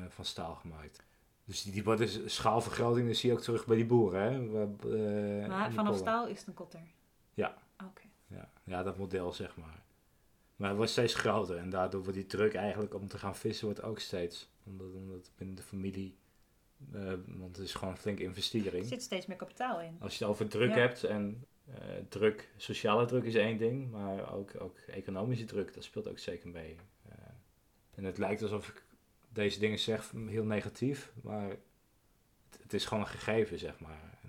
van 0.09 0.25
staal 0.25 0.55
gemaakt. 0.55 1.03
Dus 1.45 1.63
die, 1.63 1.73
die 1.73 1.83
worden 1.83 2.29
schaalvergroting, 2.29 3.07
dat 3.07 3.15
zie 3.15 3.29
je 3.29 3.35
ook 3.35 3.41
terug 3.41 3.65
bij 3.65 3.75
die 3.75 3.85
boeren. 3.85 4.21
Hè? 4.21 4.47
Waar, 4.49 4.67
maar 5.47 5.71
vanaf 5.71 5.97
staal 5.97 6.27
is 6.27 6.39
het 6.39 6.47
een 6.47 6.53
kotter. 6.53 6.79
Ja. 7.77 7.91
Ja, 8.27 8.49
ja, 8.63 8.83
dat 8.83 8.97
model 8.97 9.33
zeg 9.33 9.57
maar. 9.57 9.83
Maar 10.55 10.67
het 10.67 10.77
wordt 10.77 10.91
steeds 10.91 11.13
groter 11.13 11.57
en 11.57 11.69
daardoor 11.69 12.01
wordt 12.01 12.15
die 12.17 12.25
druk 12.25 12.53
eigenlijk 12.53 12.93
om 12.93 13.07
te 13.07 13.17
gaan 13.17 13.35
vissen 13.35 13.65
wordt 13.65 13.81
ook 13.81 13.99
steeds. 13.99 14.49
Omdat, 14.63 14.87
omdat 14.93 15.31
binnen 15.35 15.55
de 15.55 15.61
familie, 15.61 16.17
eh, 16.93 17.13
want 17.25 17.55
het 17.57 17.65
is 17.65 17.73
gewoon 17.73 17.93
een 17.93 17.99
flinke 17.99 18.21
Er 18.21 18.27
investering. 18.27 18.85
zit 18.85 19.01
steeds 19.01 19.25
meer 19.25 19.37
kapitaal 19.37 19.81
in. 19.81 19.95
Als 19.99 20.17
je 20.17 20.23
het 20.23 20.33
over 20.33 20.47
druk 20.49 20.69
Ja. 20.69 20.77
hebt 20.77 21.03
en 21.03 21.45
eh, 21.65 21.75
druk, 22.09 22.49
sociale 22.57 23.05
druk 23.05 23.23
is 23.23 23.35
één 23.35 23.57
ding, 23.57 23.91
maar 23.91 24.33
ook, 24.33 24.51
ook 24.61 24.77
economische 24.77 25.45
druk, 25.45 25.73
dat 25.73 25.83
speelt 25.83 26.07
ook 26.07 26.19
zeker 26.19 26.49
mee. 26.49 26.75
Eh, 27.09 27.15
en 27.95 28.03
het 28.03 28.17
lijkt 28.17 28.41
alsof 28.41 28.67
ik 28.67 28.83
deze 29.29 29.59
dingen 29.59 29.79
zeg 29.79 30.11
heel 30.27 30.43
negatief, 30.45 31.11
maar 31.23 31.49
het, 31.49 32.59
het 32.61 32.73
is 32.73 32.85
gewoon 32.85 33.03
een 33.03 33.09
gegeven 33.09 33.59
zeg 33.59 33.79
maar. 33.79 34.19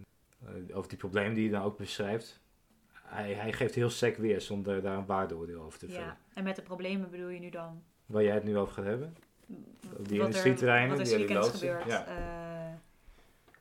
Over 0.73 0.89
die 0.89 0.99
problemen 0.99 1.35
die 1.35 1.45
je 1.45 1.51
dan 1.51 1.63
ook 1.63 1.77
beschrijft, 1.77 2.41
hij, 3.09 3.33
hij 3.33 3.53
geeft 3.53 3.75
heel 3.75 3.91
sec 3.91 4.17
weer 4.17 4.41
zonder 4.41 4.83
daar 4.83 4.97
een 4.97 5.07
waardeoordeel 5.07 5.63
over 5.63 5.79
te 5.79 5.87
vullen. 5.87 6.03
Ja. 6.03 6.17
En 6.35 6.45
met 6.45 6.57
de 6.57 6.63
problemen 6.63 7.11
bedoel 7.11 7.29
je 7.29 7.41
nu 7.41 7.51
dan 7.51 7.83
Waar 8.07 8.23
jij 8.23 8.35
het 8.35 8.45
nu 8.45 8.57
over 8.57 8.75
gaat 8.75 8.85
hebben? 8.85 9.17
wat 9.97 10.09
die 10.09 10.19
er- 10.19 10.25
industrieterreinen, 10.25 10.97
wat 10.97 10.99
er 11.09 11.17
die 11.17 11.27
weekends 11.27 11.51
gebeurt. 11.51 11.85
ja. 11.85 12.07
Eh, 12.07 12.75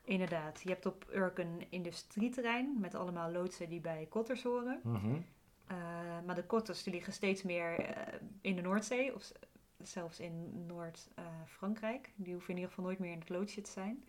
inderdaad, 0.04 0.60
je 0.62 0.68
hebt 0.68 0.86
op 0.86 1.06
Urk 1.14 1.38
een 1.38 1.64
industrieterrein 1.68 2.76
met 2.80 2.94
allemaal 2.94 3.30
loodsen 3.30 3.68
die 3.68 3.80
bij 3.80 4.06
kotters 4.10 4.42
horen. 4.42 4.80
Eh, 5.66 5.76
maar 6.26 6.34
de 6.34 6.44
kotters 6.44 6.82
die 6.82 6.92
liggen 6.92 7.12
steeds 7.12 7.42
meer 7.42 7.78
eh, 7.78 8.12
in 8.40 8.56
de 8.56 8.62
Noordzee 8.62 9.14
of 9.14 9.32
zelfs 9.82 10.20
in 10.20 10.64
Noord-Frankrijk. 10.66 12.10
die 12.16 12.32
hoeven 12.32 12.50
in 12.50 12.56
ieder 12.56 12.70
geval 12.70 12.84
nooit 12.84 12.98
meer 12.98 13.12
in 13.12 13.18
het 13.18 13.28
loodsje 13.28 13.60
te 13.60 13.70
zijn. 13.70 14.04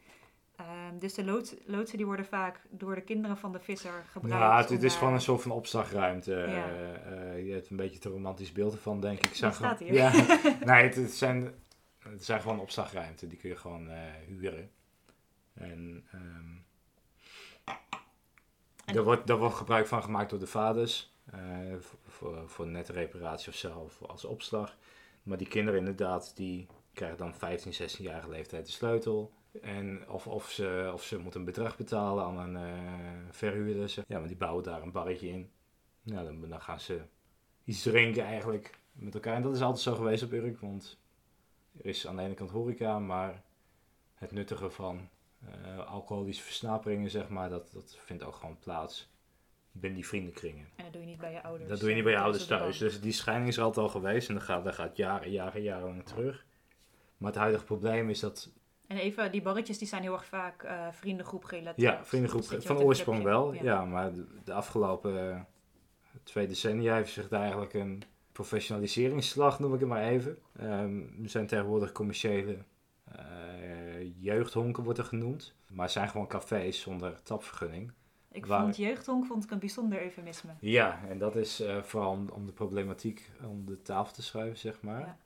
Ehm, 0.59 0.97
dus 0.99 1.13
de 1.13 1.23
loods, 1.25 1.55
loodsen 1.65 1.97
die 1.97 2.05
worden 2.05 2.25
vaak 2.25 2.61
door 2.69 2.95
de 2.95 3.01
kinderen 3.01 3.37
van 3.37 3.51
de 3.51 3.59
visser 3.59 4.03
gebruikt. 4.11 4.39
Ja, 4.39 4.57
het, 4.57 4.71
is 4.71 4.79
daar- 4.79 4.91
gewoon 4.91 5.13
een 5.13 5.21
soort 5.21 5.41
van 5.41 5.51
opslagruimte. 5.51 6.31
Ja. 6.31 6.45
Eh, 6.67 7.31
eh, 7.35 7.45
je 7.47 7.53
hebt 7.53 7.69
een 7.69 7.77
beetje 7.77 7.99
te 7.99 8.09
romantisch 8.09 8.51
beeld 8.51 8.73
ervan, 8.73 8.99
denk 9.01 9.17
ik. 9.19 9.25
ik 9.25 9.35
zag 9.35 9.55
staat 9.55 9.79
hier. 9.79 9.93
Ja, 9.93 10.11
nee, 10.65 10.83
het, 10.83 10.95
het 10.95 11.13
zijn, 11.13 11.53
het 11.99 12.25
zijn 12.25 12.41
gewoon 12.41 12.59
opslagruimten. 12.59 13.29
Die 13.29 13.37
kun 13.37 13.49
je 13.49 13.55
gewoon 13.57 13.89
eh, 13.89 14.01
huren. 14.27 14.71
En, 15.53 16.07
ehm, 16.11 16.57
En- 18.85 18.95
er, 18.95 19.03
wordt, 19.03 19.29
er 19.29 19.37
wordt 19.37 19.55
gebruik 19.55 19.87
van 19.87 20.03
gemaakt 20.03 20.29
door 20.29 20.39
de 20.39 20.47
vaders. 20.47 21.13
voor, 21.79 21.99
voor, 22.07 22.49
voor 22.49 22.67
nette 22.67 22.91
reparatie 22.93 23.49
of 23.49 23.55
zelf 23.55 24.01
als 24.01 24.25
opslag. 24.25 24.77
Maar 25.23 25.37
die 25.37 25.47
kinderen 25.47 25.79
inderdaad, 25.79 26.31
die 26.35 26.67
krijgen 26.93 27.17
dan 27.17 27.33
15, 27.35 27.73
16-jarige 27.73 28.29
leeftijd 28.29 28.65
de 28.65 28.71
sleutel. 28.71 29.31
En 29.61 30.09
of, 30.09 30.27
of, 30.27 30.49
ze, 30.49 30.91
of 30.93 31.03
ze 31.03 31.17
moeten 31.17 31.39
een 31.39 31.45
bedrag 31.45 31.77
betalen 31.77 32.23
aan 32.23 32.55
een 32.55 32.55
eh, 32.55 33.31
verhuurder. 33.31 34.03
Ja, 34.07 34.19
maar 34.19 34.27
die 34.27 34.37
bouwen 34.37 34.63
daar 34.63 34.81
een 34.81 34.91
barretje 34.91 35.27
in. 35.27 35.51
Nou, 36.01 36.25
dan, 36.25 36.49
dan 36.49 36.61
gaan 36.61 36.79
ze 36.79 37.01
iets 37.63 37.81
drinken 37.81 38.23
eigenlijk 38.23 38.79
met 38.91 39.13
elkaar. 39.13 39.35
En 39.35 39.41
dat 39.41 39.55
is 39.55 39.61
altijd 39.61 39.83
zo 39.83 39.95
geweest 39.95 40.23
op 40.23 40.31
Urk, 40.31 40.59
want 40.59 40.99
er 41.77 41.85
is 41.85 42.07
aan 42.07 42.15
de 42.15 42.21
ene 42.21 42.33
kant 42.33 42.49
horeca, 42.49 42.99
maar 42.99 43.43
het 44.13 44.31
nuttige 44.31 44.69
van 44.69 45.09
eh, 45.45 45.87
alcoholische 45.87 46.43
versnaperingen, 46.43 47.09
zeg 47.09 47.29
maar, 47.29 47.49
dat, 47.49 47.71
dat 47.73 47.97
vindt 47.99 48.23
ook 48.23 48.35
gewoon 48.35 48.59
plaats 48.59 49.09
binnen 49.71 49.99
die 49.99 50.07
vriendenkringen. 50.07 50.67
En 50.75 50.83
dat 50.83 50.93
doe 50.93 51.01
je 51.01 51.07
niet 51.07 51.17
bij 51.17 51.31
je 51.31 51.43
ouders. 51.43 51.69
Dat 51.69 51.79
doe 51.79 51.89
je 51.89 51.95
niet 51.95 52.03
bij 52.03 52.13
je 52.13 52.17
eh, 52.17 52.23
ouders 52.23 52.45
thuis. 52.45 52.77
Dus 52.77 53.01
die 53.01 53.11
scheiding 53.11 53.49
is 53.49 53.59
altijd 53.59 53.85
al 53.85 53.91
geweest 53.91 54.29
en 54.29 54.33
dat 54.33 54.43
gaat, 54.43 54.63
dat 54.63 54.75
gaat 54.75 54.97
jaren, 54.97 55.31
jaren, 55.31 55.61
jarenlang 55.61 56.05
terug. 56.05 56.45
Maar 57.17 57.31
het 57.31 57.39
huidige 57.39 57.63
probleem 57.63 58.09
is 58.09 58.19
dat 58.19 58.49
En 58.89 58.97
even, 58.97 59.31
die 59.31 59.41
barretjes 59.41 59.77
die 59.77 59.87
zijn 59.87 60.01
heel 60.01 60.13
erg 60.13 60.25
vaak 60.25 60.63
eh, 60.63 60.87
vriendengroep 60.91 61.43
gerelateerd. 61.43 61.93
Ja, 61.93 62.05
vriendengroep 62.05 62.43
van 62.43 62.77
oorsprong 62.77 63.23
wel. 63.23 63.53
Ja, 63.53 63.85
maar 63.85 64.11
de, 64.43 64.53
afgelopen 64.53 65.47
twee 66.23 66.47
decennia 66.47 66.95
heeft 66.95 67.11
zich 67.11 67.27
daar 67.27 67.41
eigenlijk 67.41 67.73
een 67.73 68.03
professionaliseringsslag, 68.31 69.59
noem 69.59 69.73
ik 69.73 69.79
het 69.79 69.89
maar 69.89 70.03
even. 70.03 70.37
Ehm, 70.55 71.01
er 71.23 71.29
zijn 71.29 71.47
tegenwoordig 71.47 71.91
commerciële 71.91 72.57
eh, 73.11 73.21
jeugdhonken, 74.19 74.83
wordt 74.83 74.99
er 74.99 75.05
genoemd. 75.05 75.53
Maar 75.67 75.83
het 75.83 75.93
zijn 75.93 76.09
gewoon 76.09 76.27
cafés 76.27 76.81
zonder 76.81 77.23
tapvergunning. 77.23 77.91
Ik 78.31 78.45
Waar- 78.45 78.61
vond 78.61 78.77
jeugdhonk 78.77 79.25
vond 79.25 79.43
ik 79.43 79.51
een 79.51 79.59
bijzonder 79.59 80.01
eufemisme. 80.03 80.51
Ja, 80.59 80.99
en 81.09 81.17
dat 81.17 81.35
is 81.35 81.59
eh, 81.59 81.81
vooral 81.81 82.11
om, 82.11 82.29
om 82.29 82.45
de 82.45 82.51
problematiek 82.51 83.31
om 83.43 83.65
de 83.65 83.81
tafel 83.81 84.13
te 84.13 84.21
schuiven, 84.21 84.57
zeg 84.57 84.81
maar. 84.81 84.99
Ja. 84.99 85.17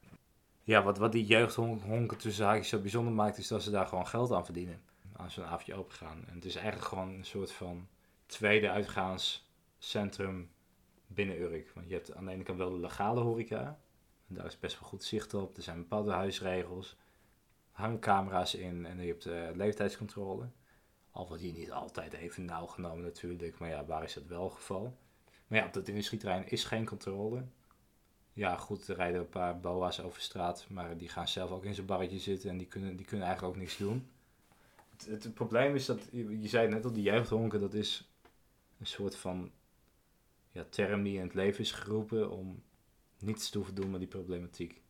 Ja, 0.66 0.84
wat, 0.84 0.98
wat 0.98 1.12
die 1.12 1.26
jeugdhonken 1.26 2.18
tussen 2.18 2.46
haakjes 2.46 2.68
zo 2.70 2.80
bijzonder 2.80 3.14
maakt, 3.14 3.38
is 3.38 3.48
dat 3.48 3.64
ze 3.64 3.72
daar 3.72 3.88
gewoon 3.88 4.08
geld 4.08 4.32
aan 4.32 4.46
verdienen. 4.46 4.82
Als 5.16 5.34
ze 5.34 5.42
een 5.42 5.48
avondje 5.48 5.76
open 5.76 5.96
gaan. 5.96 6.24
En 6.28 6.36
het 6.36 6.46
is 6.46 6.56
eigenlijk 6.56 6.88
gewoon 6.88 7.10
een 7.10 7.26
soort 7.26 7.52
van 7.52 7.88
tweede 8.26 8.70
uitgaanscentrum 8.70 10.52
binnen 11.08 11.42
Urk. 11.42 11.72
Want 11.74 11.88
je 11.88 11.94
hebt 11.94 12.16
aan 12.16 12.26
de 12.26 12.32
ene 12.32 12.44
kant 12.44 12.58
wel 12.58 12.72
de 12.72 12.80
legale 12.80 13.20
horeca. 13.20 13.80
En 14.28 14.36
daar 14.36 14.46
is 14.46 14.60
best 14.60 14.80
wel 14.80 14.90
goed 14.90 15.04
zicht 15.04 15.34
op. 15.34 15.58
Er 15.58 15.64
zijn 15.64 15.78
bepaalde 15.78 16.12
huisregels. 16.12 16.98
hangen 17.72 18.00
camera's 18.00 18.54
in 18.54 18.86
en 18.86 19.02
je 19.02 19.08
hebt 19.08 19.26
eh, 19.26 19.50
leeftijdscontrole. 19.54 20.50
Al 21.12 21.28
wordt 21.28 21.44
hier 21.44 21.54
niet 21.54 21.72
altijd 21.72 22.14
even 22.14 22.46
nauw 22.46 22.66
genomen 22.66 23.04
natuurlijk, 23.04 23.60
maar 23.60 23.70
ja, 23.70 23.86
waar 23.86 24.04
is 24.04 24.14
dat 24.14 24.26
wel 24.26 24.44
het 24.44 24.54
geval? 24.54 24.98
Maar 25.48 25.60
ja, 25.60 25.66
op 25.66 25.74
dat 25.74 25.88
industrieterrein 25.88 26.50
is 26.50 26.64
geen 26.64 26.86
controle. 26.86 27.44
Ja, 28.34 28.58
goed, 28.58 28.88
er 28.88 28.96
rijden 28.96 29.20
een 29.20 29.30
paar 29.30 29.60
boa's 29.60 30.00
over 30.00 30.22
straat, 30.22 30.66
maar 30.70 30.98
die 30.98 31.10
gaan 31.10 31.28
zelf 31.28 31.52
ook 31.52 31.66
in 31.66 31.74
zijn 31.74 31.86
barretje 31.86 32.20
zitten 32.20 32.50
en 32.50 32.58
die 32.58 32.68
kunnen, 32.68 32.96
die 32.96 33.06
kunnen 33.06 33.26
eigenlijk 33.26 33.56
ook 33.56 33.62
niks 33.62 33.78
doen. 33.78 34.08
Het, 34.92 35.06
het, 35.06 35.24
het 35.24 35.34
probleem 35.34 35.76
is 35.76 35.86
dat, 35.86 36.10
je, 36.12 36.48
zei 36.48 36.68
net 36.68 36.86
al, 36.86 36.94
die 36.94 37.04
jeugdhonken, 37.04 37.60
dat 37.60 37.74
is 37.74 38.10
een 38.80 38.86
soort 38.86 39.16
van 39.16 39.52
ja, 40.52 40.66
term 40.70 41.04
die 41.04 41.18
in 41.18 41.24
het 41.24 41.34
leven 41.34 41.60
is 41.60 41.72
geroepen 41.72 42.32
om 42.32 42.64
niets 43.20 43.50
te 43.50 43.58
hoeven 43.58 43.76
doen 43.76 43.92
met 43.92 44.00
die 44.00 44.10
problematiek. 44.10 44.82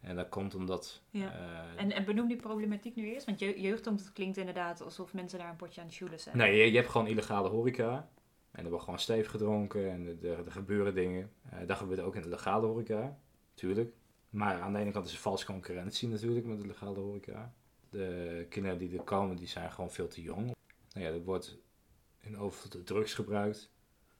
En 0.00 0.16
dat 0.16 0.28
komt 0.28 0.54
omdat... 0.54 1.02
Ja. 1.10 1.32
eh, 1.32 1.82
En, 1.82 1.92
en 1.92 2.04
benoem 2.04 2.28
die 2.28 2.36
problematiek 2.36 2.94
nu 2.94 3.12
eerst, 3.12 3.26
want 3.26 3.38
je, 3.38 3.60
jeugdhonk, 3.60 4.00
klinkt 4.12 4.36
inderdaad 4.36 4.82
alsof 4.82 5.12
mensen 5.12 5.38
daar 5.38 5.48
een 5.48 5.56
potje 5.56 5.80
aan 5.80 5.86
het 5.86 5.96
sjoelen 5.96 6.20
zijn. 6.20 6.36
Nee, 6.36 6.56
je, 6.56 6.70
je 6.70 6.76
hebt 6.76 6.90
gewoon 6.90 7.06
illegale 7.06 7.48
horeca. 7.48 8.08
En 8.52 8.64
er 8.64 8.70
wordt 8.70 8.84
gewoon 8.84 8.98
stevig 8.98 9.30
gedronken 9.30 9.90
en 9.90 10.06
er, 10.06 10.30
er, 10.30 10.46
er 10.46 10.52
gebeuren 10.52 10.94
dingen. 10.94 11.32
Eh, 11.50 11.66
dat 11.66 11.76
gebeurt 11.76 12.00
ook 12.00 12.16
in 12.16 12.22
de 12.22 12.28
legale 12.28 12.66
horeca, 12.66 13.18
natuurlijk. 13.50 13.94
Maar 14.30 14.60
aan 14.60 14.72
de 14.72 14.78
ene 14.78 14.90
kant 14.90 15.06
is 15.06 15.12
er 15.12 15.18
valse 15.18 15.46
concurrentie 15.46 16.08
natuurlijk 16.08 16.46
met 16.46 16.60
de 16.60 16.66
legale 16.66 16.98
horeca. 16.98 17.54
De 17.90 18.46
kinderen 18.48 18.78
die 18.78 18.98
er 18.98 19.04
komen, 19.04 19.36
die 19.36 19.48
zijn 19.48 19.72
gewoon 19.72 19.90
veel 19.90 20.08
te 20.08 20.22
jong. 20.22 20.54
Nou 20.92 21.06
ja, 21.06 21.12
er 21.12 21.24
wordt 21.24 21.58
in 22.20 22.38
overvloed 22.38 22.86
drugs 22.86 23.14
gebruikt. 23.14 23.70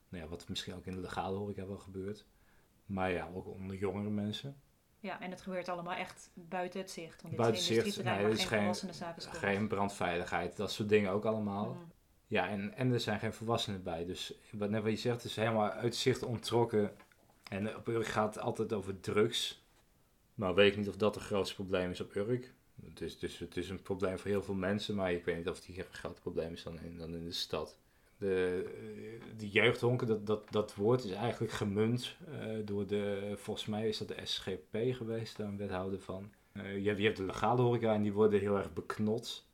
Nou 0.08 0.24
ja, 0.24 0.28
wat 0.28 0.48
misschien 0.48 0.74
ook 0.74 0.86
in 0.86 0.94
de 0.94 1.00
legale 1.00 1.36
horeca 1.36 1.66
wel 1.66 1.78
gebeurt. 1.78 2.26
Maar 2.86 3.10
ja, 3.10 3.30
ook 3.34 3.46
onder 3.46 3.76
jongere 3.76 4.10
mensen. 4.10 4.56
Ja, 4.98 5.20
en 5.20 5.30
het 5.30 5.40
gebeurt 5.40 5.68
allemaal 5.68 5.94
echt 5.94 6.30
buiten 6.34 6.80
het 6.80 6.90
zicht. 6.90 7.22
Want 7.22 7.34
dit 7.34 7.42
Buiten 7.42 7.60
is 7.60 7.66
zicht, 7.66 8.04
nee, 8.04 8.26
dit 8.26 8.38
is 8.38 8.44
geen 8.44 8.74
geen-. 8.74 9.14
Geen 9.18 9.68
brandveiligheid, 9.68 10.56
dat 10.56 10.72
soort 10.72 10.88
dingen 10.88 11.10
ook 11.10 11.24
allemaal. 11.24 11.68
Mhm. 11.68 11.82
Ja, 12.32 12.48
en, 12.48 12.74
en 12.74 12.92
er 12.92 13.00
zijn 13.00 13.18
geen 13.18 13.32
volwassenen 13.32 13.82
bij. 13.82 14.04
Dus 14.04 14.34
wat, 14.50 14.70
net 14.70 14.82
wat 14.82 14.90
je 14.90 14.98
zegt, 14.98 15.24
is 15.24 15.36
helemaal 15.36 15.70
uit 15.70 15.96
zicht 15.96 16.22
ontrokken. 16.22 16.92
En 17.50 17.76
op 17.76 17.88
Urk 17.88 18.06
gaat 18.06 18.34
het 18.34 18.44
altijd 18.44 18.72
over 18.72 19.00
drugs. 19.00 19.64
Maar 20.34 20.54
weet 20.54 20.72
ik 20.72 20.78
niet 20.78 20.88
of 20.88 20.96
dat 20.96 21.14
het 21.14 21.24
grootste 21.24 21.54
probleem 21.54 21.90
is 21.90 22.00
op 22.00 22.14
Urk. 22.14 22.52
Het 22.84 23.00
is, 23.00 23.18
dus, 23.18 23.38
het 23.38 23.56
is 23.56 23.68
een 23.68 23.82
probleem 23.82 24.18
voor 24.18 24.30
heel 24.30 24.42
veel 24.42 24.54
mensen, 24.54 24.94
maar 24.94 25.12
ik 25.12 25.24
weet 25.24 25.36
niet 25.36 25.48
of 25.48 25.56
het 25.56 25.64
hier 25.64 25.86
een 25.86 25.94
groter 25.94 26.20
probleem 26.20 26.52
is 26.52 26.62
dan 26.62 26.80
in, 26.80 26.98
dan 26.98 27.14
in 27.14 27.24
de 27.24 27.32
stad. 27.32 27.76
De, 28.16 28.64
eh, 28.76 29.36
die 29.36 29.50
jeugdhonken, 29.50 30.06
dat, 30.06 30.26
dat, 30.26 30.50
dat 30.50 30.74
woord 30.74 31.04
is 31.04 31.12
eigenlijk 31.12 31.52
gemunt 31.52 32.16
eh, 32.40 32.56
door 32.64 32.86
de, 32.86 33.32
volgens 33.36 33.66
mij 33.66 33.88
is 33.88 33.98
dat 33.98 34.08
de 34.08 34.20
SGP 34.24 34.76
geweest, 34.96 35.36
daar 35.36 35.48
een 35.48 35.56
wethouder 35.56 36.00
van. 36.00 36.32
Eh, 36.52 36.74
je, 36.74 36.96
je 36.96 37.04
hebt 37.04 37.16
de 37.16 37.24
legale 37.24 37.62
horeca 37.62 37.94
en 37.94 38.02
die 38.02 38.12
worden 38.12 38.40
heel 38.40 38.56
erg 38.56 38.72
beknot 38.72 39.46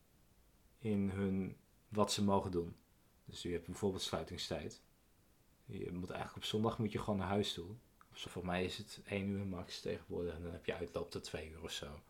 in 0.78 1.10
hun, 1.10 1.56
wat 1.88 2.12
ze 2.12 2.24
mogen 2.24 2.50
doen. 2.50 2.76
Dus 3.24 3.42
je 3.42 3.52
hebt 3.52 3.66
bijvoorbeeld 3.66 4.02
sluitingstijd. 4.02 4.82
Je 5.64 5.92
moet 5.92 6.10
eigenlijk 6.10 6.44
op 6.44 6.50
zondag 6.50 6.78
moet 6.78 6.92
je 6.92 6.98
gewoon 6.98 7.18
naar 7.18 7.28
huis 7.28 7.52
toe. 7.52 7.74
Zo 8.12 8.30
voor 8.30 8.46
mij 8.46 8.64
is 8.64 8.78
het 8.78 9.00
1 9.06 9.28
uur 9.28 9.46
max 9.46 9.80
tegenwoordig 9.80 10.34
en 10.34 10.42
dan 10.42 10.52
heb 10.52 10.66
je 10.66 10.74
uitloop 10.74 11.10
tot 11.10 11.24
2 11.24 11.50
uur 11.50 11.62
of 11.62 11.72
zo. 11.72 12.00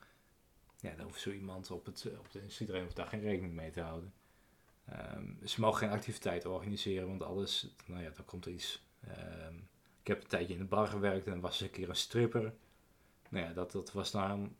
Ja, 0.80 0.94
dan 0.94 1.04
hoeft 1.04 1.20
zo 1.20 1.30
iemand 1.30 1.70
op, 1.70 1.86
het, 1.86 2.06
op 2.18 2.30
de 2.30 2.80
hoeft 2.80 2.96
daar 2.96 3.06
geen 3.06 3.20
rekening 3.20 3.54
mee 3.54 3.70
te 3.70 3.80
houden. 3.80 4.12
Ehm, 4.84 5.46
ze 5.46 5.60
mogen 5.60 5.78
geen 5.78 5.90
activiteit 5.90 6.46
organiseren, 6.46 7.08
want 7.08 7.22
alles, 7.22 7.74
nou 7.86 8.02
ja, 8.02 8.10
dan 8.10 8.24
komt 8.24 8.44
er 8.44 8.52
iets. 8.52 8.82
Ehm, 9.00 9.54
ik 10.00 10.06
heb 10.06 10.22
een 10.22 10.28
tijdje 10.28 10.52
in 10.52 10.58
de 10.58 10.64
bar 10.64 10.86
gewerkt 10.86 11.26
en 11.26 11.40
was 11.40 11.60
een 11.60 11.70
keer 11.70 11.88
een 11.88 11.96
stripper. 11.96 12.54
Nou 13.30 13.46
ja, 13.46 13.52
dat, 13.52 13.72
dat 13.72 13.92
was 13.92 14.10
dan 14.10 14.56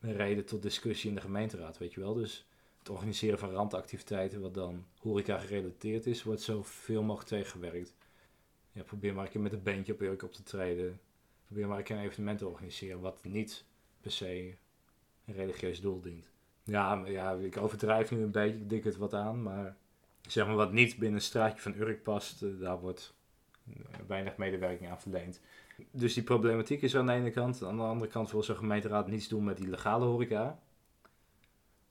een 0.00 0.16
reden 0.16 0.44
tot 0.44 0.62
discussie 0.62 1.08
in 1.08 1.14
de 1.14 1.20
gemeenteraad, 1.20 1.78
weet 1.78 1.94
je 1.94 2.00
wel. 2.00 2.14
Dus 2.14 2.46
het 2.84 2.92
organiseren 2.92 3.38
van 3.38 3.50
randactiviteiten, 3.50 4.40
wat 4.40 4.54
dan 4.54 4.84
horeca 4.98 5.38
gerelateerd 5.38 6.06
is, 6.06 6.22
wordt 6.22 6.42
zoveel 6.42 7.02
mogelijk 7.02 7.28
tegengewerkt. 7.28 7.94
Ja, 8.72 8.82
probeer 8.82 9.14
maar 9.14 9.24
een 9.24 9.30
keer 9.30 9.40
met 9.40 9.52
een 9.52 9.62
beentje 9.62 9.92
op 9.92 10.00
Urk 10.00 10.22
op 10.22 10.32
te 10.32 10.42
treden. 10.42 11.00
Probeer 11.46 11.68
maar 11.68 11.78
een 11.78 11.84
keer 11.84 11.96
een 11.96 12.02
evenement 12.02 12.38
te 12.38 12.46
organiseren 12.46 13.00
wat 13.00 13.24
niet 13.24 13.64
per 14.00 14.10
se 14.10 14.54
een 15.24 15.34
religieus 15.34 15.80
doel 15.80 16.00
dient. 16.00 16.26
Ja, 16.64 17.06
ja, 17.06 17.32
ik 17.32 17.56
overdrijf 17.56 18.10
nu 18.10 18.22
een 18.22 18.30
beetje, 18.30 18.58
ik 18.58 18.68
dik 18.68 18.84
het 18.84 18.96
wat 18.96 19.14
aan, 19.14 19.42
maar 19.42 19.76
zeg 20.28 20.46
maar 20.46 20.56
wat 20.56 20.72
niet 20.72 20.96
binnen 20.96 21.18
een 21.18 21.24
straatje 21.24 21.60
van 21.60 21.74
Urk 21.74 22.02
past, 22.02 22.42
eh, 22.42 22.48
daar 22.60 22.80
wordt 22.80 23.14
eh, 23.66 23.74
weinig 24.06 24.36
medewerking 24.36 24.90
aan 24.90 25.00
verleend. 25.00 25.40
Dus 25.90 26.14
die 26.14 26.22
problematiek 26.22 26.82
is 26.82 26.96
aan 26.96 27.06
de 27.06 27.12
ene 27.12 27.30
kant. 27.30 27.62
Aan 27.62 27.76
de 27.76 27.82
andere 27.82 28.10
kant 28.10 28.30
wil 28.30 28.42
zo'n 28.42 28.56
gemeenteraad 28.56 29.08
niets 29.08 29.28
doen 29.28 29.44
met 29.44 29.56
die 29.56 29.68
legale 29.68 30.04
horeca. 30.04 30.58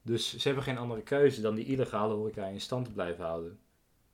Dus 0.06 0.38
ze 0.38 0.48
hebben 0.48 0.64
geen 0.64 0.78
andere 0.78 1.02
keuze 1.02 1.42
dan 1.42 1.56
die 1.56 1.66
illegale 1.66 2.14
horeca 2.14 2.46
in 2.46 2.62
stand 2.62 2.86
te 2.86 2.92
blijven 2.92 3.26
houden. 3.26 3.60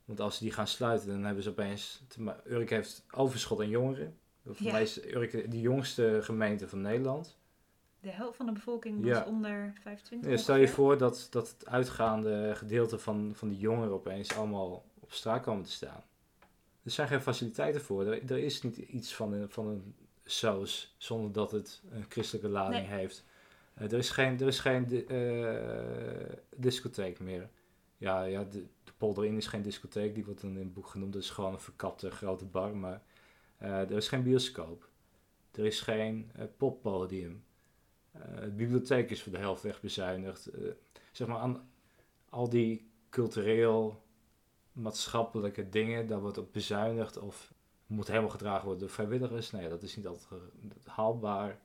Want 0.04 0.20
als 0.20 0.36
ze 0.36 0.42
die 0.44 0.52
gaan 0.52 0.66
sluiten, 0.66 1.08
dan 1.08 1.24
hebben 1.24 1.42
ze 1.42 1.50
opeens... 1.50 2.02
Urk 2.46 2.70
heeft 2.70 3.04
overschot 3.10 3.60
aan 3.60 3.68
jongeren. 3.68 4.18
Voor 4.44 4.66
Ja. 4.66 4.72
mij 4.72 4.82
is 4.82 5.04
Urk 5.04 5.50
de 5.50 5.60
jongste 5.60 6.18
gemeente 6.22 6.68
van 6.68 6.80
Nederland. 6.80 7.38
De 8.00 8.10
helft 8.10 8.36
van 8.36 8.46
de 8.46 8.52
bevolking 8.52 8.98
was 9.00 9.08
Ja. 9.08 9.24
onder 9.24 9.72
25. 9.82 10.30
Ja, 10.30 10.36
stel 10.36 10.56
je 10.56 10.68
voor 10.68 10.98
dat, 10.98 11.26
dat 11.30 11.48
het 11.48 11.66
uitgaande 11.66 12.52
gedeelte 12.56 12.98
van, 12.98 13.32
van 13.34 13.48
die 13.48 13.58
jongeren 13.58 13.92
opeens 13.92 14.34
allemaal 14.36 14.84
op 15.00 15.12
straat 15.12 15.42
komen 15.42 15.64
te 15.64 15.70
staan. 15.70 16.02
Er 16.82 16.90
zijn 16.90 17.08
geen 17.08 17.20
faciliteiten 17.20 17.80
voor. 17.80 18.06
Er, 18.06 18.30
er 18.30 18.38
is 18.38 18.62
niet 18.62 18.76
iets 18.76 19.14
van 19.14 19.32
een, 19.32 19.50
van 19.50 19.66
een 19.66 19.94
saus 20.24 20.94
zonder 20.98 21.32
dat 21.32 21.50
het 21.50 21.82
een 21.90 22.04
christelijke 22.08 22.48
lading 22.48 22.88
Nee. 22.88 22.98
heeft. 22.98 23.24
Eh, 23.74 23.92
er 23.92 23.98
is 23.98 24.10
geen, 24.10 24.40
er 24.40 24.46
is 24.46 24.58
geen 24.58 25.06
eh, 25.08 26.36
discotheek 26.56 27.20
meer. 27.20 27.50
Ja, 27.96 28.22
ja 28.22 28.44
de, 28.44 28.66
de 28.84 28.92
polder 28.96 29.24
in 29.24 29.36
is 29.36 29.46
geen 29.46 29.62
discotheek, 29.62 30.14
die 30.14 30.24
wordt 30.24 30.40
dan 30.40 30.50
in 30.50 30.64
het 30.64 30.74
boek 30.74 30.86
genoemd. 30.86 31.12
Dat 31.12 31.22
is 31.22 31.30
gewoon 31.30 31.52
een 31.52 31.60
verkapte 31.60 32.10
grote 32.10 32.44
bar. 32.44 32.76
Maar 32.76 33.02
eh, 33.56 33.80
er 33.80 33.96
is 33.96 34.08
geen 34.08 34.22
bioscoop. 34.22 34.88
Er 35.50 35.66
is 35.66 35.80
geen 35.80 36.30
poppodium. 36.56 37.44
De 38.12 38.52
bibliotheek 38.56 39.10
is 39.10 39.22
voor 39.22 39.32
de 39.32 39.38
helft 39.38 39.62
wegbezuinigd. 39.62 40.46
Eh, 40.46 40.70
zeg 41.12 41.28
maar 41.28 41.38
aan 41.38 41.70
al 42.28 42.48
die 42.48 42.90
cultureel 43.10 44.02
maatschappelijke 44.72 45.68
dingen, 45.68 46.06
daar 46.06 46.20
wordt 46.20 46.38
op 46.38 46.52
bezuinigd 46.52 47.18
of 47.18 47.52
moet 47.86 48.06
helemaal 48.06 48.30
gedragen 48.30 48.64
worden 48.64 48.80
door 48.80 48.94
vrijwilligers. 48.94 49.50
Nee, 49.50 49.68
dat 49.68 49.82
is 49.82 49.96
niet 49.96 50.06
altijd 50.06 50.40
haalbaar. 50.86 51.60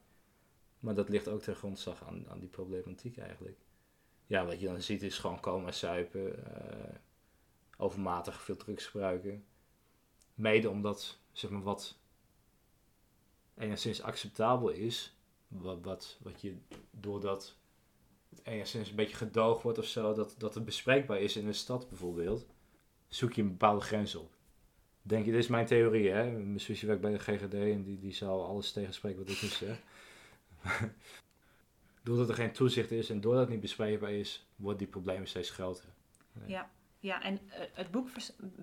Maar 0.80 0.96
dat 0.96 1.10
ligt 1.10 1.28
ook 1.28 1.42
ten 1.42 1.56
grondslag 1.56 2.04
aan, 2.04 2.30
aan 2.30 2.40
die 2.40 2.50
problematiek 2.50 3.18
eigenlijk. 3.18 3.58
Ja, 4.28 4.46
wat 4.46 4.60
je 4.60 4.66
dan 4.66 4.82
ziet 4.82 5.04
is 5.04 5.18
gewoon 5.18 5.40
coma 5.40 5.72
suipen, 5.72 6.46
eh, 6.56 6.96
overmatig 7.78 8.42
veel 8.42 8.56
drugs 8.56 8.86
gebruiken. 8.86 9.46
Mede 10.34 10.70
omdat, 10.70 11.20
zeg 11.32 11.50
maar, 11.50 11.64
wat 11.64 11.98
enigszins 13.58 14.02
acceptabel 14.02 14.70
is, 14.70 15.18
wat, 15.48 15.82
wat, 15.82 16.18
wat 16.22 16.42
je 16.42 16.58
doordat 16.92 17.58
enigszins 18.44 18.90
een 18.90 18.96
beetje 18.96 19.16
gedoogd 19.16 19.64
wordt 19.64 19.78
of 19.78 19.86
zo, 19.86 20.14
dat, 20.14 20.36
dat 20.38 20.54
het 20.54 20.66
bespreekbaar 20.66 21.20
is 21.20 21.36
in 21.36 21.48
een 21.48 21.56
stad 21.56 21.90
bijvoorbeeld, 21.90 22.46
zoek 23.08 23.34
je 23.34 23.42
een 23.42 23.50
bepaalde 23.50 23.82
grens 23.82 24.16
op. 24.16 24.34
Denk 25.02 25.26
je, 25.26 25.32
dit 25.32 25.40
is 25.40 25.48
mijn 25.48 25.66
theorie, 25.66 26.10
hè? 26.10 26.32
Mijn 26.32 26.60
zusje 26.60 26.86
werkt 26.86 27.02
bij 27.02 27.12
de 27.12 27.20
GGD 27.20 27.54
en 27.54 27.84
die, 27.84 28.00
die 28.00 28.14
zal 28.14 28.46
alles 28.46 28.72
tegenspreken 28.72 29.20
wat 29.20 29.30
ik 29.30 29.42
nu 29.42 29.48
zeg. 29.48 29.82
doordat 32.04 32.30
er 32.30 32.36
geen 32.36 32.52
toezicht 32.52 32.92
is 32.92 33.10
en 33.10 33.22
doordat 33.22 33.42
het 33.42 33.50
niet 33.52 33.60
bespreekbaar 33.62 34.12
is, 34.12 34.48
worden 34.56 34.78
die 34.78 34.88
problemen 34.88 35.28
steeds 35.28 35.50
groter. 35.50 35.86
Ja, 36.46 36.70
ja 37.00 37.22
en 37.24 37.40
eh, 37.50 37.60
het 37.74 37.92
boek 37.92 38.10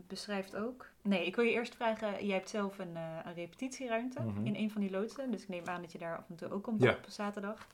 beschrijft 0.06 0.56
ook... 0.56 0.90
Nee, 1.02 1.26
ik 1.26 1.36
wil 1.36 1.44
je 1.44 1.50
eerst 1.50 1.74
vragen, 1.74 2.26
jij 2.26 2.36
hebt 2.36 2.48
zelf 2.50 2.78
een, 2.78 2.96
eh, 2.96 3.18
een 3.24 3.34
repetitieruimte 3.34 4.22
Mhm. 4.22 4.46
in 4.46 4.54
een 4.54 4.70
van 4.70 4.80
die 4.80 4.90
loodsen. 4.90 5.30
Dus 5.30 5.42
ik 5.42 5.48
neem 5.48 5.66
aan 5.66 5.80
dat 5.80 5.92
je 5.92 5.98
daar 5.98 6.16
af 6.16 6.28
en 6.28 6.36
toe 6.36 6.50
ook 6.50 6.62
komt 6.62 6.82
Ja. 6.82 6.90
op 6.90 7.04
zaterdag. 7.08 7.66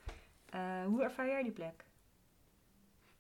Eh, 0.51 0.85
hoe 0.87 1.03
ervaar 1.03 1.26
jij 1.26 1.43
die 1.43 1.53
plek? 1.53 1.85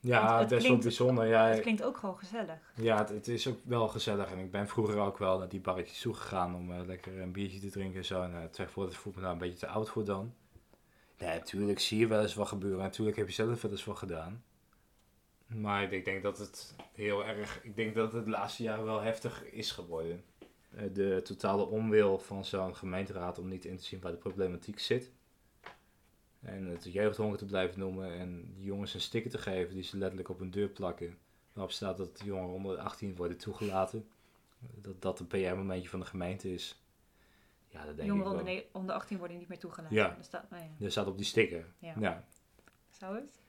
Ja, 0.00 0.44
best 0.46 0.66
wel 0.68 0.78
bijzonder. 0.78 1.26
Ja, 1.26 1.46
Het 1.46 1.60
klinkt 1.60 1.82
ook 1.82 1.96
gewoon 1.96 2.18
gezellig. 2.18 2.72
Ja, 2.74 2.98
het, 2.98 3.08
het 3.08 3.28
is 3.28 3.46
ook 3.48 3.58
wel 3.64 3.88
gezellig. 3.88 4.30
En 4.30 4.38
ik 4.38 4.50
ben 4.50 4.68
vroeger 4.68 4.98
ook 4.98 5.18
wel 5.18 5.38
naar 5.38 5.48
die 5.48 5.60
barretjes 5.60 6.00
toe 6.00 6.14
gegaan 6.14 6.54
om 6.54 6.72
lekker 6.72 7.20
een 7.20 7.32
biertje 7.32 7.60
te 7.60 7.70
drinken 7.70 7.98
en 7.98 8.04
zo. 8.04 8.22
En 8.22 8.30
uh, 8.32 8.44
tegenwoordig 8.44 8.98
voel 8.98 9.12
ik 9.12 9.18
me 9.18 9.24
daar 9.24 9.32
een 9.32 9.38
beetje 9.38 9.58
te 9.58 9.66
oud 9.66 9.88
voor 9.88 10.04
dan. 10.04 10.34
Nee, 11.18 11.38
natuurlijk 11.38 11.80
zie 11.80 11.98
je 11.98 12.06
wel 12.06 12.22
eens 12.22 12.34
wat 12.34 12.48
gebeuren. 12.48 12.78
Natuurlijk 12.78 13.16
heb 13.16 13.26
je 13.26 13.34
zelf 13.34 13.62
wel 13.62 13.70
eens 13.70 13.84
wat 13.84 13.98
gedaan. 13.98 14.44
Maar 15.46 15.92
ik 15.92 16.04
denk, 16.04 16.22
dat 16.22 16.38
het 16.38 16.74
heel 16.92 17.24
erg... 17.24 17.64
Ik 17.64 17.76
denk 17.76 17.94
dat 17.94 18.12
het 18.12 18.24
de 18.24 18.30
laatste 18.30 18.62
jaren 18.62 18.84
wel 18.84 19.00
heftig 19.00 19.44
is 19.44 19.70
geworden. 19.70 20.24
Eh, 20.70 20.84
de 20.92 21.20
totale 21.24 21.66
onwil 21.66 22.18
van 22.18 22.44
zo'n 22.44 22.76
gemeenteraad 22.76 23.38
om 23.38 23.48
niet 23.48 23.64
in 23.64 23.76
te 23.76 23.84
zien 23.84 24.00
waar 24.00 24.12
de 24.12 24.18
problematiek 24.18 24.78
zit. 24.78 25.10
En 26.40 26.66
het 26.66 26.92
jeugdhonger 26.92 27.38
te 27.38 27.44
blijven 27.44 27.78
noemen 27.78 28.12
en 28.12 28.54
jongens 28.58 28.94
een 28.94 29.00
sticker 29.00 29.30
te 29.30 29.38
geven 29.38 29.74
die 29.74 29.82
ze 29.82 29.98
letterlijk 29.98 30.28
op 30.28 30.38
hun 30.38 30.50
deur 30.50 30.68
plakken 30.68 31.18
waarop 31.52 31.72
staat 31.72 31.96
dat 31.96 32.20
jongeren 32.24 32.54
onder 32.54 32.76
de 32.76 32.82
18 32.82 33.16
worden 33.16 33.36
toegelaten. 33.36 34.08
Dat 34.60 35.02
dat 35.02 35.20
een 35.20 35.26
PR-momentje 35.26 35.88
van 35.88 36.00
de 36.00 36.06
gemeente 36.06 36.52
is. 36.52 36.82
Ja, 37.68 37.84
dat 37.84 37.96
denk 37.96 38.08
Jongeren 38.08 38.46
ik 38.46 38.62
wel. 38.72 38.80
onder 38.80 38.94
18 38.94 39.18
worden 39.18 39.38
niet 39.38 39.48
meer 39.48 39.58
toegelaten. 39.58 39.96
Ja. 39.96 40.14
Dat 40.14 40.24
staat, 40.24 40.50
nou 40.50 40.62
ja. 40.62 40.84
Er 40.84 40.90
staat 40.90 41.06
op 41.06 41.16
die 41.16 41.26
sticker. 41.26 41.66
Ja. 41.78 41.94
Ja. 41.98 42.24
Zou 42.90 43.14
het? 43.16 43.40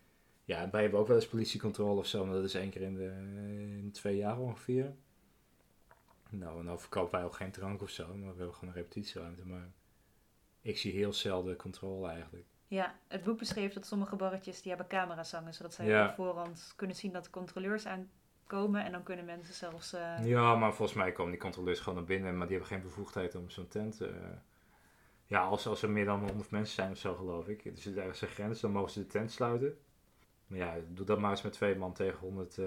Ja, 0.44 0.62
en 0.62 0.70
wij 0.72 0.82
hebben 0.82 1.00
ook 1.00 1.08
wel 1.08 1.16
eens 1.16 1.28
politiecontrole 1.28 2.00
of 2.00 2.06
zo, 2.08 2.26
maar 2.26 2.36
dat 2.36 2.44
is 2.44 2.54
één 2.54 2.70
keer 2.70 2.82
in 2.82 2.96
de 2.96 3.06
in 3.78 3.92
twee 3.92 4.18
jaar 4.18 4.40
ongeveer. 4.40 4.96
Nou, 6.30 6.64
nou 6.64 6.80
verkopen 6.80 7.12
wij 7.12 7.24
ook 7.24 7.36
geen 7.36 7.52
drank 7.52 7.82
of 7.82 7.90
zo, 7.90 8.08
maar 8.08 8.32
we 8.32 8.38
hebben 8.38 8.54
gewoon 8.54 8.70
een 8.70 8.82
repetitieruimte. 8.82 9.46
Maar 9.46 9.72
ik 10.62 10.78
zie 10.78 10.94
heel 10.94 11.14
zelden 11.14 11.56
controle 11.56 12.10
eigenlijk. 12.10 12.46
Ja, 12.68 12.96
het 13.08 13.24
boek 13.24 13.38
beschreef 13.38 13.74
dat 13.74 13.86
sommige 13.86 14.16
barretjes 14.16 14.62
die 14.62 14.72
hebben 14.72 14.88
camera's 14.90 15.32
hangen, 15.32 15.54
zodat 15.54 15.74
zij 15.74 15.86
Ja. 15.86 16.08
op 16.10 16.16
voorhand 16.16 16.74
kunnen 16.76 16.96
zien 16.96 17.12
dat 17.12 17.24
de 17.24 17.30
controleurs 17.30 17.86
aankomen 18.52 18.84
en 18.86 18.92
dan 18.92 19.04
kunnen 19.04 19.26
mensen 19.26 19.54
zelfs... 19.54 19.94
eh, 19.94 20.26
Ja, 20.26 20.56
maar 20.56 20.74
volgens 20.74 20.98
mij 20.98 21.12
komen 21.12 21.32
die 21.32 21.42
controleurs 21.42 21.80
gewoon 21.80 21.98
naar 21.98 22.08
binnen, 22.08 22.38
maar 22.38 22.48
die 22.48 22.58
hebben 22.58 22.76
geen 22.76 22.84
bevoegdheid 22.86 23.36
om 23.36 23.50
zo'n 23.50 23.68
tent. 23.68 24.02
eh 24.02 24.10
ja, 25.26 25.42
als, 25.44 25.68
als 25.68 25.82
er 25.82 25.90
meer 25.90 26.06
dan 26.06 26.20
100 26.28 26.50
mensen 26.52 26.76
zijn 26.76 26.92
of 26.92 26.98
zo, 26.98 27.16
geloof 27.16 27.48
ik. 27.48 27.66
Er 27.66 27.72
zit 27.78 27.98
ergens 27.98 28.22
een 28.22 28.28
grens, 28.28 28.60
dan 28.60 28.72
mogen 28.72 28.92
ze 28.92 29.00
de 29.00 29.08
tent 29.08 29.32
sluiten. 29.32 29.78
Maar 30.48 30.58
ja, 30.60 30.76
doe 30.88 31.06
dat 31.06 31.20
maar 31.20 31.32
eens 31.32 31.42
met 31.42 31.54
twee 31.54 31.76
man 31.76 31.94
tegen 31.94 32.20
100 32.20 32.58
eh, 32.58 32.66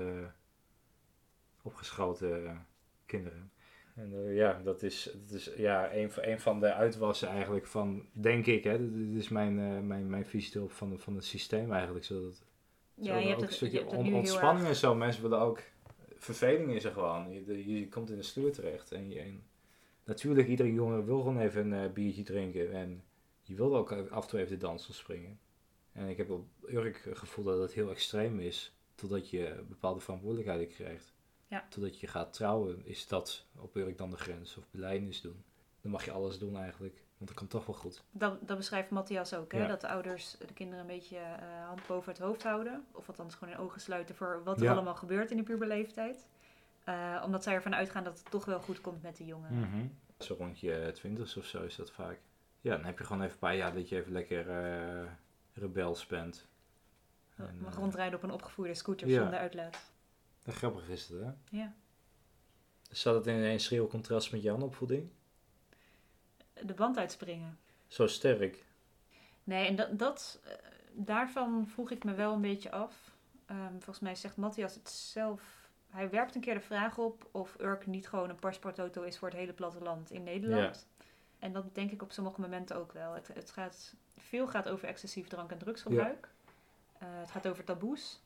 opgeschoten 1.62 2.66
kinderen. 3.06 3.52
En 3.94 4.34
ja, 4.34 4.60
dat 4.64 4.82
is, 4.82 5.10
dat 5.28 5.30
is 5.30 5.52
ja, 5.56 5.94
een, 5.94 6.10
van- 6.12 6.24
een 6.24 6.40
van 6.40 6.60
de 6.60 6.72
uitwassen 6.74 7.28
eigenlijk 7.28 7.66
van, 7.66 8.06
denk 8.12 8.46
ik, 8.46 8.64
hè, 8.64 8.92
dit 9.08 9.16
is 9.22 9.28
mijn, 9.28 9.86
mijn, 9.86 10.10
mijn 10.10 10.26
visie 10.26 10.56
erop 10.56 10.72
van, 10.72 10.98
van 10.98 11.14
het 11.14 11.24
systeem 11.24 11.72
eigenlijk. 11.72 12.04
Zodat 12.04 12.42
ja, 12.95 13.16
je 13.16 13.26
hebt 13.26 13.34
ook 13.34 13.40
het, 13.40 13.51
een 13.51 13.57
stukje 13.57 13.86
on- 13.86 14.14
ontspanning 14.14 14.66
en 14.66 14.76
zo. 14.76 14.95
Mensen 14.95 15.22
willen 15.22 15.40
ook... 15.40 15.62
Verveling 16.16 16.72
is 16.72 16.84
er 16.84 16.93
gewoon. 16.93 17.32
Je, 17.32 17.78
je 17.78 17.88
komt 17.88 18.11
in 18.11 18.16
de 18.16 18.22
sluur 18.22 18.53
terecht. 18.53 18.93
En, 18.93 19.11
je, 19.11 19.20
en 19.20 19.43
natuurlijk, 20.05 20.49
iedere 20.49 20.72
jongen 20.72 21.05
wil 21.05 21.18
gewoon 21.18 21.40
even 21.40 21.72
een 21.72 21.84
eh, 21.84 21.93
biertje 21.93 22.22
drinken. 22.22 22.72
En 22.72 23.05
je 23.43 23.55
wil 23.55 23.76
ook 23.76 23.93
af 23.93 24.22
en 24.24 24.28
toe 24.28 24.40
even 24.40 24.53
de 24.59 24.66
dans 24.66 24.97
springen. 24.97 25.40
En 25.93 26.09
ik 26.09 26.16
heb 26.16 26.30
op 26.30 26.47
Urk 26.66 27.05
het 27.05 27.18
gevoel 27.18 27.45
dat 27.45 27.59
het 27.59 27.72
heel 27.72 27.90
extreem 27.90 28.40
is. 28.40 28.76
Totdat 28.95 29.30
je 29.30 29.64
bepaalde 29.68 30.01
verantwoordelijkheden 30.01 30.68
krijgt. 30.68 31.12
Ja. 31.49 31.66
Totdat 31.70 32.01
je 32.01 32.07
gaat 32.07 32.32
trouwen, 32.32 32.86
is 32.86 33.07
dat 33.07 33.47
op 33.57 33.76
Urk 33.76 33.99
dan 33.99 34.11
de 34.11 34.16
grens. 34.16 34.57
Of 34.57 34.64
beleidnis 34.70 35.20
doen. 35.20 35.45
Dan 35.80 35.90
mag 35.90 36.05
je 36.05 36.11
alles 36.11 36.38
doen 36.38 36.57
eigenlijk. 36.57 37.03
Want 37.22 37.34
dat 37.34 37.48
kan 37.48 37.60
toch 37.60 37.66
wel 37.66 37.76
goed. 37.76 38.02
Dat, 38.10 38.48
dat 38.48 38.56
beschrijft 38.56 38.90
Matthias 38.90 39.34
ook, 39.34 39.52
hè? 39.52 39.58
Ja. 39.58 39.66
dat 39.66 39.80
de 39.80 39.88
ouders 39.88 40.36
de 40.46 40.52
kinderen 40.52 40.80
een 40.80 40.86
beetje 40.86 41.16
eh, 41.16 41.66
hand 41.66 41.86
boven 41.86 42.12
het 42.12 42.20
hoofd 42.20 42.42
houden. 42.42 42.86
Of 42.92 43.08
althans 43.08 43.34
gewoon 43.34 43.54
hun 43.54 43.62
ogen 43.62 43.80
sluiten 43.80 44.14
voor 44.14 44.40
wat 44.44 44.56
er 44.56 44.64
Ja. 44.64 44.72
allemaal 44.72 44.94
gebeurt 44.94 45.30
in 45.30 45.36
de 45.36 45.42
puberleeftijd. 45.42 46.26
Eh, 46.84 47.22
omdat 47.24 47.42
zij 47.42 47.54
ervan 47.54 47.74
uitgaan 47.74 48.04
dat 48.04 48.18
het 48.18 48.30
toch 48.30 48.44
wel 48.44 48.60
goed 48.60 48.80
komt 48.80 49.02
met 49.02 49.16
de 49.16 49.24
jongen. 49.24 49.58
Mhm. 49.58 49.86
Zo 50.18 50.34
rond 50.34 50.60
je 50.60 50.90
twintig 50.94 51.36
of 51.36 51.44
zo 51.44 51.62
is 51.62 51.76
dat 51.76 51.90
vaak. 51.90 52.18
Ja, 52.60 52.76
dan 52.76 52.84
heb 52.84 52.98
je 52.98 53.04
gewoon 53.04 53.22
even 53.22 53.32
een 53.32 53.38
paar 53.38 53.56
jaar 53.56 53.74
dat 53.74 53.88
je 53.88 53.96
even 53.96 54.12
lekker 54.12 54.50
eh 54.50 55.06
rebels 55.52 56.06
bent. 56.06 56.46
En, 57.36 57.60
mag 57.60 57.76
rondrijden 57.76 58.18
op 58.18 58.22
een 58.22 58.30
opgevoerde 58.30 58.74
scooter 58.74 59.08
ja. 59.08 59.20
zonder 59.20 59.38
uitlaat. 59.38 59.90
Dat 60.42 60.54
grappig 60.54 60.88
is 60.88 61.08
het, 61.08 61.20
hè? 61.20 61.30
Ja. 61.50 61.74
Staat 62.90 63.14
het 63.14 63.26
in 63.26 63.34
een 63.34 63.60
schril 63.60 63.86
contrast 63.86 64.32
met 64.32 64.42
jouw 64.42 64.60
opvoeding? 64.60 65.10
De 66.64 66.74
band 66.74 66.98
uitspringen. 66.98 67.58
Zo 67.86 68.06
sterk. 68.06 68.64
Nee, 69.44 69.66
en 69.66 69.76
dat, 69.76 69.98
dat 69.98 70.40
eh, 70.44 70.52
daarvan 70.92 71.66
vroeg 71.68 71.90
ik 71.90 72.04
me 72.04 72.14
wel 72.14 72.32
een 72.32 72.40
beetje 72.40 72.70
af. 72.70 73.10
Ehm, 73.46 73.70
volgens 73.72 74.00
mij 74.00 74.14
zegt 74.14 74.36
Matthias 74.36 74.74
het 74.74 74.88
zelf. 74.90 75.68
Hij 75.90 76.10
werpt 76.10 76.34
een 76.34 76.40
keer 76.40 76.54
de 76.54 76.60
vraag 76.60 76.98
op 76.98 77.28
of 77.30 77.56
Urk 77.60 77.86
niet 77.86 78.08
gewoon 78.08 78.30
een 78.30 78.36
paspoortauto 78.38 79.02
is 79.02 79.18
voor 79.18 79.28
het 79.28 79.36
hele 79.36 79.52
platteland 79.52 80.10
in 80.10 80.22
Nederland. 80.22 80.86
En 81.38 81.52
dat 81.52 81.74
denk 81.74 81.90
ik 81.90 82.02
op 82.02 82.12
sommige 82.12 82.40
momenten 82.40 82.76
ook 82.76 82.92
wel. 82.92 83.12
Het, 83.14 83.28
het 83.34 83.50
gaat, 83.50 83.94
veel 84.16 84.48
gaat 84.48 84.68
over 84.68 84.88
excessief 84.88 85.28
drank- 85.28 85.50
en 85.50 85.58
drugsgebruik. 85.58 86.28
Eh, 86.98 87.08
het 87.10 87.30
gaat 87.30 87.48
over 87.48 87.64
taboes. 87.64 88.20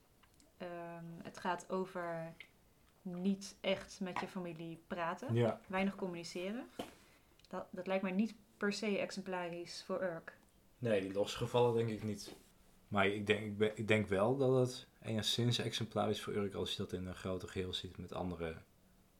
Ehm, 0.58 1.04
het 1.22 1.38
gaat 1.38 1.70
over 1.70 2.32
niet 3.02 3.56
echt 3.60 4.00
met 4.00 4.20
je 4.20 4.26
familie 4.28 4.82
praten. 4.86 5.34
Ja. 5.34 5.60
Weinig 5.66 5.94
communiceren. 5.94 6.66
Dat, 7.46 7.66
dat 7.70 7.86
lijkt 7.86 8.02
mij 8.02 8.12
niet 8.12 8.34
per 8.56 8.72
se 8.72 8.98
exemplarisch 8.98 9.82
voor 9.86 10.02
Urk. 10.02 10.38
Nee, 10.78 11.00
die 11.00 11.12
losgevallen 11.12 11.74
denk 11.74 11.90
ik 11.90 12.02
niet. 12.02 12.36
Maar 12.88 13.06
ik 13.06 13.26
denk, 13.26 13.44
ik, 13.44 13.58
ben, 13.58 13.72
ik 13.74 13.88
denk 13.88 14.06
wel 14.06 14.36
dat 14.36 14.54
het 14.66 14.86
enigszins 15.02 15.58
exemplarisch 15.58 16.22
voor 16.22 16.34
Urk 16.34 16.54
als 16.54 16.70
je 16.70 16.76
dat 16.76 16.92
in 16.92 17.06
een 17.06 17.14
groter 17.14 17.48
geheel 17.48 17.72
ziet 17.72 17.98
met 17.98 18.12
andere 18.12 18.56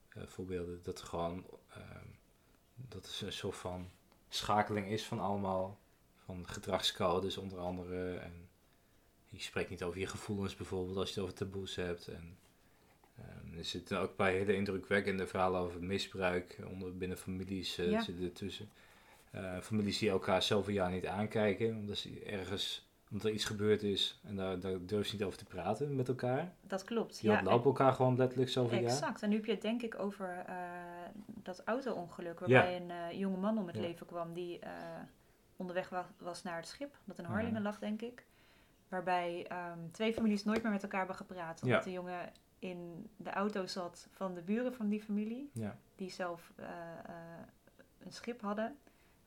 eh, 0.09 0.23
voorbeelden. 0.25 0.83
Dat 0.83 1.01
gewoon 1.01 1.45
ehm, 1.69 2.07
dat 2.75 3.05
is 3.05 3.21
een 3.21 3.33
soort 3.33 3.55
van 3.55 3.89
schakeling 4.29 4.87
is 4.87 5.05
van 5.05 5.19
allemaal 5.19 5.79
van 6.15 6.47
gedragscodes 6.47 7.37
onder 7.37 7.59
andere. 7.59 8.15
En 8.15 8.49
je 9.25 9.39
spreekt 9.39 9.69
niet 9.69 9.83
over 9.83 9.99
je 9.99 10.07
gevoelens 10.07 10.55
bijvoorbeeld 10.55 10.97
als 10.97 11.09
je 11.09 11.13
het 11.13 11.23
over 11.23 11.35
taboes 11.35 11.75
hebt. 11.75 12.07
En 12.07 12.37
er 13.57 13.65
zitten 13.65 13.99
ook 13.99 14.15
bij 14.15 14.33
hele 14.33 14.55
indrukwekkende 14.55 15.27
verhalen 15.27 15.59
over 15.61 15.83
misbruik 15.83 16.57
onder 16.71 16.97
binnen 16.97 17.17
families 17.17 17.79
uh, 17.79 17.89
Ja. 17.91 18.01
zitten 18.01 18.23
ertussen. 18.25 18.69
Eh, 19.31 19.57
families 19.61 19.97
die 19.97 20.09
elkaar 20.09 20.41
zoveel 20.43 20.73
jaar 20.73 20.91
niet 20.91 21.05
aankijken, 21.07 21.75
omdat 21.75 21.97
ze 21.97 22.23
ergens 22.25 22.85
omdat 23.11 23.27
er 23.27 23.33
iets 23.33 23.45
gebeurd 23.45 23.83
is 23.83 24.19
en 24.23 24.35
daar, 24.35 24.59
daar 24.59 24.71
durven 24.85 25.05
ze 25.09 25.15
niet 25.15 25.23
over 25.23 25.37
te 25.37 25.45
praten 25.45 25.95
met 25.95 26.07
elkaar. 26.07 26.53
Dat 26.61 26.83
klopt. 26.83 27.21
Die 27.21 27.31
ontlopen 27.31 27.65
elkaar 27.65 27.93
gewoon 27.93 28.17
letterlijk 28.17 28.49
zoveel 28.49 28.79
jaar. 28.79 28.89
Exact. 28.91 29.21
En 29.21 29.29
nu 29.29 29.35
heb 29.35 29.45
je 29.45 29.51
het 29.51 29.61
denk 29.61 29.81
ik 29.81 29.99
over 29.99 30.43
eh, 30.47 30.55
dat 31.25 31.61
auto-ongeluk 31.65 32.39
waarbij 32.39 32.81
Ja. 32.87 33.09
een 33.09 33.17
jonge 33.17 33.37
man 33.37 33.57
om 33.57 33.67
het 33.67 33.75
Ja. 33.75 33.81
leven 33.81 34.05
kwam 34.05 34.33
die 34.33 34.59
onderweg 35.55 35.89
wa- 35.89 36.09
was 36.17 36.43
naar 36.43 36.55
het 36.57 36.67
schip, 36.67 36.95
dat 37.05 37.17
in 37.17 37.23
Mhm. 37.23 37.33
Harlingen 37.33 37.61
lag 37.61 37.79
denk 37.79 38.01
ik. 38.01 38.25
Waarbij 38.89 39.45
ehm, 39.47 39.79
twee 39.91 40.13
families 40.13 40.43
nooit 40.43 40.63
meer 40.63 40.71
met 40.71 40.83
elkaar 40.83 40.97
hebben 40.99 41.15
gepraat. 41.17 41.61
Omdat 41.63 41.77
Ja. 41.77 41.83
de 41.83 41.91
jongen 41.91 42.31
in 42.59 43.09
de 43.15 43.29
auto 43.29 43.65
zat 43.65 44.07
van 44.11 44.33
de 44.33 44.41
buren 44.41 44.73
van 44.73 44.89
die 44.89 45.01
familie, 45.01 45.49
Ja. 45.53 45.77
die 45.95 46.09
zelf 46.09 46.51
eh, 46.55 46.65
eh, 47.05 47.13
een 47.99 48.11
schip 48.11 48.41
hadden. 48.41 48.77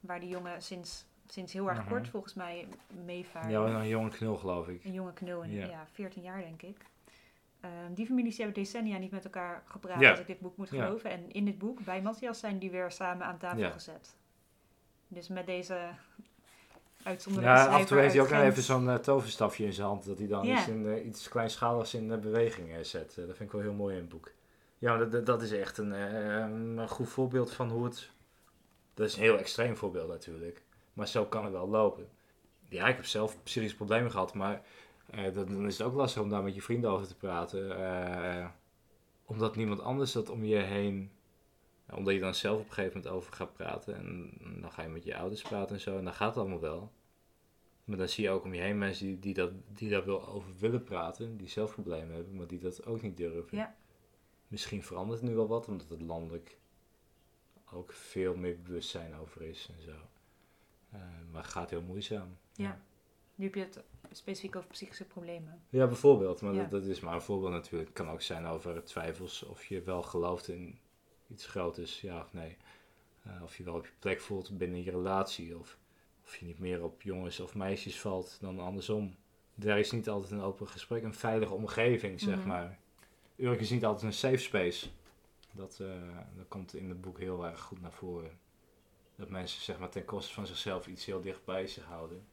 Waar 0.00 0.20
die 0.20 0.28
jongen 0.28 0.62
sinds, 0.62 1.04
sinds 1.26 1.52
heel 1.52 1.68
erg 1.68 1.86
kort 1.88 2.08
volgens 2.08 2.34
mij 2.34 2.68
meevaart. 3.04 3.50
ja, 3.50 3.60
een 3.66 3.88
jonge 3.88 4.10
knul 4.10 4.36
geloof 4.36 4.68
ik. 4.68 4.84
Een 4.84 4.92
jonge 4.92 5.12
knul 5.12 5.42
in 5.42 5.50
Ja. 5.50 5.66
ja. 5.66 5.86
14 5.92 6.22
jaar, 6.22 6.40
denk 6.40 6.62
ik. 6.62 6.76
Ehm, 7.60 7.92
die 7.94 8.06
families 8.06 8.36
die 8.36 8.44
hebben 8.44 8.62
decennia 8.62 8.98
niet 8.98 9.10
met 9.10 9.24
elkaar 9.24 9.62
gepraat, 9.64 10.00
Ja. 10.00 10.10
als 10.10 10.18
ik 10.20 10.26
dit 10.26 10.40
boek 10.40 10.56
moet 10.56 10.68
Ja. 10.70 10.84
geloven. 10.84 11.10
En 11.10 11.30
in 11.32 11.44
dit 11.44 11.58
boek, 11.58 11.84
bij 11.84 12.02
Matthias, 12.02 12.38
zijn 12.38 12.58
die 12.58 12.70
weer 12.70 12.90
samen 12.90 13.26
aan 13.26 13.38
tafel 13.38 13.58
Ja. 13.58 13.70
gezet. 13.70 14.16
Dus 15.08 15.28
met 15.28 15.46
deze 15.46 15.90
uitzonderlijke 17.02 17.58
Ja, 17.58 17.66
af 17.66 17.80
en 17.80 17.86
toe 17.86 17.98
heeft 17.98 18.14
hij 18.14 18.22
ook 18.22 18.30
nog 18.30 18.40
even 18.42 18.62
zo'n 18.62 18.88
eh, 18.88 18.94
toverstafje 18.94 19.64
in 19.64 19.72
zijn 19.72 19.86
hand, 19.86 20.06
dat 20.06 20.18
hij 20.18 20.26
dan 20.26 20.44
iets, 20.46 20.66
in, 20.68 20.86
eh, 20.86 21.06
iets 21.06 21.28
kleinschaligs 21.28 21.94
in 21.94 22.12
eh, 22.12 22.18
beweging 22.18 22.86
zet. 22.86 23.14
Dat 23.14 23.24
vind 23.26 23.40
ik 23.40 23.52
wel 23.52 23.60
heel 23.60 23.72
mooi 23.72 23.94
in 23.94 24.00
het 24.00 24.08
boek. 24.08 24.32
Ja, 24.78 24.96
dat- 25.04 25.26
dat, 25.26 25.42
is 25.42 25.52
echt 25.52 25.78
een, 25.78 25.90
een 25.90 26.88
goed 26.88 27.08
voorbeeld 27.08 27.52
van 27.52 27.70
hoe 27.70 27.84
het... 27.84 28.10
Dat 28.94 29.06
is 29.08 29.14
een 29.16 29.22
heel 29.22 29.38
extreem 29.38 29.76
voorbeeld 29.76 30.08
natuurlijk. 30.08 30.62
Maar 30.92 31.08
zo 31.08 31.24
kan 31.24 31.44
het 31.44 31.52
wel 31.52 31.68
lopen. 31.68 32.08
Ja, 32.68 32.86
ik 32.88 32.96
heb 32.96 33.04
zelf 33.06 33.36
serieuze 33.44 33.76
problemen 33.76 34.10
gehad, 34.10 34.34
maar 34.34 34.62
dat, 35.32 35.34
dan 35.34 35.66
is 35.66 35.78
het 35.78 35.86
ook 35.86 35.94
lastig 35.94 36.22
om 36.22 36.28
daar 36.28 36.42
met 36.42 36.54
je 36.54 36.62
vrienden 36.62 36.90
over 36.90 37.06
te 37.06 37.16
praten. 37.16 37.76
omdat 39.24 39.56
niemand 39.56 39.80
anders 39.80 40.12
dat 40.12 40.30
om 40.30 40.44
je 40.44 40.56
heen... 40.56 41.10
Omdat 41.94 42.14
je 42.14 42.20
dan 42.20 42.34
zelf 42.34 42.60
op 42.60 42.66
een 42.66 42.72
gegeven 42.72 42.96
moment 42.96 43.14
over 43.14 43.32
gaat 43.32 43.52
praten. 43.52 43.94
En 43.96 44.30
dan 44.60 44.72
ga 44.72 44.82
je 44.82 44.88
met 44.88 45.04
je 45.04 45.16
ouders 45.16 45.42
praten 45.42 45.74
en 45.74 45.80
zo. 45.80 45.98
En 45.98 46.04
dan 46.04 46.14
gaat 46.14 46.28
het 46.28 46.38
allemaal 46.38 46.60
wel. 46.60 46.92
Maar 47.84 47.96
dan 47.98 48.08
zie 48.08 48.24
je 48.24 48.30
ook 48.30 48.44
om 48.44 48.54
je 48.54 48.60
heen 48.60 48.78
mensen 48.78 49.06
die, 49.06 49.18
die, 49.18 49.34
dat, 49.34 49.52
die 49.68 49.90
daar 49.90 50.04
wel 50.04 50.28
over 50.28 50.52
willen 50.58 50.84
praten. 50.84 51.36
Die 51.36 51.48
zelf 51.48 51.72
problemen 51.72 52.14
hebben, 52.14 52.36
maar 52.36 52.46
die 52.46 52.58
dat 52.58 52.86
ook 52.86 53.02
niet 53.02 53.16
durven. 53.16 53.58
Ja. 53.58 53.76
Misschien 54.48 54.82
verandert 54.82 55.20
het 55.20 55.28
nu 55.28 55.34
wel 55.36 55.48
wat, 55.48 55.68
omdat 55.68 55.88
het 55.88 56.00
landelijk 56.00 56.58
ook 57.72 57.92
veel 57.92 58.36
meer 58.36 58.62
bewustzijn 58.62 59.14
over 59.16 59.42
is 59.42 59.70
en 59.76 59.82
zo. 59.82 59.96
Eh, 60.90 61.00
maar 61.30 61.42
het 61.42 61.50
gaat 61.50 61.70
heel 61.70 61.82
moeizaam. 61.82 62.36
Ja. 62.52 62.80
Nu 63.34 63.44
heb 63.44 63.54
je 63.54 63.60
het 63.60 63.82
specifiek 64.10 64.56
over 64.56 64.68
psychische 64.68 65.04
problemen. 65.04 65.62
Ja, 65.68 65.86
bijvoorbeeld. 65.86 66.40
Maar 66.40 66.54
Ja. 66.54 66.60
Dat, 66.60 66.70
dat 66.70 66.84
is 66.84 67.00
maar 67.00 67.14
een 67.14 67.22
voorbeeld 67.22 67.52
natuurlijk. 67.52 67.88
Het 67.88 67.98
kan 67.98 68.10
ook 68.10 68.22
zijn 68.22 68.46
over 68.46 68.84
twijfels 68.84 69.42
of 69.42 69.64
je 69.64 69.82
wel 69.82 70.02
gelooft 70.02 70.48
in 70.48 70.78
iets 71.30 71.46
groters, 71.46 72.00
ja 72.00 72.20
of 72.20 72.32
nee. 72.32 72.56
Eh, 73.22 73.42
of 73.42 73.56
je 73.56 73.64
wel 73.64 73.74
op 73.74 73.84
je 73.86 73.92
plek 73.98 74.20
voelt 74.20 74.58
binnen 74.58 74.82
je 74.84 74.90
relatie. 74.90 75.58
Of, 75.58 75.78
of 76.24 76.36
je 76.36 76.46
niet 76.46 76.58
meer 76.58 76.82
op 76.84 77.02
jongens 77.02 77.40
of 77.40 77.54
meisjes 77.54 78.00
valt 78.00 78.38
dan 78.40 78.60
andersom. 78.60 79.16
Daar 79.54 79.78
is 79.78 79.90
niet 79.90 80.08
altijd 80.08 80.30
een 80.32 80.40
open 80.40 80.68
gesprek, 80.68 81.02
een 81.02 81.14
veilige 81.14 81.54
omgeving, 81.54 82.20
zeg 82.20 82.36
Mhm. 82.38 82.48
maar. 82.48 82.78
Urk 83.36 83.60
is 83.60 83.70
niet 83.70 83.84
altijd 83.84 84.04
een 84.04 84.18
safe 84.18 84.36
space. 84.36 84.88
Dat, 85.52 85.78
eh, 85.80 86.16
dat 86.36 86.48
komt 86.48 86.74
in 86.74 86.88
het 86.88 87.00
boek 87.00 87.18
heel 87.18 87.46
erg 87.46 87.60
goed 87.60 87.80
naar 87.80 87.92
voren. 87.92 88.38
Dat 89.16 89.28
mensen 89.28 89.60
zeg 89.62 89.78
maar, 89.78 89.88
ten 89.88 90.04
koste 90.04 90.32
van 90.34 90.46
zichzelf 90.46 90.86
iets 90.86 91.04
heel 91.04 91.20
dicht 91.20 91.44
bij 91.44 91.66
zich 91.66 91.84
houden. 91.84 92.24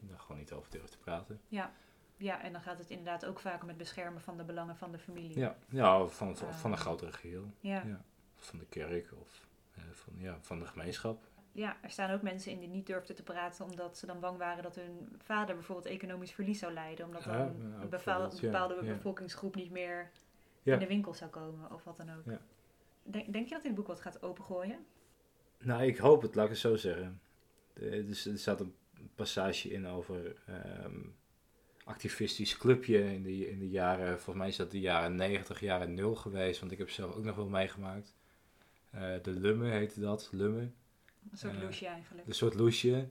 En 0.00 0.06
daar 0.08 0.18
gewoon 0.18 0.38
niet 0.38 0.52
over 0.52 0.70
durven 0.70 0.90
te 0.90 0.98
praten. 0.98 1.40
Ja, 1.48 2.42
en 2.42 2.52
dan 2.52 2.60
gaat 2.62 2.78
het 2.78 2.90
inderdaad 2.90 3.26
ook 3.26 3.40
vaak 3.40 3.62
om 3.62 3.68
het 3.68 3.76
beschermen 3.76 4.20
van 4.20 4.36
de 4.36 4.44
belangen 4.44 4.76
van 4.76 4.92
de 4.92 4.98
familie. 4.98 5.38
Ja, 5.38 5.56
ja 5.68 6.06
van, 6.06 6.36
van, 6.36 6.54
van 6.54 6.72
een 6.72 6.78
grotere 6.78 7.12
geheel. 7.12 7.52
Ja. 7.60 7.82
Ja. 7.86 8.04
Van 8.44 8.58
de 8.58 8.66
kerk 8.66 9.12
of 9.20 9.46
eh, 9.74 9.82
van, 9.92 10.12
ja, 10.16 10.38
van 10.40 10.58
de 10.58 10.66
gemeenschap. 10.66 11.30
Ja, 11.52 11.76
er 11.82 11.90
staan 11.90 12.10
ook 12.10 12.22
mensen 12.22 12.52
in 12.52 12.58
die 12.60 12.68
niet 12.68 12.86
durfden 12.86 13.16
te 13.16 13.22
praten 13.22 13.64
omdat 13.64 13.98
ze 13.98 14.06
dan 14.06 14.20
bang 14.20 14.38
waren 14.38 14.62
dat 14.62 14.74
hun 14.74 15.16
vader 15.18 15.54
bijvoorbeeld 15.54 15.86
economisch 15.86 16.32
verlies 16.32 16.58
zou 16.58 16.72
lijden. 16.72 17.06
Omdat 17.06 17.22
dan 17.24 17.36
Ja, 17.36 17.44
een 17.80 17.88
bepaalde 17.88 18.84
ja. 18.84 18.92
bevolkingsgroep 18.94 19.54
niet 19.54 19.70
meer 19.70 20.10
in 20.62 20.78
de 20.78 20.86
winkel 20.86 21.14
zou 21.14 21.30
komen 21.30 21.72
of 21.72 21.84
wat 21.84 21.96
dan 21.96 22.10
ook. 22.10 22.24
Ja. 22.24 22.40
Denk, 23.02 23.32
denk 23.32 23.48
je 23.48 23.54
dat 23.54 23.62
dit 23.62 23.74
boek 23.74 23.86
wat 23.86 24.00
gaat 24.00 24.22
opengooien? 24.22 24.86
Nou, 25.58 25.82
ik 25.82 25.96
hoop 25.98 26.22
het, 26.22 26.34
laat 26.34 26.44
ik 26.44 26.50
het 26.50 26.60
zo 26.60 26.76
zeggen. 26.76 27.20
De- 27.72 28.04
dus 28.04 28.26
er 28.26 28.38
staat 28.38 28.60
een 28.60 28.74
passage 29.14 29.70
in 29.70 29.86
over 29.86 30.42
ehm 30.46 31.00
activistisch 31.84 32.56
clubje 32.56 33.12
in 33.12 33.22
de, 33.22 33.50
in 33.50 33.58
de 33.58 33.68
jaren, 33.68 34.06
volgens 34.06 34.36
mij 34.36 34.48
is 34.48 34.56
dat 34.56 34.70
de 34.70 34.80
jaren 34.80 35.14
90, 35.14 35.60
jaren 35.60 35.94
0 35.94 36.14
geweest, 36.14 36.60
want 36.60 36.72
ik 36.72 36.78
heb 36.78 36.90
zelf 36.90 37.14
ook 37.14 37.24
nog 37.24 37.36
wel 37.36 37.48
meegemaakt. 37.48 38.14
Eh, 38.92 39.12
de 39.22 39.30
Lumme 39.30 39.70
heette 39.70 40.00
dat, 40.00 40.28
Lumme. 40.32 40.60
Een 41.30 41.36
soort 41.38 41.54
Eh, 41.54 41.62
loesje 41.62 41.86
eigenlijk. 41.86 42.26
Een 42.28 42.34
soort 42.34 42.54
loesje. 42.54 43.08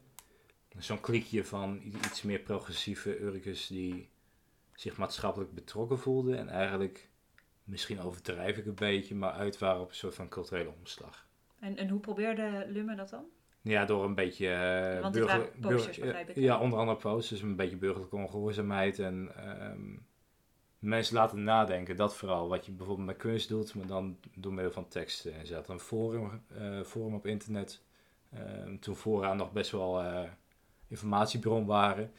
Zo'n 0.78 1.00
klikje 1.02 1.46
van 1.46 1.82
iets 1.84 2.22
meer 2.22 2.40
progressieve 2.40 3.20
Urkers 3.22 3.68
die 3.68 4.10
zich 4.74 4.98
maatschappelijk 4.98 5.54
betrokken 5.54 6.00
voelden. 6.00 6.38
En 6.38 6.50
eigenlijk, 6.50 7.10
misschien 7.64 8.00
overdrijf 8.00 8.58
ik 8.58 8.66
een 8.66 8.76
beetje, 8.76 9.16
maar 9.16 9.32
uit 9.32 9.58
waren 9.58 9.82
op 9.82 9.90
een 9.90 9.96
soort 9.96 10.16
van 10.16 10.30
culturele 10.30 10.74
omslag. 10.80 11.28
En, 11.60 11.78
en 11.78 11.90
hoe 11.90 12.00
probeerde 12.00 12.66
Lumme 12.68 12.96
dat 12.96 13.10
dan? 13.10 13.26
Ja, 13.62 13.86
door 13.86 14.06
een 14.06 14.16
beetje... 14.16 14.48
eh, 14.50 15.02
Want 15.02 15.14
burger- 15.14 15.38
waren 15.40 15.60
posters, 15.60 15.86
burger- 15.86 16.02
begrijp 16.06 16.30
ik, 16.30 16.36
Ja, 16.36 16.60
onder 16.60 16.80
andere 16.80 16.98
posters, 16.98 17.42
een 17.42 17.56
beetje 17.56 17.78
burgerlijke 17.78 18.16
ongehoorzaamheid 18.16 19.00
en 19.00 19.32
ehm, 19.36 19.98
mensen 20.82 21.16
laten 21.16 21.44
nadenken. 21.44 21.96
Dat 21.96 22.16
vooral, 22.16 22.48
wat 22.48 22.66
je 22.66 22.72
bijvoorbeeld 22.72 23.08
met 23.08 23.18
kunst 23.18 23.50
doet, 23.50 23.76
maar 23.76 23.88
dan 23.88 24.18
door 24.36 24.54
middel 24.54 24.74
van 24.74 24.88
teksten. 24.88 25.34
En 25.34 25.48
ze 25.48 25.54
had 25.54 25.70
een 25.70 25.80
forum, 25.80 26.44
eh, 26.48 26.82
forum 26.82 27.14
op 27.14 27.26
internet, 27.26 27.82
ehm, 28.34 28.78
toen 28.80 28.96
vooraan 28.96 29.38
nog 29.38 29.52
best 29.52 29.72
wel 29.72 30.02
eh, 30.02 30.30
informatiebron 30.88 31.66
waren. 31.66 32.12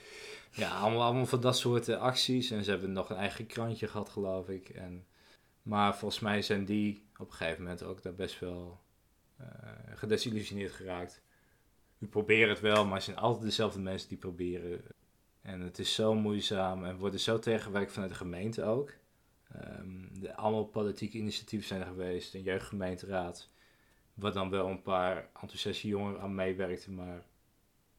Ja, 0.50 0.78
allemaal, 0.78 1.02
allemaal 1.02 1.26
van 1.26 1.40
dat 1.40 1.56
soort 1.56 1.88
eh, 1.88 2.00
acties. 2.00 2.50
En 2.50 2.64
ze 2.64 2.70
hebben 2.70 2.92
nog 2.92 3.10
een 3.10 3.16
eigen 3.16 3.46
krantje 3.46 3.88
gehad, 3.88 4.08
geloof 4.08 4.48
ik. 4.48 4.68
En, 4.68 5.06
maar 5.62 5.96
volgens 5.96 6.20
mij 6.20 6.42
zijn 6.42 6.64
die 6.64 7.04
op 7.16 7.28
een 7.28 7.34
gegeven 7.34 7.62
moment 7.62 7.82
ook 7.82 8.02
daar 8.02 8.14
best 8.14 8.40
wel 8.40 8.80
eh, 9.36 9.46
gedesillusioneerd 9.94 10.72
geraakt. 10.72 11.22
We 11.98 12.06
proberen 12.06 12.48
het 12.48 12.60
wel, 12.60 12.84
maar 12.84 12.94
het 12.94 13.04
zijn 13.04 13.16
altijd 13.16 13.44
dezelfde 13.44 13.80
mensen 13.80 14.08
die 14.08 14.18
proberen. 14.18 14.82
En 15.42 15.60
het 15.60 15.78
is 15.78 15.94
zo 15.94 16.14
moeizaam 16.14 16.84
en 16.84 16.96
wordt 16.96 17.14
er 17.14 17.20
zo 17.20 17.38
tegengewerkt 17.38 17.92
vanuit 17.92 18.10
de 18.10 18.16
gemeente 18.16 18.64
ook. 18.64 18.92
Ehm, 19.52 20.20
de, 20.20 20.34
allemaal 20.34 20.64
politieke 20.64 21.18
initiatieven 21.18 21.68
zijn 21.68 21.80
er 21.80 21.86
geweest, 21.86 22.34
een 22.34 22.42
jeugdgemeenteraad. 22.42 23.50
Waar 24.14 24.32
dan 24.32 24.50
wel 24.50 24.68
een 24.68 24.82
paar 24.82 25.28
enthousiaste 25.40 25.88
jongeren 25.88 26.20
aan 26.20 26.34
meewerkten, 26.34 26.94
maar 26.94 27.24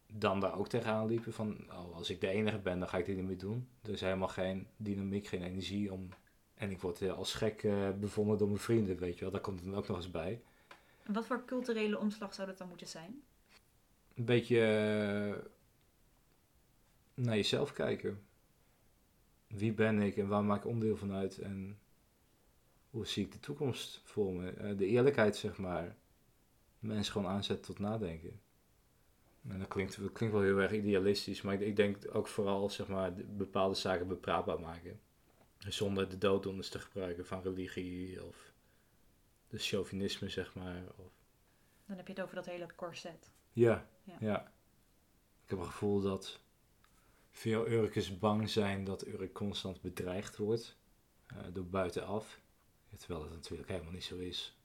dan 0.07 0.39
daar 0.39 0.57
ook 0.57 0.67
tegenaan 0.67 1.07
liepen 1.07 1.33
van, 1.33 1.57
oh, 1.69 1.95
als 1.95 2.09
ik 2.09 2.21
de 2.21 2.27
enige 2.27 2.57
ben, 2.57 2.79
dan 2.79 2.89
ga 2.89 2.97
ik 2.97 3.05
dit 3.05 3.15
niet 3.15 3.25
meer 3.25 3.37
doen. 3.37 3.67
Er 3.81 3.89
is 3.89 4.01
helemaal 4.01 4.27
geen 4.27 4.67
dynamiek, 4.77 5.27
geen 5.27 5.43
energie 5.43 5.93
om 5.93 6.09
En 6.53 6.71
ik 6.71 6.81
word 6.81 7.09
als 7.09 7.33
gek 7.33 7.63
eh, 7.63 7.89
bevonden 7.99 8.37
door 8.37 8.47
mijn 8.47 8.59
vrienden, 8.59 8.97
weet 8.97 9.15
je 9.15 9.21
wel. 9.21 9.31
Daar 9.31 9.41
komt 9.41 9.59
het 9.59 9.69
dan 9.69 9.77
ook 9.77 9.87
nog 9.87 9.97
eens 9.97 10.11
bij. 10.11 10.41
Wat 11.05 11.25
voor 11.25 11.45
culturele 11.45 11.99
omslag 11.99 12.33
zou 12.33 12.47
dat 12.47 12.57
dan 12.57 12.67
moeten 12.67 12.87
zijn? 12.87 13.21
Een 14.15 14.25
beetje 14.25 14.59
eh, 14.61 15.45
naar 17.13 17.35
jezelf 17.35 17.73
kijken. 17.73 18.21
Wie 19.47 19.73
ben 19.73 20.01
ik 20.01 20.17
en 20.17 20.27
waar 20.27 20.43
maak 20.43 20.59
ik 20.63 20.65
onderdeel 20.69 20.97
van 20.97 21.13
uit? 21.13 21.37
En 21.37 21.79
hoe 22.89 23.07
zie 23.07 23.25
ik 23.25 23.31
de 23.31 23.39
toekomst 23.39 24.01
voor 24.03 24.33
me? 24.33 24.49
Eh, 24.51 24.77
de 24.77 24.85
eerlijkheid, 24.85 25.35
zeg 25.35 25.57
maar. 25.57 25.95
Mensen 26.79 27.11
gewoon 27.13 27.31
aanzetten 27.31 27.65
tot 27.65 27.79
nadenken. 27.79 28.41
En 29.47 29.59
dat 29.59 29.67
klinkt, 29.67 30.01
dat 30.01 30.11
klinkt 30.11 30.35
wel 30.35 30.43
heel 30.43 30.57
erg 30.59 30.71
idealistisch, 30.71 31.41
maar 31.41 31.53
ik, 31.53 31.59
ik 31.59 31.75
denk 31.75 31.97
ook 32.15 32.27
vooral, 32.27 32.69
zeg 32.69 32.87
maar, 32.87 33.15
de- 33.15 33.23
bepaalde 33.23 33.75
zaken 33.75 34.07
bepraatbaar 34.07 34.59
maken. 34.59 34.99
Zonder 35.57 36.09
de 36.09 36.17
dooddoeners 36.17 36.69
te 36.69 36.79
gebruiken 36.79 37.25
van 37.25 37.41
religie 37.41 38.23
of 38.25 38.53
de 39.47 39.57
chauvinisme, 39.57 40.29
zeg 40.29 40.55
maar. 40.55 40.83
Of 40.95 41.11
Dan 41.85 41.97
heb 41.97 42.07
je 42.07 42.13
het 42.13 42.21
over 42.21 42.35
dat 42.35 42.45
hele 42.45 42.67
corset. 42.75 43.31
Ja, 43.53 43.87
Ja. 44.03 44.15
ja. 44.19 44.41
Ik 45.43 45.49
heb 45.49 45.59
het 45.59 45.67
gevoel 45.67 46.01
dat 46.01 46.39
veel 47.33 47.67
Urkers 47.67 48.19
bang 48.19 48.49
zijn 48.49 48.83
dat 48.83 49.07
Urk 49.07 49.33
constant 49.33 49.81
bedreigd 49.81 50.37
wordt 50.37 50.77
eh, 51.27 51.37
door 51.53 51.65
buitenaf. 51.65 52.41
Terwijl 52.97 53.21
dat 53.21 53.31
natuurlijk 53.31 53.69
helemaal 53.69 53.91
niet 53.91 54.03
zo 54.03 54.17
is. 54.17 54.57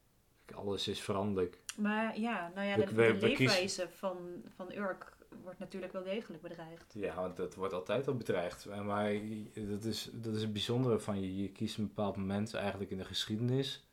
Kijk, 0.44 0.58
Alles 0.58 0.88
is 0.88 1.00
veranderlijk. 1.00 1.60
Maar 1.76 2.18
ja, 2.18 2.52
nou 2.54 2.66
ja, 2.66 2.76
de, 2.76 3.16
leefwijze 3.20 3.88
van, 3.88 4.42
van 4.56 4.72
Urk 4.72 5.16
wordt 5.42 5.58
natuurlijk 5.58 5.92
wel 5.92 6.02
degelijk 6.02 6.42
bedreigd. 6.42 6.92
Ja, 6.94 7.14
want 7.14 7.36
dat 7.36 7.54
wordt 7.54 7.74
altijd 7.74 8.08
al 8.08 8.16
bedreigd. 8.16 8.66
Eh, 8.66 8.80
Maar 8.80 9.12
dat 9.54 9.84
is, 9.84 10.10
dat 10.12 10.34
is 10.34 10.42
het 10.42 10.52
bijzondere 10.52 10.98
van 10.98 11.20
je. 11.20 11.42
Je 11.42 11.52
kiest 11.52 11.78
een 11.78 11.86
bepaald 11.86 12.16
moment 12.16 12.54
eigenlijk 12.54 12.90
in 12.90 12.98
de 12.98 13.04
geschiedenis. 13.04 13.86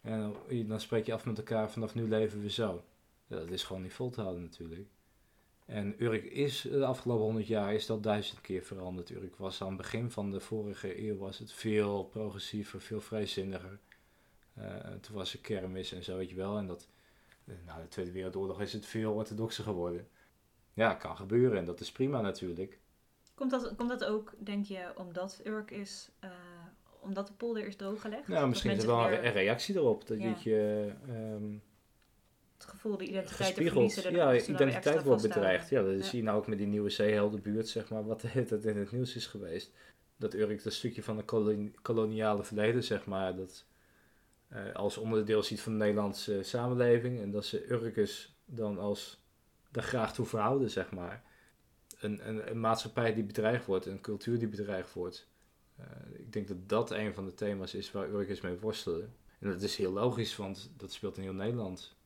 En 0.00 0.20
dan, 0.20 0.66
dan 0.66 0.80
spreek 0.80 1.06
je 1.06 1.12
af 1.12 1.24
met 1.24 1.38
elkaar, 1.38 1.70
vanaf 1.70 1.94
nu 1.94 2.08
leven 2.08 2.40
we 2.40 2.50
zo. 2.50 2.84
Ja, 3.26 3.36
dat 3.36 3.50
is 3.50 3.64
gewoon 3.64 3.82
niet 3.82 3.92
vol 3.92 4.10
te 4.10 4.20
houden 4.20 4.42
natuurlijk. 4.42 4.88
En 5.68 5.94
Urk 5.98 6.24
is 6.24 6.60
de 6.60 6.84
afgelopen 6.84 7.24
honderd 7.24 7.46
jaar 7.46 7.74
is 7.74 7.86
dat 7.86 8.02
duizend 8.02 8.40
keer 8.40 8.62
veranderd. 8.62 9.10
Urk 9.10 9.36
was 9.36 9.62
aan 9.62 9.68
het 9.68 9.76
begin 9.76 10.10
van 10.10 10.30
de 10.30 10.40
vorige 10.40 11.06
eeuw 11.08 11.16
was 11.16 11.38
het 11.38 11.52
veel 11.52 12.04
progressiever, 12.04 12.80
veel 12.80 13.00
vrijzinniger. 13.00 13.78
Eh, 14.54 14.64
toen 15.00 15.14
was 15.16 15.32
er 15.32 15.38
kermis 15.38 15.92
en 15.92 16.04
zo, 16.04 16.16
weet 16.16 16.30
je 16.30 16.36
wel. 16.36 16.56
En 16.58 16.66
dat, 16.66 16.88
eh, 17.44 17.54
na 17.66 17.80
de 17.80 17.88
Tweede 17.88 18.12
Wereldoorlog 18.12 18.60
is 18.60 18.72
het 18.72 18.86
veel 18.86 19.12
orthodoxer 19.12 19.64
geworden. 19.64 20.08
Ja, 20.74 20.94
kan 20.94 21.16
gebeuren 21.16 21.58
en 21.58 21.64
dat 21.64 21.80
is 21.80 21.92
prima 21.92 22.20
natuurlijk. 22.20 22.78
Komt 23.34 23.50
dat, 23.50 23.74
komt 23.76 23.88
dat 23.88 24.04
ook, 24.04 24.34
denk 24.38 24.64
je, 24.64 24.92
omdat 24.96 25.40
Urk 25.44 25.70
is, 25.70 26.10
eh, 26.18 26.30
omdat 27.00 27.26
de 27.26 27.32
polder 27.32 27.66
is 27.66 27.76
drooggelegd? 27.76 28.28
Nou, 28.28 28.48
misschien 28.48 28.70
is 28.70 28.82
er 28.82 28.86
mensen 28.88 29.08
wel 29.10 29.16
een 29.16 29.22
weer 29.22 29.32
reactie 29.32 29.74
erop. 29.74 30.06
Dat 30.06 30.18
Ja. 30.18 30.36
je 30.42 30.92
ehm 31.08 31.56
het 32.58 32.66
gevoel, 32.70 32.96
de 32.96 33.04
identiteit 33.04 33.54
te 33.54 33.62
verliezen. 33.64 34.12
ja, 34.12 34.34
identiteit 34.34 35.02
wordt 35.02 35.22
bedreigd. 35.22 35.68
Ja, 35.68 35.82
dat 35.82 35.98
Ja. 35.98 36.02
zie 36.04 36.18
je 36.18 36.24
nou 36.24 36.38
ook 36.38 36.46
met 36.46 36.58
die 36.58 36.66
nieuwe 36.66 36.90
zeeheldenbuurt, 36.90 37.68
zeg 37.68 37.88
maar, 37.90 38.04
wat 38.06 38.22
het 38.26 38.64
in 38.64 38.76
het 38.76 38.92
nieuws 38.92 39.16
is 39.16 39.26
geweest. 39.26 39.72
Dat 40.16 40.34
Urk 40.34 40.62
dat 40.62 40.72
stukje 40.72 41.02
van 41.02 41.16
de 41.16 41.22
koloni- 41.22 41.72
koloniale 41.82 42.44
verleden, 42.44 42.84
zeg 42.84 43.06
maar, 43.06 43.36
dat 43.36 43.64
eh, 44.48 44.74
als 44.74 44.96
onderdeel 44.96 45.42
ziet 45.42 45.60
van 45.60 45.72
de 45.72 45.78
Nederlandse 45.78 46.42
samenleving. 46.42 47.20
En 47.20 47.30
dat 47.30 47.44
ze 47.44 47.70
Urkers 47.70 48.34
dan 48.44 48.78
als 48.78 49.20
daar 49.70 49.84
graag 49.84 50.14
toe 50.14 50.26
verhouden, 50.26 50.70
zeg 50.70 50.90
maar. 50.90 51.22
Een, 52.00 52.28
een, 52.28 52.50
een 52.50 52.60
maatschappij 52.60 53.14
die 53.14 53.24
bedreigd 53.24 53.66
wordt, 53.66 53.86
een 53.86 54.00
cultuur 54.00 54.38
die 54.38 54.48
bedreigd 54.48 54.92
wordt. 54.92 55.28
Eh, 55.76 55.84
ik 56.18 56.32
denk 56.32 56.48
dat 56.48 56.68
dat 56.68 56.90
een 56.90 57.14
van 57.14 57.24
de 57.24 57.34
thema's 57.34 57.74
is 57.74 57.92
waar 57.92 58.08
Urkers 58.10 58.40
mee 58.40 58.58
worstelen. 58.58 59.14
En 59.38 59.48
dat 59.50 59.62
is 59.62 59.76
heel 59.76 59.92
logisch, 59.92 60.36
want 60.36 60.70
dat 60.76 60.92
speelt 60.92 61.16
in 61.16 61.22
heel 61.22 61.32
Nederland. 61.32 61.96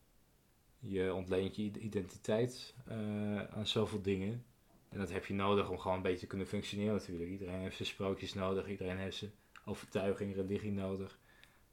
Je 0.85 1.15
ontleent 1.15 1.57
je 1.57 1.79
identiteit 1.79 2.75
eh, 2.87 3.45
aan 3.45 3.67
zoveel 3.67 4.03
dingen. 4.03 4.45
En 4.89 4.99
dat 4.99 5.11
heb 5.11 5.27
je 5.27 5.35
nodig 5.35 5.69
om 5.69 5.79
gewoon 5.79 5.97
een 5.97 6.03
beetje 6.03 6.19
te 6.19 6.27
kunnen 6.27 6.47
functioneren 6.47 6.95
natuurlijk. 6.95 7.31
Iedereen 7.31 7.61
heeft 7.61 7.77
zijn 7.77 7.89
sprookjes 7.89 8.35
nodig, 8.35 8.69
iedereen 8.69 8.99
heeft 8.99 9.17
zijn 9.17 9.33
overtuiging, 9.65 10.35
religie 10.35 10.73
nodig. 10.73 11.19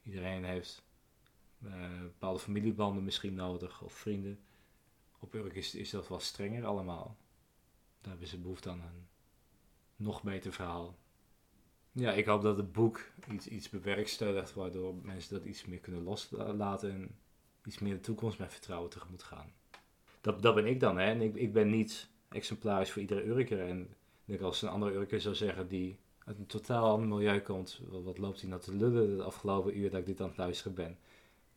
Iedereen 0.03 0.43
heeft 0.43 0.83
eh, 1.63 2.01
bepaalde 2.01 2.39
familiebanden 2.39 3.03
misschien 3.03 3.33
nodig, 3.33 3.81
of 3.81 3.93
vrienden. 3.93 4.39
Op 5.19 5.33
Urk 5.33 5.55
is, 5.55 5.75
is 5.75 5.89
dat 5.89 6.07
wel 6.07 6.19
strenger 6.19 6.65
allemaal. 6.65 7.17
Daar 8.01 8.09
hebben 8.09 8.27
ze 8.27 8.39
behoefte 8.39 8.69
aan 8.69 8.81
een 8.81 9.07
nog 9.95 10.23
beter 10.23 10.53
verhaal. 10.53 10.97
Ja, 11.91 12.11
ik 12.11 12.25
hoop 12.25 12.41
dat 12.41 12.57
het 12.57 12.71
boek 12.71 13.11
iets, 13.31 13.47
iets 13.47 13.69
bewerkstelligt, 13.69 14.53
waardoor 14.53 14.95
mensen 14.95 15.33
dat 15.33 15.45
iets 15.45 15.65
meer 15.65 15.79
kunnen 15.79 16.03
loslaten 16.03 16.91
en 16.91 17.17
iets 17.69 17.79
meer 17.79 17.93
de 17.93 17.99
toekomst 17.99 18.39
met 18.39 18.51
vertrouwen 18.51 18.89
tegemoet 18.89 19.23
gaan. 19.23 19.51
Dat, 20.21 20.41
dat 20.41 20.55
ben 20.55 20.65
ik 20.65 20.79
dan, 20.79 20.97
hè. 20.97 21.05
En 21.05 21.21
ik, 21.21 21.35
ik 21.35 21.53
ben 21.53 21.69
niet 21.69 22.09
exemplarisch 22.29 22.91
voor 22.91 23.01
iedere 23.01 23.25
Urker. 23.25 23.59
En 23.59 23.95
als 24.41 24.61
een 24.61 24.69
andere 24.69 24.93
Urker 24.93 25.21
zou 25.21 25.35
zeggen 25.35 25.67
die 25.67 25.99
uit 26.25 26.37
een 26.37 26.45
totaal 26.45 26.89
ander 26.89 27.07
milieu 27.07 27.41
komt, 27.41 27.81
wat, 27.89 28.17
loopt 28.17 28.41
hij 28.41 28.49
nou 28.49 28.61
te 28.61 28.75
lullen 28.75 29.17
de 29.17 29.23
afgelopen 29.23 29.77
uur 29.77 29.89
dat 29.89 29.99
ik 29.99 30.05
dit 30.05 30.21
aan 30.21 30.27
het 30.27 30.37
luisteren 30.37 30.73
ben? 30.73 30.97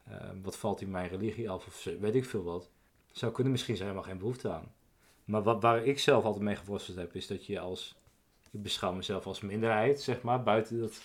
Eh, 0.05 0.31
wat 0.43 0.57
valt 0.57 0.81
in 0.81 0.91
mijn 0.91 1.09
religie 1.09 1.51
af 1.51 1.67
of 1.67 1.85
weet 2.01 2.15
ik 2.15 2.25
veel 2.25 2.43
wat. 2.43 2.71
Zou 3.11 3.33
kunnen, 3.33 3.53
misschien 3.53 3.75
is 3.75 3.81
er 3.81 3.87
helemaal 3.87 4.09
geen 4.09 4.19
behoefte 4.19 4.51
aan. 4.51 4.75
Maar 5.25 5.43
wat, 5.43 5.63
waar 5.63 5.85
ik 5.85 5.99
zelf 5.99 6.25
altijd 6.25 6.45
mee 6.45 6.57
geworsteld 6.57 6.97
heb, 6.97 7.15
is 7.15 7.27
dat 7.27 7.47
je 7.47 7.61
als... 7.61 7.95
Ik 8.51 8.63
beschouw 8.63 8.93
mezelf 8.93 9.27
als 9.27 9.41
minderheid, 9.41 10.01
zeg 10.01 10.23
maar, 10.23 10.43
buiten 10.43 10.81
dat 10.81 11.03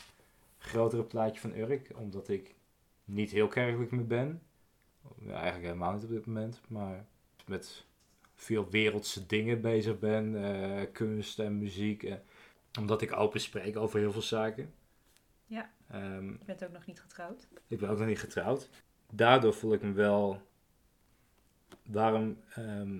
grotere 0.57 1.03
plaatje 1.03 1.39
van 1.39 1.55
Urk. 1.55 1.91
Omdat 1.95 2.29
ik 2.29 2.55
niet 3.05 3.31
heel 3.31 3.47
kerkelijk 3.47 3.91
meer 3.91 4.07
ben. 4.07 4.41
Eigenlijk 5.27 5.63
helemaal 5.63 5.93
niet 5.93 6.03
op 6.03 6.09
dit 6.09 6.25
moment. 6.25 6.61
Maar 6.67 7.05
met 7.45 7.85
veel 8.35 8.69
wereldse 8.69 9.25
dingen 9.25 9.61
bezig 9.61 9.99
ben. 9.99 10.43
eh, 10.43 10.85
kunst 10.91 11.39
en 11.39 11.57
muziek. 11.57 12.03
eh, 12.03 12.15
omdat 12.79 13.01
ik 13.01 13.15
open 13.15 13.39
spreek 13.41 13.77
over 13.77 13.99
heel 13.99 14.11
veel 14.11 14.21
zaken. 14.21 14.73
Ja. 15.45 15.71
Ehm, 15.89 16.27
Je 16.27 16.37
bent 16.45 16.63
ook 16.65 16.71
nog 16.71 16.85
niet 16.85 17.01
getrouwd. 17.01 17.47
ik 17.67 17.79
ben 17.79 17.89
ook 17.89 17.97
nog 17.97 18.07
niet 18.07 18.19
getrouwd. 18.19 18.69
Daardoor 19.11 19.53
voel 19.53 19.73
ik 19.73 19.81
me 19.81 19.91
wel. 19.91 20.41
Waarom. 21.83 22.37
ehm, 22.49 22.99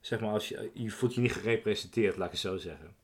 zeg 0.00 0.20
maar, 0.20 0.30
als 0.30 0.48
je, 0.48 0.70
je 0.74 0.90
voelt 0.90 1.14
je 1.14 1.20
niet 1.20 1.32
gerepresenteerd, 1.32 2.16
laat 2.16 2.26
ik 2.26 2.32
het 2.32 2.40
zo 2.40 2.56
zeggen. 2.56 2.94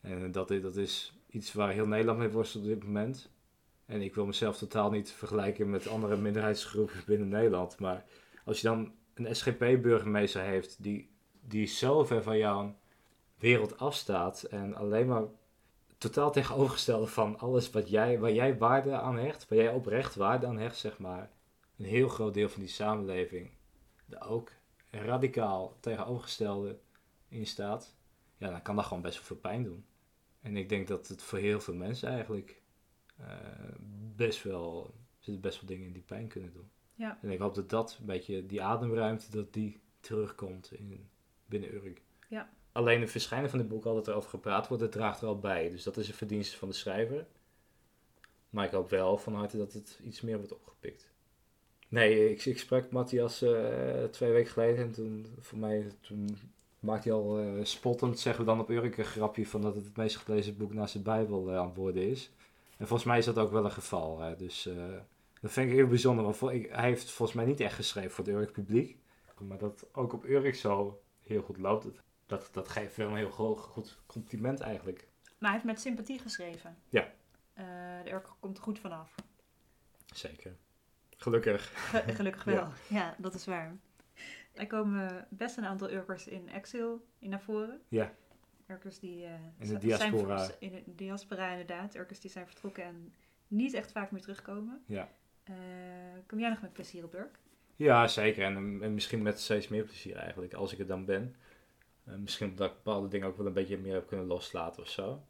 En 0.00 0.32
dat, 0.32 0.48
dat 0.48 0.76
is 0.76 1.12
iets 1.30 1.52
waar 1.52 1.72
heel 1.72 1.86
Nederland 1.86 2.18
mee 2.18 2.28
worstelt 2.28 2.64
op 2.64 2.70
dit 2.70 2.84
moment. 2.84 3.30
En 3.90 4.02
ik 4.02 4.14
wil 4.14 4.26
mezelf 4.26 4.58
totaal 4.58 4.90
niet 4.90 5.10
vergelijken 5.10 5.70
met 5.70 5.88
andere 5.88 6.16
minderheidsgroepen 6.16 7.02
binnen 7.06 7.28
Nederland. 7.28 7.78
Maar 7.78 8.04
als 8.44 8.60
je 8.60 8.66
dan 8.66 8.92
een 9.14 9.36
SGP-burgemeester 9.36 10.42
heeft 10.42 10.82
die, 10.82 11.10
die 11.40 11.66
zo 11.66 12.04
ver 12.04 12.22
van 12.22 12.38
jouw 12.38 12.76
wereld 13.38 13.78
afstaat 13.78 14.42
en 14.42 14.74
alleen 14.74 15.06
maar 15.06 15.24
totaal 15.98 16.32
tegenovergestelde 16.32 17.06
van 17.06 17.38
alles 17.38 17.70
wat 17.70 17.88
jij, 17.88 18.18
waar 18.18 18.32
jij 18.32 18.58
waarde 18.58 18.92
aan 18.92 19.18
hecht, 19.18 19.48
waar 19.48 19.58
jij 19.58 19.70
oprecht 19.70 20.14
waarde 20.14 20.46
aan 20.46 20.58
hecht, 20.58 20.76
zeg 20.76 20.98
maar. 20.98 21.30
Een 21.76 21.84
heel 21.84 22.08
groot 22.08 22.34
deel 22.34 22.48
van 22.48 22.60
die 22.60 22.70
samenleving 22.70 23.50
er 24.08 24.28
ook 24.28 24.50
radicaal 24.90 25.76
tegenovergestelde 25.80 26.78
in 27.28 27.46
staat. 27.46 27.96
Ja, 28.36 28.50
dan 28.50 28.62
kan 28.62 28.76
dat 28.76 28.84
gewoon 28.84 29.02
best 29.02 29.16
wel 29.16 29.24
veel 29.24 29.36
pijn 29.36 29.62
doen. 29.62 29.84
En 30.42 30.56
ik 30.56 30.68
denk 30.68 30.88
dat 30.88 31.08
het 31.08 31.22
voor 31.22 31.38
heel 31.38 31.60
veel 31.60 31.74
mensen 31.74 32.08
eigenlijk 32.08 32.59
best 34.16 34.42
wel, 34.42 34.84
er 34.94 35.24
zitten 35.24 35.42
best 35.42 35.60
wel 35.60 35.68
dingen 35.68 35.86
in 35.86 35.92
die 35.92 36.02
pijn 36.02 36.28
kunnen 36.28 36.52
doen. 36.52 36.70
Ja. 36.94 37.18
En 37.22 37.30
ik 37.30 37.38
hoop 37.38 37.54
dat 37.54 37.70
dat 37.70 37.96
een 38.00 38.06
beetje, 38.06 38.46
die 38.46 38.62
ademruimte, 38.62 39.30
dat 39.30 39.52
die 39.52 39.80
terugkomt 40.00 40.72
in, 40.72 41.08
binnen 41.46 41.74
Urk. 41.74 42.02
Ja. 42.28 42.50
Alleen 42.72 43.00
het 43.00 43.10
verschijnen 43.10 43.50
van 43.50 43.58
dit 43.58 43.68
boek, 43.68 43.84
al 43.84 43.94
dat 43.94 44.08
er 44.08 44.14
over 44.14 44.30
gepraat 44.30 44.68
wordt, 44.68 44.82
dat 44.82 44.92
draagt 44.92 45.20
er 45.20 45.26
al 45.26 45.38
bij. 45.38 45.70
Dus 45.70 45.82
dat 45.82 45.96
is 45.96 46.08
een 46.08 46.14
verdienste 46.14 46.56
van 46.56 46.68
de 46.68 46.74
schrijver. 46.74 47.26
Maar 48.50 48.64
ik 48.64 48.70
hoop 48.70 48.90
wel 48.90 49.18
van 49.18 49.34
harte 49.34 49.56
dat 49.56 49.72
het 49.72 50.00
iets 50.02 50.20
meer 50.20 50.36
wordt 50.36 50.52
opgepikt. 50.52 51.10
Nee, 51.88 52.30
ik, 52.30 52.44
ik 52.44 52.58
sprak 52.58 52.90
Matthias 52.90 53.42
eh, 53.42 54.04
twee 54.04 54.32
weken 54.32 54.52
geleden 54.52 54.84
en 54.84 54.92
toen, 54.92 55.26
voor 55.40 55.58
mij, 55.58 55.86
toen 56.00 56.36
maakte 56.80 57.08
hij 57.08 57.18
al 57.18 57.38
eh, 57.38 57.64
spottend, 57.64 58.18
zeggen 58.18 58.44
we 58.44 58.50
dan 58.50 58.60
op 58.60 58.70
Urk, 58.70 58.96
een 58.96 59.04
grapje 59.04 59.46
van 59.46 59.62
dat 59.62 59.74
het 59.74 59.84
het 59.84 59.96
meest 59.96 60.16
gelezen 60.16 60.56
boek 60.56 60.72
naast 60.72 60.92
de 60.92 61.00
Bijbel 61.00 61.50
eh, 61.50 61.56
aan 61.56 61.66
het 61.66 61.76
worden 61.76 62.08
is. 62.08 62.30
En 62.80 62.86
volgens 62.86 63.04
mij 63.08 63.18
is 63.18 63.24
dat 63.24 63.38
ook 63.38 63.50
wel 63.50 63.64
een 63.64 63.70
geval. 63.72 64.18
Hè. 64.20 64.36
Dus 64.36 64.66
eh, 64.66 64.96
dat 65.40 65.50
vind 65.52 65.70
ik 65.70 65.76
heel 65.76 65.86
bijzonder. 65.86 66.24
Want 66.24 66.42
ik- 66.54 66.70
hij 66.70 66.84
heeft 66.88 67.10
volgens 67.10 67.36
mij 67.36 67.46
niet 67.46 67.60
echt 67.60 67.74
geschreven 67.74 68.10
voor 68.10 68.24
het 68.24 68.34
Urk 68.34 68.52
publiek. 68.52 68.98
Maar 69.38 69.58
dat 69.58 69.86
ook 69.92 70.12
op 70.12 70.24
Urk 70.24 70.54
zo 70.54 71.02
heel 71.20 71.42
goed 71.42 71.58
loopt, 71.58 71.86
dat, 72.26 72.48
dat, 72.52 72.68
geeft 72.68 72.96
wel 72.96 73.08
een 73.08 73.16
heel 73.16 73.30
go- 73.30 73.54
goed 73.56 73.98
compliment 74.06 74.60
eigenlijk. 74.60 75.08
Maar 75.38 75.50
hij 75.50 75.52
heeft 75.52 75.64
met 75.64 75.80
sympathie 75.80 76.18
geschreven. 76.18 76.76
Ja. 76.88 77.12
Eh, 77.52 77.64
de 78.04 78.10
Urk 78.12 78.28
komt 78.40 78.56
er 78.56 78.62
goed 78.62 78.78
vanaf. 78.78 79.14
Zeker. 80.14 80.56
Gelukkig. 81.16 81.72
Ge- 81.90 82.12
Gelukkig 82.14 82.44
wel. 82.44 82.68
Ja. 82.88 83.14
dat 83.18 83.34
is 83.34 83.46
waar. 83.46 83.76
Er 84.54 84.66
komen 84.66 85.26
best 85.30 85.56
een 85.56 85.64
aantal 85.66 85.90
Urkers 85.90 86.26
in 86.26 86.48
exil 86.48 87.06
in 87.18 87.30
naar 87.30 87.40
voren. 87.40 87.80
Ja. 87.88 88.12
Urkers 88.70 88.98
die... 88.98 89.24
eh, 89.24 89.32
de 89.58 89.66
zijn- 89.66 89.80
diaspora. 89.80 90.44
Zijn, 90.44 90.56
in 90.60 90.70
de 90.72 90.94
diaspora 90.94 91.50
inderdaad. 91.50 91.94
Urkers 91.96 92.20
die 92.20 92.30
zijn 92.30 92.46
vertrokken 92.46 92.84
en 92.84 93.12
niet 93.48 93.74
echt 93.74 93.92
vaak 93.92 94.10
meer 94.10 94.20
terugkomen. 94.20 94.82
Ja. 94.86 95.08
Eh, 95.44 95.54
kom 96.26 96.38
jij 96.38 96.48
nog 96.48 96.60
met 96.62 96.72
plezier 96.72 97.04
op 97.04 97.14
Urk? 97.14 97.38
Ja, 97.76 98.08
zeker. 98.08 98.44
En, 98.44 98.78
en 98.82 98.94
misschien 98.94 99.22
met 99.22 99.40
steeds 99.40 99.68
meer 99.68 99.84
plezier 99.84 100.16
eigenlijk, 100.16 100.54
als 100.54 100.72
ik 100.72 100.78
er 100.78 100.86
dan 100.86 101.04
ben. 101.04 101.34
Eh, 102.04 102.14
misschien 102.14 102.54
dat 102.56 102.68
ik 102.70 102.76
bepaalde 102.76 103.08
dingen 103.08 103.26
ook 103.26 103.36
wel 103.36 103.46
een 103.46 103.52
beetje 103.52 103.78
meer 103.78 103.94
heb 103.94 104.06
kunnen 104.06 104.26
loslaten 104.26 104.82
of 104.82 104.88
zo. 104.88 105.22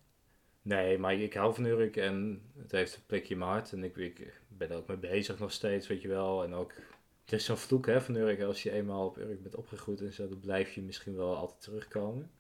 Nee, 0.63 0.99
maar 0.99 1.15
ik 1.15 1.35
hou 1.35 1.55
van 1.55 1.65
Urk 1.65 1.97
en 1.97 2.43
het 2.59 2.73
heeft 2.73 2.97
een 2.97 3.03
plekje 3.07 3.33
in 3.33 3.39
mijn 3.39 3.51
hart. 3.51 3.73
En 3.73 3.85
ik, 3.85 3.97
ik 3.97 4.33
ben 4.49 4.71
er 4.71 4.77
ook 4.77 4.87
mee 4.87 4.97
bezig 4.97 5.39
nog 5.39 5.53
steeds, 5.53 5.87
weet 5.87 6.03
je 6.03 6.09
wel. 6.09 6.45
En 6.45 6.55
ook, 6.55 6.73
het 7.25 7.33
is 7.33 7.45
zo'n 7.45 7.57
vloek 7.57 7.87
hè, 7.87 8.01
van 8.01 8.15
Urk. 8.15 8.41
Als 8.41 8.63
je 8.63 8.71
eenmaal 8.71 9.07
op 9.07 9.17
Urk 9.19 9.43
bent 9.43 9.55
opgegroeid 9.55 10.01
en 10.01 10.13
zo, 10.13 10.29
dan 10.29 10.41
blijf 10.41 10.73
je 10.73 10.83
misschien 10.83 11.17
wel 11.17 11.37
altijd 11.37 11.61
terugkomen. 11.61 12.31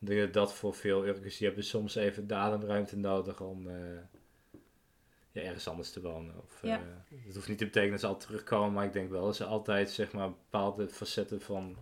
Ik 0.00 0.06
denk 0.06 0.20
dat 0.20 0.32
dat 0.32 0.54
voor 0.54 0.74
veel 0.74 1.06
Urkers, 1.06 1.36
die 1.36 1.46
hebben 1.46 1.64
soms 1.64 1.94
even 1.94 2.26
de 2.26 2.34
ademruimte 2.34 2.96
nodig 2.96 3.40
om 3.40 3.68
eh, 3.68 3.74
ja, 5.32 5.42
ergens 5.42 5.68
anders 5.68 5.90
te 5.92 6.00
wonen. 6.00 6.34
Of, 6.42 6.62
Ja. 6.62 6.76
eh, 6.78 7.16
het 7.26 7.34
hoeft 7.34 7.48
niet 7.48 7.58
te 7.58 7.64
betekenen 7.64 7.90
dat 7.90 8.00
ze 8.00 8.06
altijd 8.06 8.26
terugkomen, 8.26 8.72
maar 8.72 8.84
ik 8.84 8.92
denk 8.92 9.10
wel 9.10 9.24
dat 9.24 9.36
ze 9.36 9.44
altijd 9.44 9.90
zeg 9.90 10.12
maar, 10.12 10.28
bepaalde 10.28 10.88
facetten 10.88 11.40
van 11.40 11.76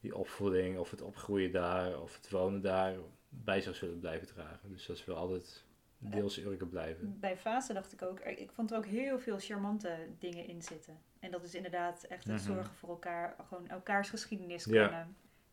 die 0.00 0.16
opvoeding 0.16 0.78
of 0.78 0.90
het 0.90 1.02
opgroeien 1.02 1.52
daar 1.52 2.00
of 2.00 2.14
het 2.16 2.30
wonen 2.30 2.60
daar 2.60 2.94
bij 3.28 3.60
zou 3.60 3.74
zullen 3.74 3.98
blijven 3.98 4.26
dragen. 4.26 4.70
Dus 4.72 4.86
dat 4.86 4.98
ze 4.98 5.04
wel 5.06 5.16
altijd 5.16 5.64
deels 5.98 6.38
Urken 6.38 6.68
blijven. 6.68 7.16
Bij 7.20 7.36
fase 7.36 7.72
dacht 7.72 7.92
ik 7.92 8.02
ook, 8.02 8.20
ik 8.20 8.50
vond 8.52 8.70
er 8.70 8.76
ook 8.76 8.86
heel 8.86 9.18
veel 9.18 9.38
charmante 9.38 9.96
dingen 10.18 10.46
in 10.46 10.62
zitten. 10.62 10.98
En 11.18 11.30
dat 11.30 11.44
is 11.44 11.54
inderdaad 11.54 12.04
echt 12.04 12.24
het 12.24 12.34
Mhm. 12.34 12.44
zorgen 12.52 12.74
voor 12.74 12.88
elkaar, 12.88 13.36
gewoon 13.48 13.68
elkaars 13.68 14.08
geschiedenis 14.10 14.64
Ja. 14.64 15.08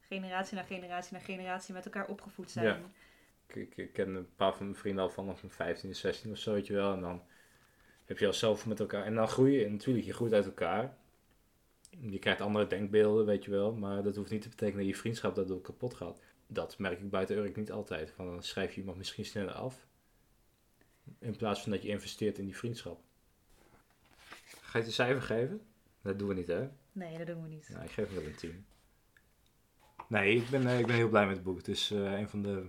Generatie 0.10 0.56
na 0.56 0.64
generatie 0.64 1.14
na 1.14 1.20
generatie 1.20 1.74
met 1.74 1.86
elkaar 1.86 2.08
opgevoed 2.08 2.52
zijn. 2.52 2.66
Ja. 2.66 2.80
Ik, 3.48 3.78
ik, 3.78 3.94
ken 3.94 4.16
een 4.16 4.36
paar 4.36 4.56
van 4.56 4.66
mijn 4.66 4.78
vrienden 4.78 5.04
al 5.04 5.10
vanaf 5.10 5.42
mijn 5.42 5.54
15, 5.54 5.96
16 5.96 6.32
of 6.32 6.38
zo, 6.38 6.54
weet 6.54 6.68
je 6.68 6.74
wel. 6.74 6.94
En 6.94 7.02
dan 7.02 7.24
heb 8.06 8.18
je 8.18 8.28
al 8.28 8.34
zelf 8.34 8.66
met 8.66 8.80
elkaar. 8.80 9.06
En 9.06 9.16
dan 9.16 9.28
groei 9.28 9.58
je, 9.58 9.66
en 9.66 9.72
natuurlijk, 9.72 10.06
je 10.06 10.14
groeit 10.14 10.34
uit 10.34 10.46
elkaar. 10.46 10.98
Je 11.90 12.20
krijgt 12.20 12.42
andere 12.42 12.68
denkbeelden, 12.68 13.26
weet 13.26 13.44
je 13.44 13.52
wel. 13.52 13.74
Maar 13.74 14.04
dat 14.04 14.16
hoeft 14.16 14.32
niet 14.32 14.42
te 14.42 14.50
betekenen 14.50 14.86
dat 14.86 14.96
je 14.96 15.02
vriendschap 15.02 15.36
daardoor 15.36 15.62
kapot 15.62 15.94
gaat. 15.94 16.22
Dat 16.48 16.78
merk 16.78 17.00
ik 17.00 17.10
buiten 17.10 17.38
Urk 17.38 17.56
niet 17.56 17.72
altijd. 17.72 18.12
Van 18.12 18.26
dan 18.26 18.44
schrijf 18.44 18.74
je 18.74 18.80
iemand 18.80 18.98
misschien 18.98 19.26
sneller 19.26 19.54
af. 19.54 19.88
In 21.20 21.36
plaats 21.36 21.62
van 21.62 21.72
dat 21.72 21.82
je 21.82 21.88
investeert 21.88 22.38
in 22.38 22.46
die 22.46 22.58
vriendschap. 22.58 23.02
Ga 24.62 24.72
je 24.72 24.78
het 24.78 24.88
een 24.88 24.94
cijfer 24.94 25.22
geven? 25.22 25.62
Dat 26.02 26.20
doen 26.20 26.28
we 26.28 26.34
niet, 26.34 26.48
hè? 26.48 26.70
Nee, 26.92 27.18
dat 27.18 27.28
doen 27.28 27.42
we 27.42 27.48
niet. 27.48 27.68
Ja, 27.72 27.82
ik 27.82 27.92
geef 27.92 28.06
hem 28.06 28.16
wel 28.16 28.26
een 28.26 28.36
10. 28.36 28.66
Nee, 30.10 30.36
ik 30.36 30.50
ben, 30.50 30.68
eh, 30.68 30.80
ik 30.80 30.88
ben 30.88 30.96
heel 30.96 31.10
blij 31.10 31.26
met 31.26 31.36
het 31.36 31.46
boek. 31.46 31.58
Het 31.58 31.68
is 31.68 31.92
eh, 31.92 32.20
een 32.20 32.30
van 32.30 32.42
de, 32.42 32.66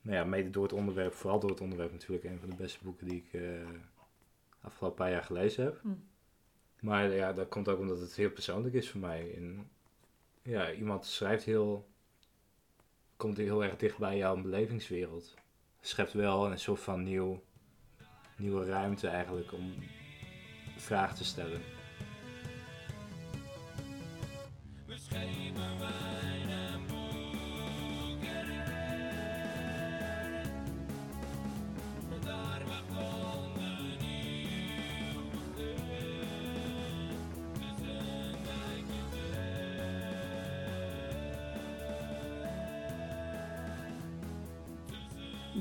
nou 0.00 0.16
ja, 0.16 0.24
mede 0.24 0.50
door 0.50 0.62
het 0.62 0.72
onderwerp, 0.72 1.14
vooral 1.14 1.40
door 1.40 1.50
het 1.50 1.60
onderwerp 1.60 1.92
natuurlijk, 1.92 2.24
een 2.24 2.40
van 2.40 2.50
de 2.50 2.56
beste 2.56 2.78
boeken 2.82 3.06
die 3.08 3.16
ik 3.16 3.40
eh 3.40 3.68
afgelopen 4.64 4.96
paar 4.96 5.10
jaar 5.10 5.22
gelezen 5.22 5.64
heb. 5.64 5.80
Hm. 5.82 5.88
Maar 6.80 7.14
ja, 7.14 7.32
dat 7.32 7.48
komt 7.48 7.68
ook 7.68 7.78
omdat 7.78 8.00
het 8.00 8.14
heel 8.14 8.30
persoonlijk 8.30 8.74
is 8.74 8.90
voor 8.90 9.00
mij. 9.00 9.34
En, 9.36 9.70
ja, 10.42 10.72
iemand 10.72 11.06
schrijft 11.06 11.44
heel, 11.44 11.88
komt 13.16 13.36
heel 13.36 13.64
erg 13.64 13.76
dicht 13.76 13.98
bij 13.98 14.16
jouw 14.16 14.42
belevingswereld. 14.42 15.34
Schept 15.80 16.12
wel 16.12 16.50
een 16.50 16.58
soort 16.58 16.80
van 16.80 17.02
nieuw, 17.02 17.42
nieuwe 18.36 18.64
ruimte 18.64 19.08
eigenlijk 19.08 19.52
om 19.52 19.74
vragen 20.76 21.16
te 21.16 21.24
stellen. 21.24 21.60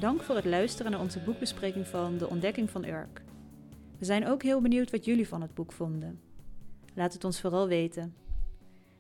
Dank 0.04 0.22
voor 0.22 0.36
het 0.36 0.46
luisteren 0.46 0.92
naar 0.92 1.00
onze 1.00 1.20
boekbespreking 1.20 1.88
van 1.88 2.18
De 2.18 2.30
Ontdekking 2.30 2.70
van 2.70 2.86
Urk. 2.86 3.22
We 3.98 4.06
zijn 4.06 4.28
ook 4.28 4.44
heel 4.44 4.62
benieuwd 4.62 4.92
wat 4.92 5.06
jullie 5.06 5.28
van 5.28 5.42
het 5.42 5.54
boek 5.54 5.72
vonden. 5.72 6.22
Laat 6.94 7.14
het 7.14 7.24
ons 7.24 7.42
vooral 7.42 7.68
weten. 7.68 8.16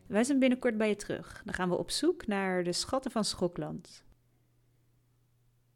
Wij 0.07 0.23
zijn 0.23 0.39
binnenkort 0.39 0.77
bij 0.77 0.89
je 0.89 0.95
terug. 0.95 1.41
Dan 1.45 1.53
gaan 1.53 1.69
we 1.69 1.77
op 1.77 1.91
zoek 1.91 2.27
naar 2.27 2.63
de 2.63 2.71
schatten 2.71 3.11
van 3.11 3.23
Schokland. 3.23 4.03